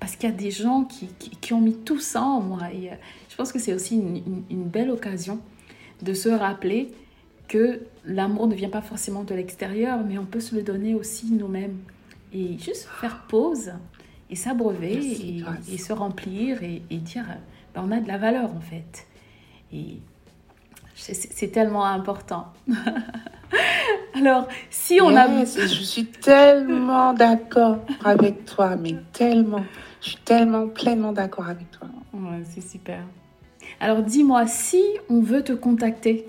parce 0.00 0.16
qu'il 0.16 0.28
y 0.28 0.32
a 0.32 0.36
des 0.36 0.50
gens 0.50 0.84
qui, 0.84 1.08
qui, 1.40 1.52
ont 1.52 1.60
mis 1.60 1.74
tout 1.74 1.98
ça 2.00 2.22
en 2.22 2.40
moi. 2.40 2.72
Et 2.72 2.90
euh, 2.90 2.94
je 3.28 3.36
pense 3.36 3.52
que 3.52 3.58
c'est 3.58 3.74
aussi 3.74 3.96
une, 3.96 4.44
une, 4.50 4.64
belle 4.64 4.90
occasion 4.90 5.40
de 6.02 6.14
se 6.14 6.28
rappeler 6.28 6.92
que 7.48 7.80
l'amour 8.04 8.46
ne 8.46 8.54
vient 8.54 8.68
pas 8.68 8.82
forcément 8.82 9.24
de 9.24 9.34
l'extérieur, 9.34 10.00
mais 10.06 10.18
on 10.18 10.26
peut 10.26 10.40
se 10.40 10.54
le 10.54 10.62
donner 10.62 10.94
aussi 10.94 11.32
nous-mêmes. 11.32 11.78
Et 12.32 12.58
juste 12.58 12.86
faire 13.00 13.24
pause 13.28 13.72
et 14.30 14.36
s'abreuver 14.36 14.94
et, 14.94 15.44
et, 15.72 15.78
se 15.78 15.92
remplir 15.92 16.62
et, 16.62 16.82
et 16.90 16.98
dire 16.98 17.24
ben, 17.74 17.82
on 17.86 17.90
a 17.90 18.00
de 18.00 18.08
la 18.08 18.18
valeur 18.18 18.52
en 18.54 18.60
fait. 18.60 19.06
Et 19.72 19.98
c'est 20.94 21.52
tellement 21.52 21.84
important. 21.84 22.52
Alors, 24.14 24.48
si 24.68 25.00
on 25.00 25.16
a... 25.16 25.44
Je 25.44 25.66
suis 25.66 26.06
tellement 26.06 27.12
d'accord 27.12 27.78
avec 28.04 28.44
toi, 28.44 28.76
mais 28.76 28.96
tellement. 29.12 29.64
Je 30.00 30.10
suis 30.10 30.18
tellement 30.18 30.68
pleinement 30.68 31.12
d'accord 31.12 31.48
avec 31.48 31.70
toi. 31.70 31.88
Ouais, 32.12 32.42
c'est 32.44 32.60
super. 32.60 33.02
Alors, 33.80 34.02
dis-moi, 34.02 34.46
si 34.46 34.82
on 35.08 35.20
veut 35.20 35.42
te 35.42 35.52
contacter, 35.52 36.26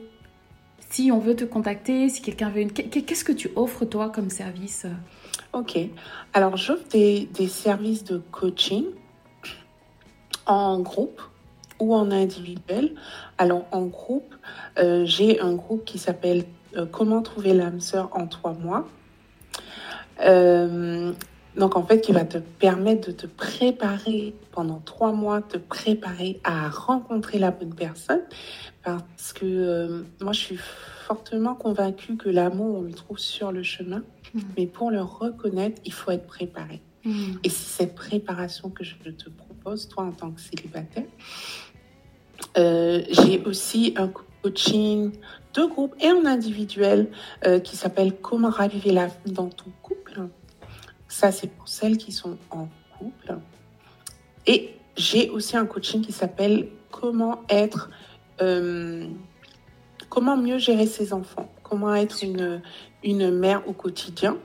si 0.90 1.12
on 1.12 1.20
veut 1.20 1.36
te 1.36 1.46
contacter, 1.46 2.10
si 2.10 2.22
quelqu'un 2.22 2.50
veut 2.50 2.62
une... 2.62 2.72
Qu'est-ce 2.72 3.24
que 3.24 3.32
tu 3.32 3.52
offres, 3.56 3.86
toi, 3.86 4.10
comme 4.10 4.30
service? 4.30 4.86
Ok. 5.54 5.78
Alors, 6.34 6.58
j'offre 6.58 6.88
des, 6.90 7.30
des 7.34 7.48
services 7.48 8.04
de 8.04 8.18
coaching 8.18 8.86
en 10.46 10.80
groupe 10.80 11.22
ou 11.80 11.96
en 11.96 12.12
individuel. 12.12 12.96
Alors 13.38 13.66
en 13.72 13.86
groupe, 13.86 14.36
euh, 14.78 15.06
j'ai 15.06 15.40
un 15.40 15.54
groupe 15.54 15.86
qui 15.86 15.98
s'appelle 15.98 16.44
euh, 16.76 16.86
Comment 16.86 17.22
trouver 17.22 17.54
l'âme 17.54 17.80
sœur 17.80 18.10
en 18.12 18.28
trois 18.28 18.54
mois. 18.54 18.88
Euh, 20.22 21.14
donc 21.56 21.76
en 21.76 21.84
fait, 21.84 22.02
qui 22.02 22.12
va 22.12 22.26
te 22.26 22.38
permettre 22.38 23.08
de 23.08 23.12
te 23.12 23.28
préparer 23.28 24.34
pendant 24.52 24.80
trois 24.80 25.12
mois, 25.12 25.42
te 25.42 25.58
préparer 25.58 26.40
à 26.44 26.70
rencontrer 26.70 27.40
la 27.40 27.52
bonne 27.52 27.74
personne. 27.74 28.22
Parce 28.84 29.34
que 29.34 30.06
moi, 30.22 30.32
je 30.32 30.40
suis 30.40 30.60
fortement 31.06 31.56
convaincue 31.56 32.16
que 32.18 32.30
l'amour, 32.30 32.80
on 32.80 32.82
le 32.82 32.94
trouve 32.94 33.18
sur 33.18 33.52
le 33.52 33.64
chemin. 33.64 34.04
Mmh. 34.34 34.40
Mais 34.58 34.68
pour 34.68 34.92
le 34.92 35.02
reconnaître, 35.02 35.82
il 35.86 35.94
faut 35.94 36.12
être 36.12 36.28
préparé. 36.28 36.82
Mmh. 37.04 37.12
Et 37.44 37.50
c'est 37.50 37.84
cette 37.84 37.96
préparation 37.96 38.70
que 38.70 38.84
je 38.84 38.96
te 38.96 39.30
propose, 39.30 39.88
toi 39.90 40.04
en 40.04 40.12
tant 40.12 40.32
que 40.32 40.42
célibataire, 40.42 41.06
euh, 42.58 43.02
j'ai 43.10 43.42
aussi 43.44 43.94
un 43.98 44.10
coaching 44.42 45.12
de 45.54 45.66
groupe 45.66 45.96
et 46.00 46.12
en 46.12 46.26
individuel 46.26 47.10
euh, 47.46 47.60
qui 47.60 47.76
s'appelle 47.76 48.16
Comment 48.22 48.50
raviver 48.50 48.92
la 48.92 49.08
vie 49.08 49.32
dans 49.32 49.50
ton. 49.50 49.72
Ça, 51.10 51.34
c'est 51.34 51.48
pour 51.48 51.68
celles 51.68 51.98
qui 51.98 52.14
sont 52.14 52.38
en 52.52 52.70
couple. 52.98 53.40
Et 54.48 54.76
j'ai 54.96 55.30
aussi 55.30 55.58
un 55.58 55.66
coaching 55.66 56.02
qui 56.02 56.14
s'appelle 56.14 56.70
Comment 56.92 57.44
être, 57.50 57.90
euh, 58.42 59.06
comment 60.10 60.36
mieux 60.38 60.58
gérer 60.58 60.88
ses 60.88 61.14
enfants, 61.14 61.52
comment 61.62 61.94
être 61.94 62.24
une, 62.24 62.62
une 63.04 63.30
mère 63.30 63.68
au 63.68 63.74
quotidien. 63.74 64.38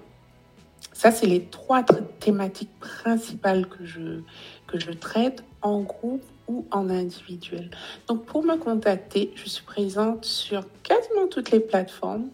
Ça, 0.92 1.10
c'est 1.10 1.26
les 1.26 1.46
trois 1.46 1.82
thématiques 2.20 2.78
principales 2.80 3.66
que 3.66 3.84
je, 3.84 4.20
que 4.66 4.78
je 4.78 4.92
traite 4.92 5.42
en 5.62 5.80
groupe 5.80 6.22
ou 6.46 6.66
en 6.70 6.90
individuel. 6.90 7.70
Donc 8.06 8.24
pour 8.26 8.44
me 8.44 8.56
contacter, 8.56 9.32
je 9.34 9.48
suis 9.48 9.64
présente 9.64 10.24
sur 10.24 10.64
quasiment 10.82 11.26
toutes 11.28 11.50
les 11.50 11.60
plateformes. 11.60 12.28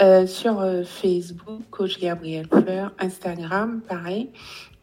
Euh, 0.00 0.26
sur 0.26 0.60
euh, 0.60 0.82
Facebook, 0.82 1.62
Coach 1.70 1.98
Gabriel 2.00 2.46
Fleur, 2.46 2.92
Instagram, 2.98 3.82
pareil, 3.86 4.30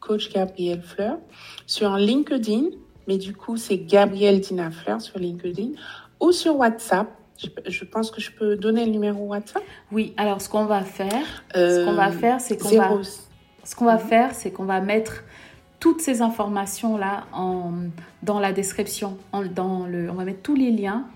Coach 0.00 0.32
Gabriel 0.32 0.80
Fleur, 0.80 1.18
sur 1.66 1.96
LinkedIn, 1.96 2.66
mais 3.08 3.18
du 3.18 3.34
coup 3.34 3.56
c'est 3.56 3.78
Gabriel 3.78 4.40
Dina 4.40 4.70
Fleur 4.70 5.00
sur 5.00 5.18
LinkedIn, 5.18 5.70
ou 6.20 6.32
sur 6.32 6.56
WhatsApp. 6.56 7.08
Je, 7.66 7.84
pense 7.84 8.10
que 8.10 8.20
je 8.20 8.32
peux 8.32 8.56
donner 8.56 8.84
le 8.84 8.90
numéro 8.90 9.26
WhatsApp. 9.26 9.62
Oui, 9.92 10.12
alors 10.16 10.40
ce 10.40 10.48
qu'on 10.48 10.64
va 10.64 10.82
faire, 10.82 11.24
ce 11.54 11.84
qu'on 11.84 11.94
va 11.94 12.08
euh, 12.08 12.12
faire, 12.12 12.40
c'est 12.40 12.56
qu'on 12.56 12.76
va, 12.76 12.90
ce 13.64 13.76
qu'on 13.76 13.84
va 13.84 13.94
mhm. 13.94 14.08
faire, 14.08 14.34
c'est 14.34 14.50
qu'on 14.50 14.64
va 14.64 14.80
mettre 14.80 15.24
toutes 15.78 16.00
ces 16.00 16.20
informations-là 16.22 17.24
dans 18.24 18.40
la 18.40 18.52
description. 18.52 19.16
dans 19.54 19.86
le, 19.86 20.10
on 20.10 20.14
va 20.14 20.24
mettre 20.24 20.42
tous 20.42 20.56
les 20.56 20.72
liens 20.72 21.06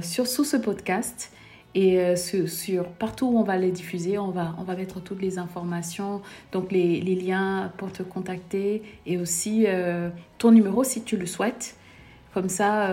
sur, 0.00 0.26
sous 0.26 0.44
ce 0.44 0.56
podcast. 0.56 1.30
Et 1.74 1.98
euh, 1.98 2.16
sur, 2.16 2.84
partout 2.84 3.26
où 3.26 3.38
on 3.38 3.42
va 3.42 3.56
les 3.56 3.70
diffuser, 3.70 4.18
on 4.18 4.30
va, 4.30 4.54
on 4.58 4.62
va 4.62 4.76
mettre 4.76 5.00
toutes 5.00 5.20
les 5.20 5.38
informations, 5.38 6.22
donc 6.52 6.70
les, 6.70 7.00
les 7.00 7.16
liens 7.16 7.72
pour 7.76 7.90
te 7.90 8.02
contacter 8.02 8.82
et 9.06 9.18
aussi 9.18 9.64
euh, 9.66 10.08
ton 10.38 10.52
numéro 10.52 10.84
si 10.84 11.02
tu 11.02 11.16
le 11.16 11.26
souhaites. 11.26 11.76
Comme 12.32 12.48
ça, 12.48 12.90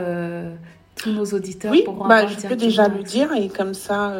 tous 0.95 1.11
nos 1.11 1.25
auditeurs 1.25 1.71
oui, 1.71 1.81
pourront 1.83 2.07
bah, 2.07 2.27
Je 2.27 2.47
peux 2.47 2.55
déjà 2.55 2.87
le 2.87 3.01
dire 3.01 3.33
et 3.33 3.49
comme 3.49 3.73
ça, 3.73 4.13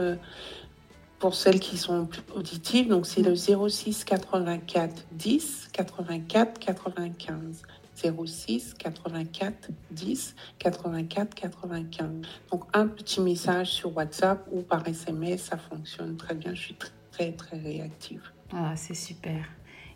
pour 1.19 1.35
celles 1.35 1.59
qui 1.59 1.77
sont 1.77 2.09
auditives, 2.35 2.87
donc 2.87 3.05
c'est 3.05 3.21
le 3.21 3.35
06 3.35 4.03
84 4.03 5.05
10 5.11 5.69
84 5.71 6.59
95. 6.59 7.61
06 8.01 8.73
84 8.75 9.69
10 9.91 10.35
84 10.59 11.35
95. 11.35 12.09
Donc 12.51 12.63
un 12.73 12.87
petit 12.87 13.21
message 13.21 13.71
sur 13.71 13.95
WhatsApp 13.95 14.47
ou 14.51 14.61
par 14.61 14.87
SMS, 14.87 15.43
ça 15.43 15.57
fonctionne 15.57 16.17
très 16.17 16.35
bien. 16.35 16.53
Je 16.53 16.61
suis 16.61 16.77
très 17.11 17.31
très 17.31 17.57
réactive. 17.57 18.21
Ah, 18.53 18.73
c'est 18.75 18.95
super. 18.95 19.45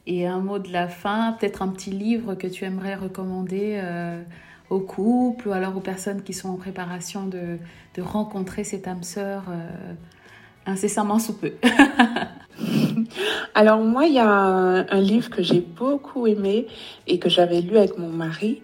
Et 0.07 0.27
un 0.27 0.39
mot 0.39 0.59
de 0.59 0.71
la 0.71 0.87
fin, 0.87 1.33
peut-être 1.33 1.61
un 1.61 1.69
petit 1.69 1.91
livre 1.91 2.35
que 2.35 2.47
tu 2.47 2.63
aimerais 2.63 2.95
recommander 2.95 3.79
euh, 3.81 4.21
aux 4.69 4.79
couples 4.79 5.47
ou 5.47 5.51
alors 5.51 5.75
aux 5.75 5.81
personnes 5.81 6.21
qui 6.21 6.33
sont 6.33 6.49
en 6.49 6.57
préparation 6.57 7.25
de, 7.25 7.57
de 7.95 8.01
rencontrer 8.01 8.63
cette 8.63 8.87
âme 8.87 9.03
sœur 9.03 9.45
euh, 9.49 9.93
incessamment 10.65 11.19
sous 11.19 11.33
peu. 11.33 11.53
alors 13.53 13.79
moi, 13.79 14.05
il 14.05 14.13
y 14.13 14.19
a 14.19 14.27
un, 14.27 15.01
livre 15.01 15.29
que 15.29 15.43
j'ai 15.43 15.61
beaucoup 15.61 16.27
aimé 16.27 16.67
et 17.07 17.19
que 17.19 17.29
j'avais 17.29 17.61
lu 17.61 17.77
avec 17.77 17.97
mon 17.97 18.09
mari 18.09 18.61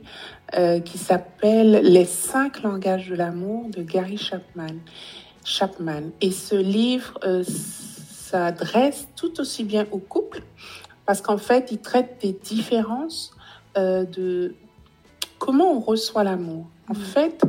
euh, 0.58 0.80
qui 0.80 0.98
s'appelle 0.98 1.82
Les 1.84 2.06
cinq 2.06 2.64
langages 2.64 3.10
de 3.10 3.16
l'amour 3.16 3.70
de 3.70 3.84
Gary 3.84 4.18
Chapman. 4.18 4.78
Chapman. 5.44 6.12
Et 6.22 6.32
ce 6.32 6.56
livre 6.56 7.20
s'adresse 8.32 9.08
tout 9.16 9.40
aussi 9.40 9.64
bien 9.64 9.88
aux 9.92 10.00
couples 10.00 10.44
parce 11.06 11.22
qu'en 11.22 11.38
fait, 11.38 11.72
il 11.72 11.80
traite 11.80 12.20
des 12.22 12.34
différences 12.34 13.36
euh, 13.78 14.06
de 14.06 14.56
comment 15.40 15.74
on 15.74 15.80
reçoit 15.80 16.24
l'amour. 16.24 16.68
En 16.88 16.94
mm. 16.94 16.96
fait, 16.96 17.42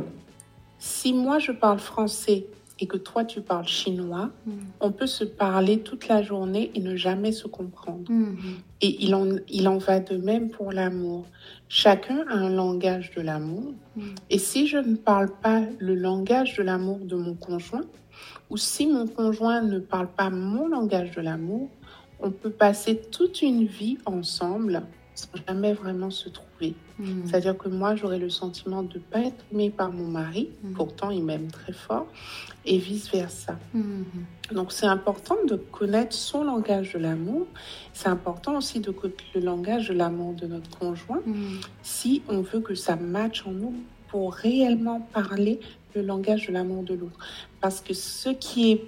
si 0.79 1.13
moi 1.13 1.39
je 1.39 1.51
parle 1.51 1.79
français 1.79 2.47
et 2.79 2.87
que 2.87 2.97
toi 2.97 3.23
tu 3.23 3.41
parles 3.41 3.67
chinois, 3.67 4.31
mm. 4.45 4.51
on 4.79 4.91
peut 4.91 5.07
se 5.07 5.23
parler 5.23 5.79
toute 5.79 6.07
la 6.07 6.21
journée 6.21 6.71
et 6.75 6.79
ne 6.79 6.95
jamais 6.95 7.31
se 7.31 7.47
comprendre. 7.47 8.11
Mm-hmm. 8.11 8.55
Et 8.81 9.03
il 9.03 9.15
en, 9.15 9.27
il 9.47 9.67
en 9.67 9.77
va 9.77 9.99
de 9.99 10.17
même 10.17 10.49
pour 10.49 10.71
l'amour. 10.71 11.25
Chacun 11.69 12.25
a 12.29 12.33
un 12.33 12.49
langage 12.49 13.11
de 13.15 13.21
l'amour. 13.21 13.73
Mm. 13.95 14.01
Et 14.29 14.37
si 14.39 14.67
je 14.67 14.77
ne 14.77 14.95
parle 14.95 15.29
pas 15.41 15.61
le 15.79 15.95
langage 15.95 16.57
de 16.57 16.63
l'amour 16.63 16.99
de 16.99 17.15
mon 17.15 17.35
conjoint, 17.35 17.85
ou 18.49 18.57
si 18.57 18.87
mon 18.87 19.07
conjoint 19.07 19.61
ne 19.61 19.79
parle 19.79 20.07
pas 20.07 20.29
mon 20.29 20.67
langage 20.67 21.11
de 21.11 21.21
l'amour, 21.21 21.69
on 22.19 22.31
peut 22.31 22.49
passer 22.49 23.01
toute 23.11 23.41
une 23.41 23.65
vie 23.65 23.97
ensemble 24.05 24.83
sans 25.23 25.43
jamais 25.47 25.73
vraiment 25.73 26.09
se 26.09 26.29
trouver. 26.29 26.75
Hmm. 26.99 27.25
C'est-à-dire 27.25 27.57
que 27.57 27.69
moi, 27.69 27.95
j'aurais 27.95 28.19
le 28.19 28.29
sentiment 28.29 28.83
de 28.83 28.95
ne 28.95 28.99
pas 28.99 29.19
être 29.19 29.45
aimée 29.51 29.69
par 29.69 29.91
mon 29.91 30.07
mari, 30.07 30.49
hmm. 30.63 30.73
pourtant 30.73 31.09
il 31.09 31.23
m'aime 31.23 31.49
très 31.49 31.73
fort, 31.73 32.07
et 32.65 32.77
vice-versa. 32.77 33.57
Hmm. 33.73 34.03
Donc 34.51 34.71
c'est 34.71 34.85
important 34.85 35.37
de 35.47 35.55
connaître 35.55 36.13
son 36.13 36.43
langage 36.43 36.93
de 36.93 36.99
l'amour. 36.99 37.47
C'est 37.93 38.09
important 38.09 38.57
aussi 38.57 38.79
de 38.79 38.91
connaître 38.91 39.23
le 39.35 39.41
langage 39.41 39.89
de 39.89 39.93
l'amour 39.93 40.33
de 40.33 40.47
notre 40.47 40.69
conjoint 40.77 41.21
si 41.81 42.21
on 42.27 42.41
veut 42.41 42.59
que 42.59 42.75
ça 42.75 42.95
matche 42.95 43.45
en 43.47 43.51
nous 43.51 43.73
pour 44.09 44.33
réellement 44.33 44.99
parler 45.13 45.59
le 45.95 46.01
langage 46.01 46.47
de 46.47 46.53
l'amour 46.53 46.83
de 46.83 46.93
l'autre. 46.93 47.17
Parce 47.61 47.81
que 47.81 47.93
ce 47.93 48.29
qui 48.29 48.71
est 48.71 48.85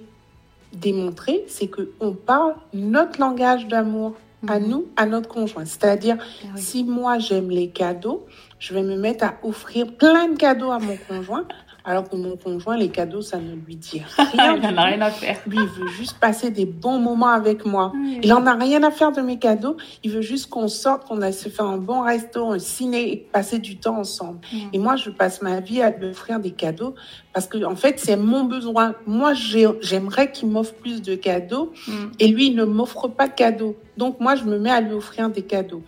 démontrer, 0.72 1.44
c'est 1.48 1.68
qu'on 1.68 2.12
parle 2.12 2.54
notre 2.72 3.20
langage 3.20 3.66
d'amour 3.66 4.14
à 4.46 4.58
mhm. 4.58 4.68
nous, 4.68 4.86
à 4.96 5.06
notre 5.06 5.28
conjoint. 5.28 5.64
C'est-à-dire, 5.64 6.16
ah 6.20 6.48
si 6.56 6.84
moi 6.84 7.18
j'aime 7.18 7.50
les 7.50 7.70
cadeaux, 7.70 8.26
je 8.58 8.74
vais 8.74 8.82
me 8.82 8.96
mettre 8.96 9.24
à 9.24 9.34
offrir 9.42 9.96
plein 9.96 10.28
de 10.28 10.36
cadeaux 10.36 10.70
à 10.70 10.78
mon 10.78 10.96
conjoint 11.08 11.46
alors 11.88 12.08
que 12.08 12.16
mon 12.16 12.36
conjoint, 12.36 12.76
les 12.76 12.88
cadeaux, 12.88 13.22
ça 13.22 13.38
ne 13.38 13.54
lui 13.54 13.76
dit 13.76 14.02
rien. 14.16 14.56
il 14.56 14.60
n'en 14.60 14.76
a 14.76 14.84
rien 14.86 15.00
à 15.00 15.10
faire. 15.10 15.38
Lui, 15.46 15.56
il 15.56 15.68
veut 15.68 15.88
juste 15.88 16.18
passer 16.18 16.50
des 16.50 16.66
bons 16.66 16.98
moments 16.98 17.28
avec 17.28 17.64
moi. 17.64 17.92
Il 18.22 18.28
n'en 18.28 18.44
a 18.44 18.54
rien 18.54 18.82
à 18.82 18.90
faire 18.90 19.12
de 19.12 19.20
mes 19.22 19.38
cadeaux. 19.38 19.76
Il 20.02 20.10
veut 20.10 20.20
juste 20.20 20.50
qu'on 20.50 20.66
sorte, 20.66 21.06
qu'on 21.06 21.22
aille 21.22 21.32
se 21.32 21.48
faire 21.48 21.66
un 21.66 21.78
bon 21.78 22.02
resto, 22.02 22.50
un 22.50 22.58
ciné 22.58 23.12
et 23.12 23.16
passer 23.16 23.60
du 23.60 23.76
temps 23.76 23.98
ensemble. 23.98 24.40
Et 24.72 24.78
moi, 24.80 24.96
je 24.96 25.10
passe 25.10 25.42
ma 25.42 25.60
vie 25.60 25.80
à 25.80 25.90
lui 25.90 26.08
offrir 26.08 26.40
des 26.40 26.50
cadeaux 26.50 26.96
parce 27.32 27.46
que, 27.46 27.64
en 27.64 27.76
fait, 27.76 28.00
c'est 28.00 28.16
mon 28.16 28.42
besoin. 28.42 28.96
Moi, 29.06 29.32
j'aimerais 29.80 30.32
qu'il 30.32 30.48
m'offre 30.48 30.74
plus 30.74 31.02
de 31.02 31.14
cadeaux 31.14 31.72
et 32.18 32.26
lui, 32.26 32.48
il 32.48 32.56
ne 32.56 32.64
m'offre 32.64 33.06
pas 33.06 33.28
de 33.28 33.34
cadeaux. 33.34 33.76
Donc, 33.96 34.18
moi, 34.18 34.34
je 34.34 34.42
me 34.42 34.58
mets 34.58 34.72
à 34.72 34.80
lui 34.80 34.92
offrir 34.92 35.30
des 35.30 35.42
cadeaux. 35.42 35.82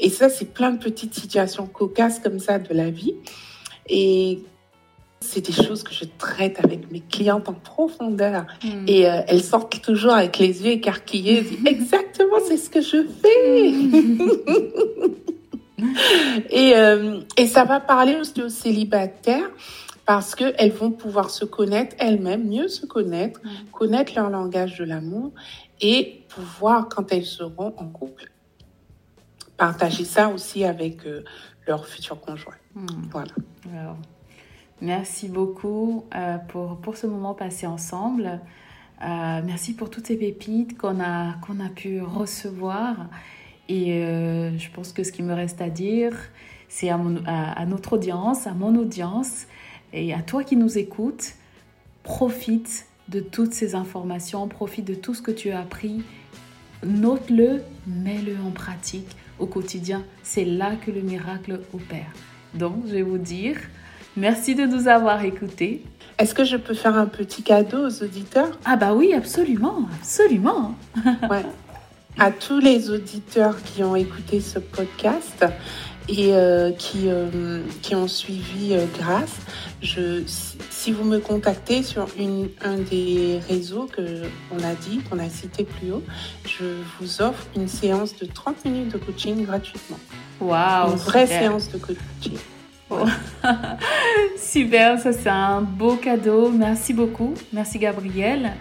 Et 0.00 0.08
ça, 0.08 0.30
c'est 0.30 0.54
plein 0.54 0.70
de 0.70 0.78
petites 0.78 1.14
situations 1.14 1.66
cocasses 1.66 2.18
comme 2.18 2.38
ça 2.38 2.58
de 2.58 2.72
la 2.72 2.88
vie. 2.88 3.14
Et 3.86 4.40
c'est 5.20 5.40
des 5.40 5.52
choses 5.52 5.82
que 5.82 5.92
je 5.92 6.04
traite 6.18 6.62
avec 6.62 6.90
mes 6.90 7.00
clientes 7.00 7.48
en 7.48 7.54
profondeur. 7.54 8.46
Hmm. 8.62 8.84
Et 8.86 9.08
euh, 9.08 9.22
elles 9.26 9.42
sortent 9.42 9.80
toujours 9.80 10.12
avec 10.12 10.38
les 10.38 10.62
yeux 10.62 10.72
écarquillés. 10.72 11.44
Exactement, 11.66 12.36
c'est 12.46 12.56
ce 12.56 12.70
que 12.70 12.80
je 12.80 13.06
fais. 13.22 13.72
et, 16.50 16.76
euh, 16.76 17.20
et 17.36 17.46
ça 17.46 17.64
va 17.64 17.80
parler 17.80 18.16
aussi 18.16 18.42
aux 18.42 18.48
célibataires 18.48 19.50
parce 20.06 20.34
qu'elles 20.34 20.72
vont 20.72 20.90
pouvoir 20.90 21.30
se 21.30 21.46
connaître 21.46 21.96
elles-mêmes, 21.98 22.46
mieux 22.46 22.68
se 22.68 22.84
connaître, 22.84 23.40
hmm. 23.42 23.70
connaître 23.72 24.12
leur 24.14 24.30
langage 24.30 24.78
de 24.78 24.84
l'amour 24.84 25.32
et 25.80 26.22
pouvoir, 26.28 26.88
quand 26.88 27.12
elles 27.12 27.24
seront 27.24 27.74
en 27.78 27.88
couple, 27.88 28.30
partager 29.56 30.04
ça 30.04 30.28
aussi 30.28 30.64
avec 30.64 31.06
euh, 31.06 31.24
leur 31.66 31.86
futur 31.86 32.20
conjoint. 32.20 32.54
Hmm. 32.74 32.86
Voilà. 33.10 33.32
Merci 34.80 35.28
beaucoup 35.28 36.04
euh, 36.14 36.38
pour, 36.48 36.76
pour 36.78 36.96
ce 36.96 37.06
moment 37.06 37.34
passé 37.34 37.66
ensemble. 37.66 38.40
Euh, 39.02 39.40
merci 39.44 39.74
pour 39.74 39.90
toutes 39.90 40.06
ces 40.06 40.16
pépites 40.16 40.76
qu'on 40.76 41.00
a, 41.00 41.34
qu'on 41.46 41.60
a 41.60 41.68
pu 41.68 42.00
recevoir. 42.00 42.96
Et 43.68 43.94
euh, 43.94 44.56
je 44.58 44.68
pense 44.70 44.92
que 44.92 45.04
ce 45.04 45.12
qui 45.12 45.22
me 45.22 45.32
reste 45.32 45.60
à 45.60 45.70
dire, 45.70 46.12
c'est 46.68 46.90
à, 46.90 46.98
à, 47.26 47.66
notre 47.66 47.94
audience, 47.94 48.46
à 48.46 48.52
mon 48.52 48.74
audience 48.76 49.46
et 49.92 50.12
à 50.12 50.22
toi 50.22 50.44
qui 50.44 50.56
nous 50.56 50.76
écoutes, 50.76 51.34
profite 52.02 52.86
de 53.08 53.20
toutes 53.20 53.52
ces 53.54 53.74
informations, 53.74 54.48
profite 54.48 54.84
de 54.84 54.94
tout 54.94 55.14
ce 55.14 55.22
que 55.22 55.30
tu 55.30 55.50
as 55.50 55.60
appris, 55.60 56.02
note-le, 56.84 57.62
mets-le 57.86 58.36
en 58.44 58.50
pratique 58.50 59.16
au 59.38 59.46
quotidien. 59.46 60.04
C'est 60.22 60.44
là 60.44 60.76
que 60.76 60.90
le 60.90 61.00
miracle 61.00 61.60
opère. 61.72 62.12
Donc, 62.54 62.86
je 62.86 62.92
vais 62.92 63.02
vous 63.02 63.18
dire, 63.18 63.56
Merci 64.16 64.54
de 64.54 64.64
nous 64.64 64.86
avoir 64.86 65.24
écoutés. 65.24 65.82
Est-ce 66.18 66.34
que 66.34 66.44
je 66.44 66.56
peux 66.56 66.74
faire 66.74 66.96
un 66.96 67.06
petit 67.06 67.42
cadeau 67.42 67.88
aux 67.88 68.02
auditeurs? 68.02 68.58
Ah 68.64 68.76
bah 68.76 68.94
oui, 68.94 69.12
absolument, 69.12 69.88
absolument. 70.00 70.74
ouais. 71.30 71.44
À 72.18 72.30
tous 72.30 72.60
les 72.60 72.90
auditeurs 72.90 73.60
qui 73.64 73.82
ont 73.82 73.96
écouté 73.96 74.40
ce 74.40 74.60
podcast 74.60 75.44
et 76.08 76.32
euh, 76.32 76.70
qui, 76.70 77.08
euh, 77.08 77.62
qui 77.82 77.96
ont 77.96 78.06
suivi 78.06 78.74
euh, 78.74 78.84
Grâce, 79.00 79.34
je, 79.82 80.22
si 80.70 80.92
vous 80.92 81.02
me 81.02 81.18
contactez 81.18 81.82
sur 81.82 82.06
une, 82.16 82.50
un 82.64 82.76
des 82.76 83.40
réseaux 83.48 83.88
qu'on 83.96 84.64
a 84.64 84.74
dit, 84.74 85.00
qu'on 85.10 85.18
a 85.18 85.28
cité 85.28 85.64
plus 85.64 85.90
haut, 85.90 86.04
je 86.46 86.64
vous 87.00 87.20
offre 87.20 87.44
une 87.56 87.66
séance 87.66 88.14
de 88.16 88.26
30 88.26 88.64
minutes 88.64 88.92
de 88.92 88.98
coaching 88.98 89.44
gratuitement. 89.44 89.98
Waouh 90.40 90.92
Une 90.92 90.98
vraie 90.98 91.26
séance 91.26 91.68
de 91.72 91.78
coaching. 91.78 92.38
Super, 94.38 94.98
ça 94.98 95.12
c'est 95.12 95.28
un 95.28 95.60
beau 95.60 95.96
cadeau. 95.96 96.50
Merci 96.50 96.92
beaucoup. 96.92 97.34
Merci 97.52 97.78
Gabriel. 97.78 98.52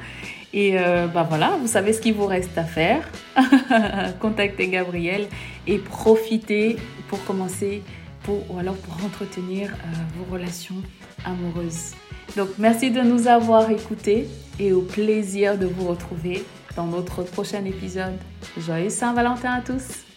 Et 0.53 0.77
euh, 0.77 1.07
bah 1.07 1.25
voilà, 1.27 1.57
vous 1.59 1.67
savez 1.67 1.93
ce 1.93 2.01
qu'il 2.01 2.13
vous 2.13 2.27
reste 2.27 2.57
à 2.57 2.63
faire. 2.63 3.09
Contactez 4.19 4.67
Gabriel 4.67 5.27
et 5.65 5.79
profitez 5.79 6.77
pour 7.07 7.23
commencer 7.25 7.81
ou 8.27 8.57
alors 8.57 8.75
pour 8.75 9.05
entretenir 9.05 9.71
euh, 9.71 9.87
vos 10.15 10.33
relations 10.33 10.81
amoureuses. 11.25 11.91
Donc 12.37 12.49
merci 12.57 12.91
de 12.91 13.01
nous 13.01 13.27
avoir 13.27 13.69
écoutés 13.69 14.27
et 14.59 14.73
au 14.73 14.81
plaisir 14.81 15.57
de 15.57 15.65
vous 15.65 15.87
retrouver 15.87 16.43
dans 16.75 16.85
notre 16.85 17.23
prochain 17.23 17.65
épisode. 17.65 18.17
Joyeux 18.57 18.89
Saint-Valentin 18.89 19.51
à 19.51 19.61
tous 19.61 20.12